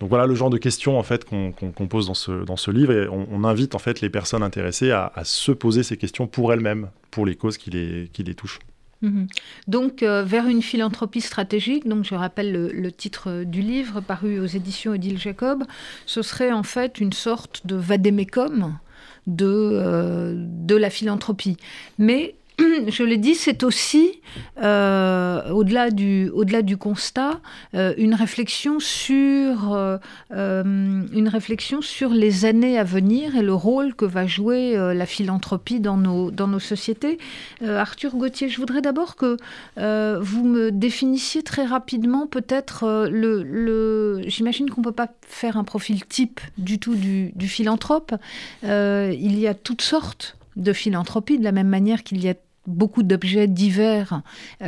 Donc 0.00 0.08
voilà 0.08 0.26
le 0.26 0.34
genre 0.34 0.48
de 0.48 0.56
questions 0.56 0.98
en 0.98 1.02
fait 1.02 1.26
qu'on 1.26 1.52
pose 1.88 2.06
dans 2.06 2.14
ce, 2.14 2.44
dans 2.44 2.56
ce 2.56 2.70
livre 2.70 2.92
et 2.92 3.06
on, 3.08 3.44
invite 3.44 3.74
en 3.74 3.78
fait 3.78 4.00
les 4.00 4.08
personnes 4.08 4.42
intéressées 4.42 4.90
à, 4.90 5.12
se 5.24 5.52
poser 5.52 5.82
ces 5.82 5.98
questions 5.98 6.26
pour 6.26 6.52
elles-mêmes, 6.52 6.88
pour 7.10 7.26
les 7.26 7.36
causes 7.36 7.58
qui 7.58 7.70
les, 7.70 8.08
qui 8.12 8.22
les 8.22 8.34
touchent. 8.34 8.60
Mhm. 9.02 9.26
Donc, 9.66 10.02
euh, 10.02 10.22
vers 10.24 10.46
une 10.46 10.62
philanthropie 10.62 11.20
stratégique, 11.20 11.86
donc 11.86 12.04
je 12.04 12.14
rappelle 12.14 12.52
le, 12.52 12.92
titre 12.92 13.44
du 13.44 13.60
livre 13.60 14.00
paru 14.00 14.40
aux 14.40 14.46
éditions 14.46 14.92
Odile 14.92 15.18
Jacob, 15.18 15.64
ce 16.06 16.22
serait 16.22 16.52
en 16.52 16.62
fait 16.62 17.00
une 17.00 17.12
sorte 17.12 17.66
de 17.66 17.76
vadémécum 17.76 18.78
de, 19.26 19.46
euh, 19.46 20.34
de 20.36 20.76
la 20.76 20.90
philanthropie. 20.90 21.56
Mais 21.98 22.34
je 22.88 23.02
l'ai 23.02 23.16
dit, 23.16 23.34
c'est 23.34 23.62
aussi, 23.62 24.20
euh, 24.62 25.50
au-delà 25.50 25.90
du, 25.90 26.30
au 26.30 26.44
du 26.44 26.76
constat, 26.76 27.40
euh, 27.74 27.94
une, 27.96 28.14
réflexion 28.14 28.80
sur, 28.80 29.72
euh, 29.72 29.98
une 30.30 31.28
réflexion 31.28 31.80
sur 31.80 32.10
les 32.10 32.44
années 32.44 32.78
à 32.78 32.84
venir 32.84 33.36
et 33.36 33.42
le 33.42 33.54
rôle 33.54 33.94
que 33.94 34.04
va 34.04 34.26
jouer 34.26 34.74
la 34.94 35.06
philanthropie 35.06 35.80
dans 35.80 35.96
nos, 35.96 36.30
dans 36.30 36.48
nos 36.48 36.58
sociétés. 36.58 37.18
Arthur 37.62 38.16
Gauthier, 38.16 38.48
je 38.48 38.58
voudrais 38.58 38.82
d'abord 38.82 39.16
que 39.16 39.36
vous 39.76 40.44
me 40.44 40.70
définissiez 40.70 41.42
très 41.42 41.64
rapidement 41.64 42.26
peut-être 42.26 43.08
le... 43.10 43.42
le 43.42 44.22
J'imagine 44.26 44.70
qu'on 44.70 44.80
ne 44.80 44.86
peut 44.86 44.92
pas 44.92 45.08
faire 45.26 45.56
un 45.56 45.64
profil 45.64 46.04
type 46.04 46.40
du 46.58 46.78
tout 46.78 46.94
du, 46.94 47.32
du 47.34 47.48
philanthrope. 47.48 48.14
il 48.62 49.38
y 49.38 49.46
a 49.46 49.54
toutes 49.54 49.82
sortes 49.82 50.36
de 50.56 50.72
philanthropie, 50.72 51.38
de 51.38 51.44
la 51.44 51.52
même 51.52 51.68
manière 51.68 52.02
qu'il 52.02 52.22
y 52.22 52.28
a 52.28 52.34
beaucoup 52.70 53.02
d'objets 53.02 53.46
divers 53.46 54.22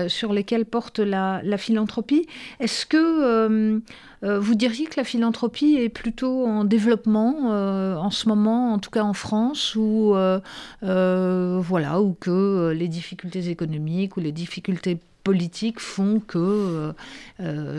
sur 0.08 0.32
lesquels 0.32 0.64
porte 0.64 0.98
la, 0.98 1.42
philanthropie. 1.56 2.26
Est-ce 2.60 2.86
que 2.86 3.80
vous 4.22 4.54
diriez 4.54 4.86
que 4.86 4.98
la 4.98 5.04
philanthropie 5.04 5.74
est 5.74 5.88
plutôt 5.88 6.46
en 6.46 6.64
développement 6.64 7.50
en 8.00 8.10
ce 8.10 8.28
moment, 8.28 8.72
en 8.72 8.78
tout 8.78 8.90
cas 8.90 9.02
en 9.02 9.12
France, 9.12 9.74
ou 9.76 10.14
voilà, 10.80 12.00
ou 12.00 12.16
que 12.18 12.72
les 12.76 12.88
difficultés 12.88 13.48
économiques 13.48 14.16
ou 14.16 14.20
les 14.20 14.32
difficultés 14.32 14.98
politiques 15.24 15.80
font 15.80 16.20
que 16.20 16.92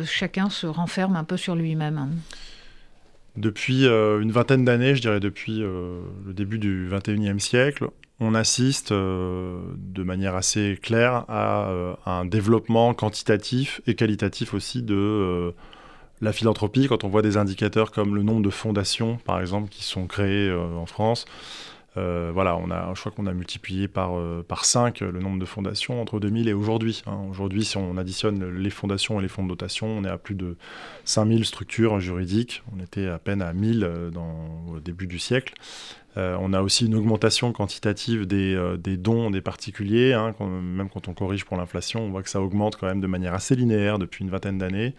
chacun 0.05 0.49
se 0.49 0.67
renferme 0.67 1.15
un 1.15 1.23
peu 1.23 1.37
sur 1.37 1.55
lui-même? 1.55 2.09
Depuis 3.35 3.87
euh, 3.87 4.21
une 4.21 4.31
vingtaine 4.31 4.63
d'années, 4.63 4.95
je 4.95 5.01
dirais 5.01 5.19
depuis 5.19 5.63
euh, 5.63 6.01
le 6.25 6.33
début 6.33 6.59
du 6.59 6.87
21e 6.87 7.39
siècle, 7.39 7.87
on 8.23 8.33
assiste 8.33 8.91
euh, 8.91 9.59
de 9.77 10.03
manière 10.03 10.35
assez 10.35 10.79
claire 10.81 11.25
à, 11.27 11.71
un 12.05 12.25
développement 12.25 12.93
quantitatif 12.93 13.81
et 13.87 13.95
qualitatif 13.95 14.53
aussi 14.53 14.81
de 14.81 15.53
la 16.21 16.33
philanthropie. 16.33 16.87
Quand 16.87 17.03
on 17.03 17.09
voit 17.09 17.21
des 17.21 17.37
indicateurs 17.37 17.91
comme 17.91 18.15
le 18.15 18.23
nombre 18.23 18.41
de 18.41 18.49
fondations, 18.49 19.17
par 19.25 19.41
exemple, 19.41 19.69
qui 19.69 19.83
sont 19.83 20.07
créées 20.07 20.53
en 20.53 20.85
France, 20.85 21.25
euh, 21.95 22.31
voilà, 22.33 22.57
on 22.57 22.71
a, 22.71 22.93
je 22.95 22.99
crois 22.99 23.11
qu'on 23.11 23.27
a 23.27 23.33
multiplié 23.33 23.87
par, 23.87 24.17
euh, 24.17 24.43
par 24.47 24.65
5 24.65 25.01
le 25.01 25.19
nombre 25.19 25.39
de 25.39 25.45
fondations 25.45 26.01
entre 26.01 26.19
2000 26.19 26.47
et 26.47 26.53
aujourd'hui. 26.53 27.03
Hein. 27.05 27.19
Aujourd'hui, 27.29 27.65
si 27.65 27.77
on 27.77 27.97
additionne 27.97 28.49
les 28.49 28.69
fondations 28.71 29.19
et 29.19 29.21
les 29.21 29.27
fonds 29.27 29.43
de 29.43 29.49
dotation, 29.49 29.87
on 29.87 30.03
est 30.03 30.09
à 30.09 30.17
plus 30.17 30.35
de 30.35 30.55
5000 31.05 31.45
structures 31.45 31.99
juridiques. 31.99 32.63
On 32.75 32.81
était 32.81 33.07
à 33.07 33.19
peine 33.19 33.41
à 33.41 33.53
1000 33.53 33.83
euh, 33.83 34.09
dans, 34.09 34.65
au 34.73 34.79
début 34.79 35.07
du 35.07 35.19
siècle. 35.19 35.53
On 36.15 36.53
a 36.53 36.61
aussi 36.61 36.85
une 36.85 36.95
augmentation 36.95 37.51
quantitative 37.51 38.25
des, 38.27 38.97
dons 38.97 39.31
des 39.31 39.41
particuliers. 39.41 40.13
Hein. 40.13 40.33
même 40.39 40.89
quand 40.89 41.07
on 41.07 41.13
corrige 41.13 41.45
pour 41.45 41.57
l'inflation, 41.57 42.01
on 42.01 42.09
voit 42.09 42.23
que 42.23 42.29
ça 42.29 42.41
augmente 42.41 42.75
quand 42.75 42.87
même 42.87 43.01
de 43.01 43.07
manière 43.07 43.33
assez 43.33 43.55
linéaire 43.55 43.99
depuis 43.99 44.23
une 44.23 44.29
vingtaine 44.29 44.57
d'années. 44.57 44.93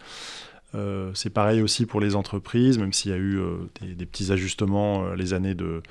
c'est 1.13 1.33
pareil 1.33 1.61
aussi 1.61 1.85
pour 1.85 2.01
les 2.01 2.15
entreprises, 2.15 2.77
même 2.77 2.91
s'il 2.93 3.11
y 3.11 3.13
a 3.13 3.17
eu 3.17 3.39
des, 3.81 4.05
petits 4.05 4.31
ajustements 4.31 5.13
les 5.13 5.33
années 5.33 5.55
de, 5.55 5.81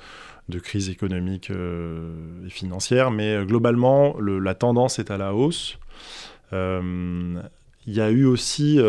crise 0.59 0.89
économique 0.89 1.49
euh, 1.49 2.45
et 2.45 2.49
financière, 2.49 3.11
mais 3.11 3.35
euh, 3.35 3.45
globalement, 3.45 4.15
la 4.19 4.55
tendance 4.55 4.99
est 4.99 5.11
à 5.11 5.17
la 5.17 5.33
hausse. 5.33 5.77
Euh, 6.53 7.41
il 7.87 7.93
y 7.93 8.01
a 8.01 8.09
eu 8.09 8.25
aussi 8.25 8.79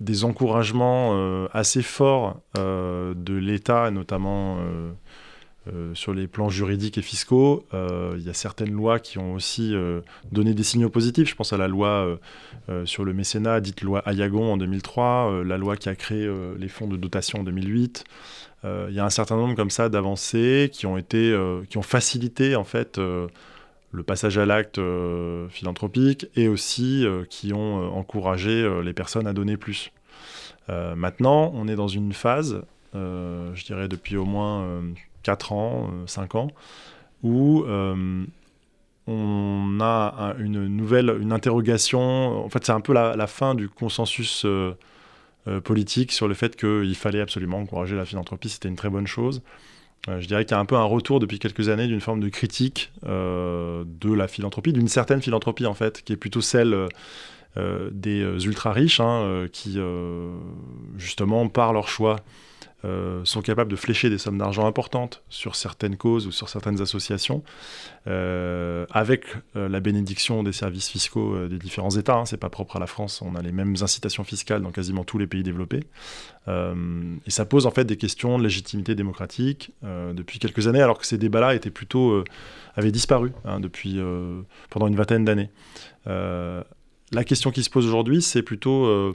des 0.00 0.24
encouragements 0.24 1.46
assez 1.50 1.80
forts 1.80 2.42
de 2.54 3.34
l'État, 3.34 3.90
notamment 3.90 4.58
sur 5.94 6.14
les 6.14 6.26
plans 6.26 6.48
juridiques 6.48 6.98
et 6.98 7.02
fiscaux. 7.02 7.64
il 7.72 8.22
y 8.22 8.28
a 8.28 8.34
certaines 8.34 8.72
lois 8.72 8.98
qui 8.98 9.18
ont 9.18 9.34
aussi 9.34 9.74
donné 10.32 10.54
des 10.54 10.62
signaux 10.62 10.90
positifs. 10.90 11.28
Je 11.28 11.34
pense 11.34 11.52
à 11.52 11.56
la 11.56 11.68
loi 11.68 12.18
sur 12.84 13.04
le 13.04 13.12
mécénat, 13.12 13.60
dite 13.60 13.82
loi 13.82 14.02
Ayagon 14.06 14.52
en 14.52 14.56
2003, 14.56 15.44
la 15.44 15.58
loi 15.58 15.76
qui 15.76 15.88
a 15.88 15.94
créé 15.94 16.30
les 16.58 16.68
fonds 16.68 16.86
de 16.86 16.96
dotation 16.96 17.40
en 17.40 17.44
2008. 17.44 18.04
Euh, 18.64 18.86
il 18.90 18.96
y 18.96 19.00
a 19.00 19.04
un 19.04 19.10
certain 19.10 19.36
nombre 19.36 19.54
comme 19.54 19.70
ça 19.70 19.88
d'avancées 19.88 20.70
qui 20.72 20.86
ont 20.86 20.98
été, 20.98 21.30
euh, 21.32 21.62
qui 21.70 21.78
ont 21.78 21.82
facilité 21.82 22.56
en 22.56 22.64
fait 22.64 22.98
euh, 22.98 23.28
le 23.92 24.02
passage 24.02 24.36
à 24.36 24.46
l'acte 24.46 24.80
philanthropique 25.48 26.26
et 26.36 26.48
aussi 26.48 27.06
qui 27.30 27.54
ont 27.54 27.96
encouragé 27.96 28.68
les 28.84 28.92
personnes 28.92 29.26
à 29.26 29.32
donner 29.32 29.56
plus. 29.56 29.92
maintenant, 30.68 31.50
on 31.54 31.66
est 31.68 31.74
dans 31.74 31.88
une 31.88 32.12
phase, 32.12 32.60
je 32.92 33.64
dirais 33.64 33.88
depuis 33.88 34.18
au 34.18 34.26
moins 34.26 34.82
4 35.22 35.52
ans, 35.52 35.90
5 36.06 36.34
ans, 36.34 36.48
où 37.22 37.64
on 39.06 39.78
a 39.80 40.34
une 40.38 40.66
nouvelle, 40.66 41.16
une 41.20 41.32
interrogation. 41.32 42.44
En 42.44 42.48
fait, 42.48 42.64
c'est 42.64 42.72
un 42.72 42.80
peu 42.80 42.92
la, 42.92 43.26
fin 43.26 43.54
du 43.54 43.68
consensus 43.68 44.44
euh, 45.48 45.60
politique 45.60 46.12
sur 46.12 46.28
le 46.28 46.34
fait 46.34 46.56
qu'il 46.56 46.94
fallait 46.94 47.20
absolument 47.20 47.58
encourager 47.58 47.96
la 47.96 48.04
philanthropie, 48.04 48.48
c'était 48.48 48.68
une 48.68 48.76
très 48.76 48.90
bonne 48.90 49.06
chose. 49.06 49.40
Euh, 50.08 50.20
je 50.20 50.26
dirais 50.26 50.44
qu'il 50.44 50.54
y 50.54 50.58
a 50.58 50.60
un 50.60 50.64
peu 50.66 50.76
un 50.76 50.84
retour 50.84 51.20
depuis 51.20 51.38
quelques 51.38 51.68
années 51.68 51.86
d'une 51.86 52.00
forme 52.00 52.20
de 52.20 52.28
critique 52.28 52.92
euh, 53.06 53.84
de 53.86 54.12
la 54.12 54.28
philanthropie, 54.28 54.72
d'une 54.72 54.88
certaine 54.88 55.22
philanthropie 55.22 55.64
en 55.64 55.74
fait, 55.74 56.02
qui 56.02 56.12
est 56.12 56.16
plutôt 56.16 56.40
celle 56.40 56.88
des 57.90 58.22
ultra 58.46 58.72
riches, 58.72 59.00
hein, 59.00 59.46
qui 59.52 59.80
justement 60.96 61.48
par 61.48 61.72
leur 61.72 61.88
choix 61.88 62.20
euh, 62.84 63.24
sont 63.24 63.42
capables 63.42 63.72
de 63.72 63.76
flécher 63.76 64.08
des 64.08 64.18
sommes 64.18 64.38
d'argent 64.38 64.64
importantes 64.64 65.24
sur 65.28 65.56
certaines 65.56 65.96
causes 65.96 66.28
ou 66.28 66.30
sur 66.30 66.48
certaines 66.48 66.80
associations, 66.80 67.42
euh, 68.06 68.86
avec 68.92 69.24
euh, 69.56 69.68
la 69.68 69.80
bénédiction 69.80 70.44
des 70.44 70.52
services 70.52 70.88
fiscaux 70.88 71.48
des 71.48 71.58
différents 71.58 71.90
États. 71.90 72.18
Hein, 72.18 72.24
c'est 72.24 72.36
pas 72.36 72.50
propre 72.50 72.76
à 72.76 72.78
la 72.78 72.86
France, 72.86 73.20
on 73.20 73.34
a 73.34 73.42
les 73.42 73.50
mêmes 73.50 73.74
incitations 73.80 74.22
fiscales 74.22 74.62
dans 74.62 74.70
quasiment 74.70 75.02
tous 75.02 75.18
les 75.18 75.26
pays 75.26 75.42
développés. 75.42 75.80
et 76.46 77.30
ça 77.30 77.44
pose 77.44 77.66
en 77.66 77.72
fait 77.72 77.84
des 77.84 77.96
questions 77.96 78.38
de 78.38 78.44
légitimité 78.44 78.94
démocratique 78.94 79.72
depuis 79.82 80.38
quelques 80.38 80.68
années, 80.68 80.80
alors 80.80 80.98
que 80.98 81.06
ces 81.06 81.18
débats-là 81.18 81.54
étaient 81.54 81.70
plutôt 81.70 82.24
avaient 82.76 82.92
disparu 82.92 83.32
hein, 83.44 83.60
depuis 83.60 84.00
pendant 84.70 84.86
une 84.86 84.96
vingtaine 84.96 85.24
d'années. 85.24 85.50
la 86.06 87.24
question 87.26 87.50
qui 87.50 87.62
se 87.64 87.70
pose 87.70 87.86
aujourd'hui, 87.86 88.22
c'est 88.22 88.42
plutôt 88.42 89.12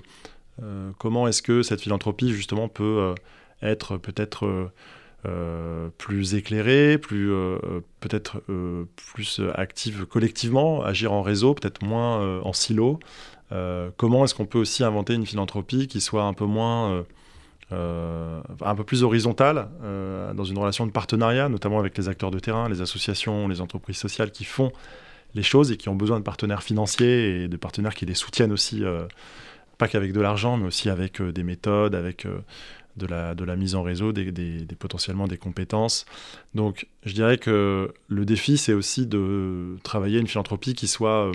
comment 0.99 1.28
est-ce 1.28 1.41
que 1.41 1.64
cette 1.64 1.82
philanthropie 1.82 2.32
justement 2.32 2.68
peut 2.68 3.16
être 3.61 3.97
peut-être 3.97 4.45
euh, 4.45 4.71
euh, 5.25 5.89
plus 5.97 6.35
éclairée, 6.35 6.97
plus 6.97 7.31
euh, 7.31 7.57
peut-être 8.01 8.43
plus 8.95 9.41
active 9.55 10.05
collectivement, 10.05 10.83
agir 10.83 11.13
en 11.13 11.21
réseau, 11.21 11.53
peut-être 11.53 11.83
moins 11.83 12.41
en 12.41 12.53
silo. 12.53 12.99
comment 13.97 14.25
est-ce 14.25 14.35
qu'on 14.35 14.45
peut 14.45 14.59
aussi 14.59 14.83
inventer 14.83 15.13
une 15.13 15.25
philanthropie 15.25 15.87
qui 15.87 16.01
soit 16.01 16.23
un 16.23 16.33
peu 16.33 16.45
moins 16.45 17.05
un 17.71 18.75
peu 18.75 18.83
plus 18.83 19.03
horizontale, 19.03 19.69
dans 20.35 20.43
une 20.43 20.57
relation 20.57 20.85
de 20.85 20.91
partenariat, 20.91 21.49
notamment 21.49 21.79
avec 21.79 21.97
les 21.97 22.09
acteurs 22.09 22.29
de 22.29 22.39
terrain, 22.39 22.67
les 22.69 22.81
associations, 22.81 23.47
les 23.47 23.61
entreprises 23.61 23.97
sociales 23.97 24.31
qui 24.31 24.43
font 24.43 24.71
les 25.33 25.41
choses 25.41 25.71
et 25.71 25.77
qui 25.77 25.89
ont 25.89 25.95
besoin 25.95 26.19
de 26.19 26.23
partenaires 26.23 26.61
financiers 26.61 27.43
et 27.43 27.47
de 27.47 27.57
partenaires 27.57 27.95
qui 27.95 28.05
les 28.05 28.13
soutiennent 28.13 28.51
aussi, 28.51 28.83
pas 29.77 29.87
qu'avec 29.87 30.11
de 30.11 30.19
l'argent, 30.19 30.57
mais 30.57 30.67
aussi 30.67 30.89
avec 30.89 31.21
des 31.21 31.43
méthodes, 31.43 31.95
avec 31.95 32.27
de 32.97 33.05
la, 33.43 33.55
mise 33.55 33.75
en 33.75 33.83
réseau, 33.83 34.11
des, 34.11 34.65
potentiellement 34.77 35.27
des 35.27 35.37
compétences. 35.37 36.05
Donc 36.53 36.87
je 37.05 37.13
dirais 37.13 37.37
que 37.37 37.93
le 38.07 38.25
défi, 38.25 38.57
c'est 38.57 38.73
aussi 38.73 39.07
de 39.07 39.77
travailler 39.83 40.19
une 40.19 40.27
philanthropie 40.27 40.73
qui 40.73 40.87
soit 40.87 41.27
euh, 41.27 41.31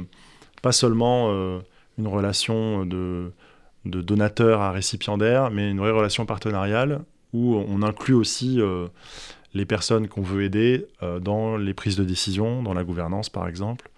pas 0.63 0.73
seulement 0.73 1.29
euh, 1.31 1.59
une 1.99 2.07
relation 2.07 2.85
de, 2.85 3.33
de, 3.85 4.01
donateur 4.03 4.61
à 4.61 4.73
récipiendaire, 4.73 5.51
mais 5.51 5.71
une 5.71 5.79
vraie 5.79 5.91
relation 5.91 6.27
partenariale 6.27 7.03
où 7.33 7.57
on 7.57 7.83
inclut 7.83 8.15
aussi 8.15 8.61
euh, 8.61 8.87
les 9.53 9.67
personnes 9.67 10.09
qu'on 10.09 10.23
veut 10.23 10.45
aider 10.45 10.87
dans 11.21 11.57
les 11.57 11.75
prises 11.75 11.97
de 11.97 12.05
décision, 12.05 12.63
dans 12.63 12.75
la 12.75 12.85
gouvernance 12.85 13.29
par 13.31 13.49
exemple. 13.49 13.91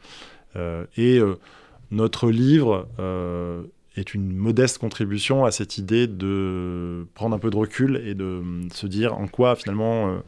et 0.97 1.21
notre 1.91 2.31
livre 2.31 2.89
est 4.01 4.15
une 4.15 4.35
modeste 4.35 4.79
contribution 4.79 5.45
à 5.45 5.51
cette 5.51 5.79
idée 5.79 6.07
de 6.07 7.07
prendre 7.15 7.37
un 7.37 7.39
peu 7.39 7.51
de 7.51 7.57
recul 7.57 8.03
et 8.05 8.15
de 8.15 8.43
se 8.73 8.87
dire 8.87 9.15
en 9.15 9.29
quoi 9.29 9.57
finalement 9.57 10.09
euh, 10.09 10.19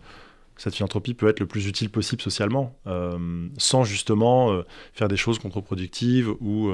cette 0.56 0.74
philanthropie 0.74 1.14
peut 1.14 1.28
être 1.28 1.40
le 1.40 1.46
plus 1.46 1.66
utile 1.66 1.90
possible 1.90 2.22
socialement, 2.22 2.76
euh, 2.86 3.48
sans 3.56 3.84
justement 3.84 4.52
euh, 4.52 4.64
faire 4.92 5.08
des 5.08 5.16
choses 5.16 5.38
contre-productives 5.38 6.28
ou 6.40 6.70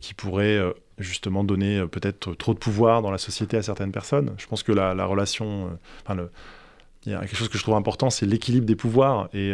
qui 0.00 0.14
pourraient 0.14 0.62
justement 0.98 1.44
donner 1.44 1.86
peut-être 1.86 2.32
trop 2.34 2.54
de 2.54 2.58
pouvoir 2.58 3.02
dans 3.02 3.10
la 3.10 3.18
société 3.18 3.58
à 3.58 3.62
certaines 3.62 3.92
personnes. 3.92 4.32
Je 4.38 4.46
pense 4.46 4.62
que 4.62 4.72
la, 4.72 4.94
la 4.94 5.04
relation, 5.04 5.78
enfin 6.06 6.16
il 7.04 7.12
y 7.12 7.14
a 7.14 7.20
quelque 7.20 7.36
chose 7.36 7.50
que 7.50 7.58
je 7.58 7.62
trouve 7.62 7.74
important, 7.74 8.08
c'est 8.08 8.24
l'équilibre 8.24 8.64
des 8.64 8.76
pouvoirs 8.76 9.28
et 9.34 9.52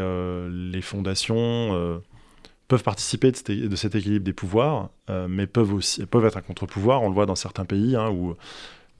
les 0.48 0.82
fondations 0.82 2.00
peuvent 2.70 2.84
participer 2.84 3.32
de, 3.32 3.76
cet 3.76 3.96
équilibre 3.96 4.24
des 4.24 4.32
pouvoirs, 4.32 4.90
euh, 5.10 5.26
mais 5.28 5.48
peuvent 5.48 5.74
aussi 5.74 6.06
peuvent 6.06 6.24
être 6.24 6.36
un 6.36 6.40
contre-pouvoir. 6.40 7.02
On 7.02 7.08
le 7.08 7.14
voit 7.14 7.26
dans 7.26 7.34
certains 7.34 7.64
pays 7.64 7.96
hein, 7.96 8.10
où 8.10 8.36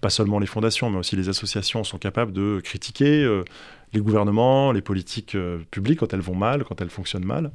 pas 0.00 0.10
seulement 0.10 0.40
les 0.40 0.46
fondations, 0.46 0.90
mais 0.90 0.98
aussi 0.98 1.14
les 1.14 1.28
associations 1.28 1.84
sont 1.84 1.98
capables 1.98 2.32
de 2.32 2.60
critiquer 2.64 3.22
euh, 3.22 3.44
les 3.92 4.00
gouvernements, 4.00 4.72
les 4.72 4.80
politiques 4.82 5.36
euh, 5.36 5.60
publiques 5.70 6.00
quand 6.00 6.12
elles 6.12 6.20
vont 6.20 6.34
mal, 6.34 6.64
quand 6.64 6.80
elles 6.80 6.90
fonctionnent 6.90 7.24
mal. 7.24 7.52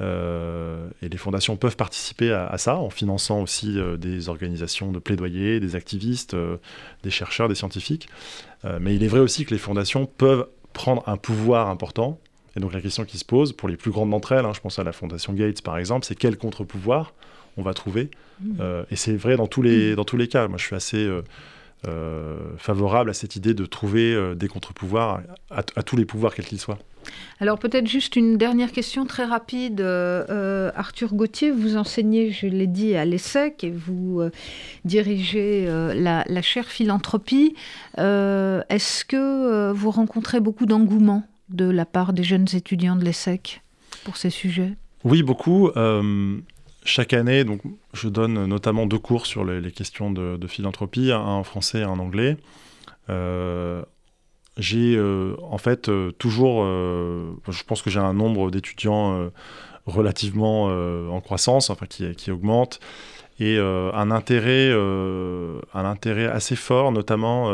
et 0.00 1.08
les 1.08 1.18
fondations 1.18 1.56
peuvent 1.56 1.76
participer 1.76 2.30
à, 2.30 2.58
ça 2.58 2.76
en 2.76 2.90
finançant 2.90 3.40
aussi 3.40 3.78
des 3.98 4.28
organisations 4.28 4.92
de 4.92 5.00
plaidoyer, 5.00 5.60
des 5.60 5.74
activistes, 5.74 6.36
des 7.02 7.10
chercheurs, 7.10 7.48
des 7.48 7.56
scientifiques. 7.56 8.08
mais 8.80 8.94
il 8.94 9.02
est 9.02 9.08
vrai 9.08 9.20
aussi 9.20 9.44
que 9.44 9.52
les 9.52 9.58
fondations 9.68 10.06
peuvent 10.06 10.46
prendre 10.72 11.02
un 11.08 11.16
pouvoir 11.16 11.68
important 11.68 12.20
et 12.58 12.60
donc 12.60 12.72
la 12.72 12.80
question 12.80 13.04
qui 13.04 13.18
se 13.18 13.24
pose, 13.24 13.52
pour 13.52 13.68
les 13.68 13.76
plus 13.76 13.92
grandes 13.92 14.10
d'entre 14.10 14.32
elles, 14.32 14.44
hein, 14.44 14.52
je 14.52 14.60
pense 14.60 14.80
à 14.80 14.84
la 14.84 14.90
Fondation 14.90 15.32
Gates 15.32 15.62
par 15.62 15.78
exemple, 15.78 16.04
c'est 16.04 16.16
quel 16.16 16.36
contre-pouvoir 16.36 17.14
on 17.56 17.62
va 17.62 17.72
trouver. 17.72 18.10
Mmh. 18.40 18.54
Euh, 18.60 18.84
et 18.90 18.96
c'est 18.96 19.14
vrai 19.14 19.36
dans 19.36 19.46
tous, 19.46 19.62
les, 19.62 19.92
mmh. 19.92 19.94
dans 19.94 20.04
tous 20.04 20.16
les 20.16 20.26
cas. 20.26 20.48
Moi, 20.48 20.58
je 20.58 20.64
suis 20.64 20.74
assez 20.74 21.08
euh, 21.86 22.36
favorable 22.56 23.10
à 23.10 23.14
cette 23.14 23.36
idée 23.36 23.54
de 23.54 23.64
trouver 23.64 24.34
des 24.34 24.48
contre-pouvoirs 24.48 25.20
à, 25.50 25.62
tous 25.62 25.96
les 25.96 26.04
pouvoirs, 26.04 26.34
quels 26.34 26.46
qu'ils 26.46 26.58
soient. 26.58 26.78
Alors 27.38 27.60
peut-être 27.60 27.86
juste 27.86 28.16
une 28.16 28.36
dernière 28.36 28.72
question 28.72 29.06
très 29.06 29.24
rapide. 29.24 29.80
Arthur 29.80 31.14
Gauthier, 31.14 31.52
vous 31.52 31.76
enseignez, 31.76 32.32
je 32.32 32.48
l'ai 32.48 32.66
dit, 32.66 32.96
à 32.96 33.04
l'ESSEC 33.04 33.62
et 33.62 33.70
vous 33.70 34.20
dirigez 34.84 35.66
la, 35.94 36.24
la, 36.26 36.42
chaire 36.42 36.66
philanthropie. 36.66 37.54
Est-ce 37.96 39.04
que 39.04 39.70
vous 39.70 39.90
rencontrez 39.92 40.40
beaucoup 40.40 40.66
d'engouement 40.66 41.22
de 41.50 41.68
la 41.68 41.86
part 41.86 42.12
des 42.12 42.24
jeunes 42.24 42.46
étudiants 42.54 42.96
de 42.96 43.04
l'ESSEC 43.04 43.62
pour 44.04 44.16
ces 44.16 44.30
sujets 44.30 44.74
Oui, 45.04 45.22
beaucoup. 45.22 45.68
Euh, 45.76 46.38
chaque 46.84 47.12
année, 47.12 47.44
donc, 47.44 47.60
je 47.92 48.08
donne 48.08 48.46
notamment 48.46 48.86
deux 48.86 48.98
cours 48.98 49.26
sur 49.26 49.44
les, 49.44 49.72
questions 49.72 50.10
de, 50.10 50.46
philanthropie, 50.46 51.12
un 51.12 51.20
en 51.20 51.44
français 51.44 51.80
et 51.80 51.84
un 51.84 51.90
en 51.90 51.98
anglais. 51.98 52.36
Euh, 53.10 53.82
j'ai 54.56 54.96
euh, 54.96 55.36
en 55.42 55.58
fait 55.58 55.90
toujours, 56.18 56.64
je 56.64 57.62
pense 57.64 57.82
que 57.82 57.90
j'ai 57.90 58.00
un 58.00 58.12
nombre 58.12 58.50
d'étudiants 58.50 59.30
relativement 59.86 60.64
en 60.64 61.20
croissance, 61.20 61.70
enfin 61.70 61.86
qui, 61.86 62.14
qui 62.14 62.30
augmente 62.30 62.80
et 63.40 63.56
un 63.58 64.10
intérêt, 64.10 64.72
un 64.72 65.84
intérêt 65.84 66.26
assez 66.26 66.56
fort, 66.56 66.90
notamment 66.90 67.52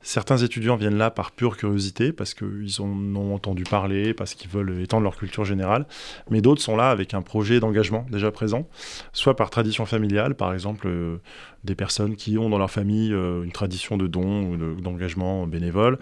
Certains 0.00 0.36
étudiants 0.38 0.76
viennent 0.76 0.96
là 0.96 1.10
par 1.10 1.32
pure 1.32 1.56
curiosité, 1.56 2.12
parce 2.12 2.32
qu'ils 2.32 2.80
en 2.80 3.16
ont 3.16 3.34
entendu 3.34 3.64
parler, 3.64 4.14
parce 4.14 4.34
qu'ils 4.34 4.48
veulent 4.48 4.80
étendre 4.80 5.02
leur 5.02 5.16
culture 5.16 5.44
générale, 5.44 5.86
mais 6.30 6.40
d'autres 6.40 6.62
sont 6.62 6.76
là 6.76 6.90
avec 6.90 7.14
un 7.14 7.22
projet 7.22 7.58
d'engagement 7.58 8.06
déjà 8.08 8.30
présent, 8.30 8.68
soit 9.12 9.34
par 9.34 9.50
tradition 9.50 9.86
familiale, 9.86 10.36
par 10.36 10.54
exemple 10.54 10.86
euh, 10.86 11.16
des 11.64 11.74
personnes 11.74 12.14
qui 12.14 12.38
ont 12.38 12.48
dans 12.48 12.58
leur 12.58 12.70
famille 12.70 13.12
euh, 13.12 13.42
une 13.42 13.50
tradition 13.50 13.96
de 13.96 14.06
don 14.06 14.52
ou 14.52 14.80
d'engagement 14.80 15.48
bénévole, 15.48 15.98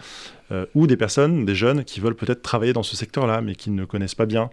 euh, 0.53 0.66
ou 0.74 0.86
des 0.86 0.99
personnes, 0.99 1.47
des 1.47 1.55
jeunes, 1.55 1.82
qui 1.82 2.01
veulent 2.01 2.16
peut-être 2.16 2.42
travailler 2.42 2.74
dans 2.74 2.82
ce 2.82 2.97
secteur-là, 2.97 3.40
mais 3.40 3.55
qui 3.55 3.70
ne 3.70 3.86
connaissent 3.86 4.14
pas 4.14 4.26
bien. 4.26 4.51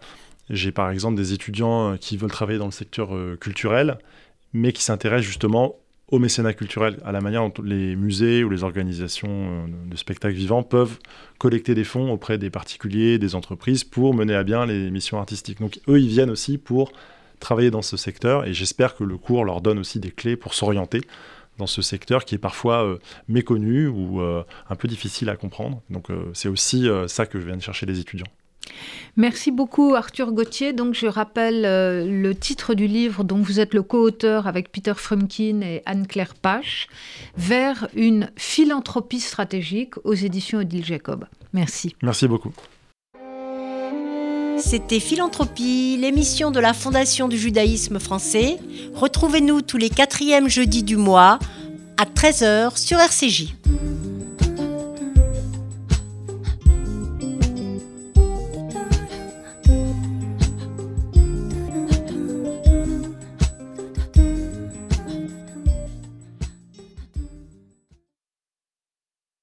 J'ai 0.49 0.71
par 0.71 0.89
exemple 0.89 1.17
des 1.17 1.33
étudiants 1.33 1.97
qui 1.97 2.15
veulent 2.15 2.31
travailler 2.31 2.59
dans 2.59 2.65
le 2.65 2.71
secteur 2.71 3.09
culturel, 3.39 3.97
mais 4.53 4.71
qui 4.71 4.83
s'intéressent 4.83 5.25
justement 5.25 5.75
au 6.09 6.19
mécénat 6.19 6.53
culturel, 6.53 6.99
à 7.05 7.11
la 7.11 7.21
manière 7.21 7.41
dont 7.41 7.63
les 7.63 7.95
musées 7.95 8.43
ou 8.43 8.49
les 8.49 8.63
organisations 8.63 9.29
euh, 9.29 9.89
de 9.89 9.95
spectacles 9.95 10.35
vivants 10.35 10.63
peuvent 10.63 10.99
collecter 11.39 11.75
des 11.75 11.83
fonds 11.83 12.11
auprès 12.11 12.37
des 12.37 12.49
particuliers, 12.49 13.17
des 13.17 13.35
entreprises 13.35 13.83
pour 13.83 14.13
mener 14.13 14.35
à 14.35 14.43
bien 14.43 14.65
les 14.65 14.91
missions 14.91 15.17
artistiques. 15.17 15.59
Donc 15.59 15.79
eux, 15.87 15.99
ils 15.99 16.09
viennent 16.09 16.29
aussi 16.29 16.57
pour 16.57 16.91
travailler 17.39 17.71
dans 17.71 17.81
ce 17.81 17.97
secteur 17.97 18.45
et 18.45 18.53
j'espère 18.53 18.95
que 18.95 19.03
le 19.03 19.17
cours 19.17 19.43
leur 19.43 19.61
donne 19.61 19.79
aussi 19.79 19.99
des 19.99 20.11
clés 20.11 20.35
pour 20.35 20.53
s'orienter 20.53 21.01
dans 21.57 21.67
ce 21.67 21.81
secteur 21.81 22.25
qui 22.25 22.35
est 22.35 22.39
parfois 22.39 22.83
euh, 22.83 22.99
méconnu 23.27 23.87
ou 23.87 24.21
euh, 24.21 24.43
un 24.69 24.75
peu 24.75 24.87
difficile 24.87 25.29
à 25.29 25.35
comprendre. 25.35 25.81
Donc 25.89 26.07
c'est 26.33 26.49
aussi 26.49 26.87
ça 27.07 27.25
que 27.25 27.39
je 27.39 27.45
viens 27.45 27.57
de 27.57 27.61
chercher 27.61 27.85
les 27.85 27.99
étudiants. 27.99 28.27
Merci 29.15 29.51
beaucoup 29.51 29.93
Arthur 29.93 30.31
Gauthier. 30.31 30.73
Donc 30.73 30.95
je 30.95 31.05
rappelle 31.05 31.65
euh, 31.65 32.05
le 32.05 32.33
titre 32.33 32.73
du 32.73 32.87
livre 32.87 33.23
dont 33.23 33.37
vous 33.37 33.59
êtes 33.59 33.73
le 33.73 33.83
co-auteur 33.83 34.47
avec 34.47 34.71
Peter 34.71 34.93
Frumkin 34.95 35.61
et 35.61 35.83
Anne-Claire 35.85 36.33
Pache, 36.33 36.87
Vers 37.37 37.87
une 37.95 38.29
philanthropie 38.35 39.19
stratégique 39.19 39.93
aux 40.03 40.13
éditions 40.13 40.59
Odile 40.59 40.85
Jacob. 40.85 41.25
Merci. 41.53 41.95
Merci 42.01 42.27
beaucoup. 42.27 42.53
C'était 44.57 44.99
Philanthropie, 44.99 45.97
l'émission 45.99 46.49
de 46.49 46.59
la 46.59 46.73
Fondation 46.73 47.27
du 47.27 47.37
judaïsme 47.37 47.99
français. 47.99 48.57
Retrouvez-nous 48.93 49.61
tous 49.61 49.77
les 49.77 49.89
quatrièmes 49.89 50.47
jeudis 50.47 50.83
du 50.83 50.95
mois 50.95 51.37
à 51.97 52.05
13h 52.05 52.77
sur 52.77 52.97
RCJ. 52.99 53.55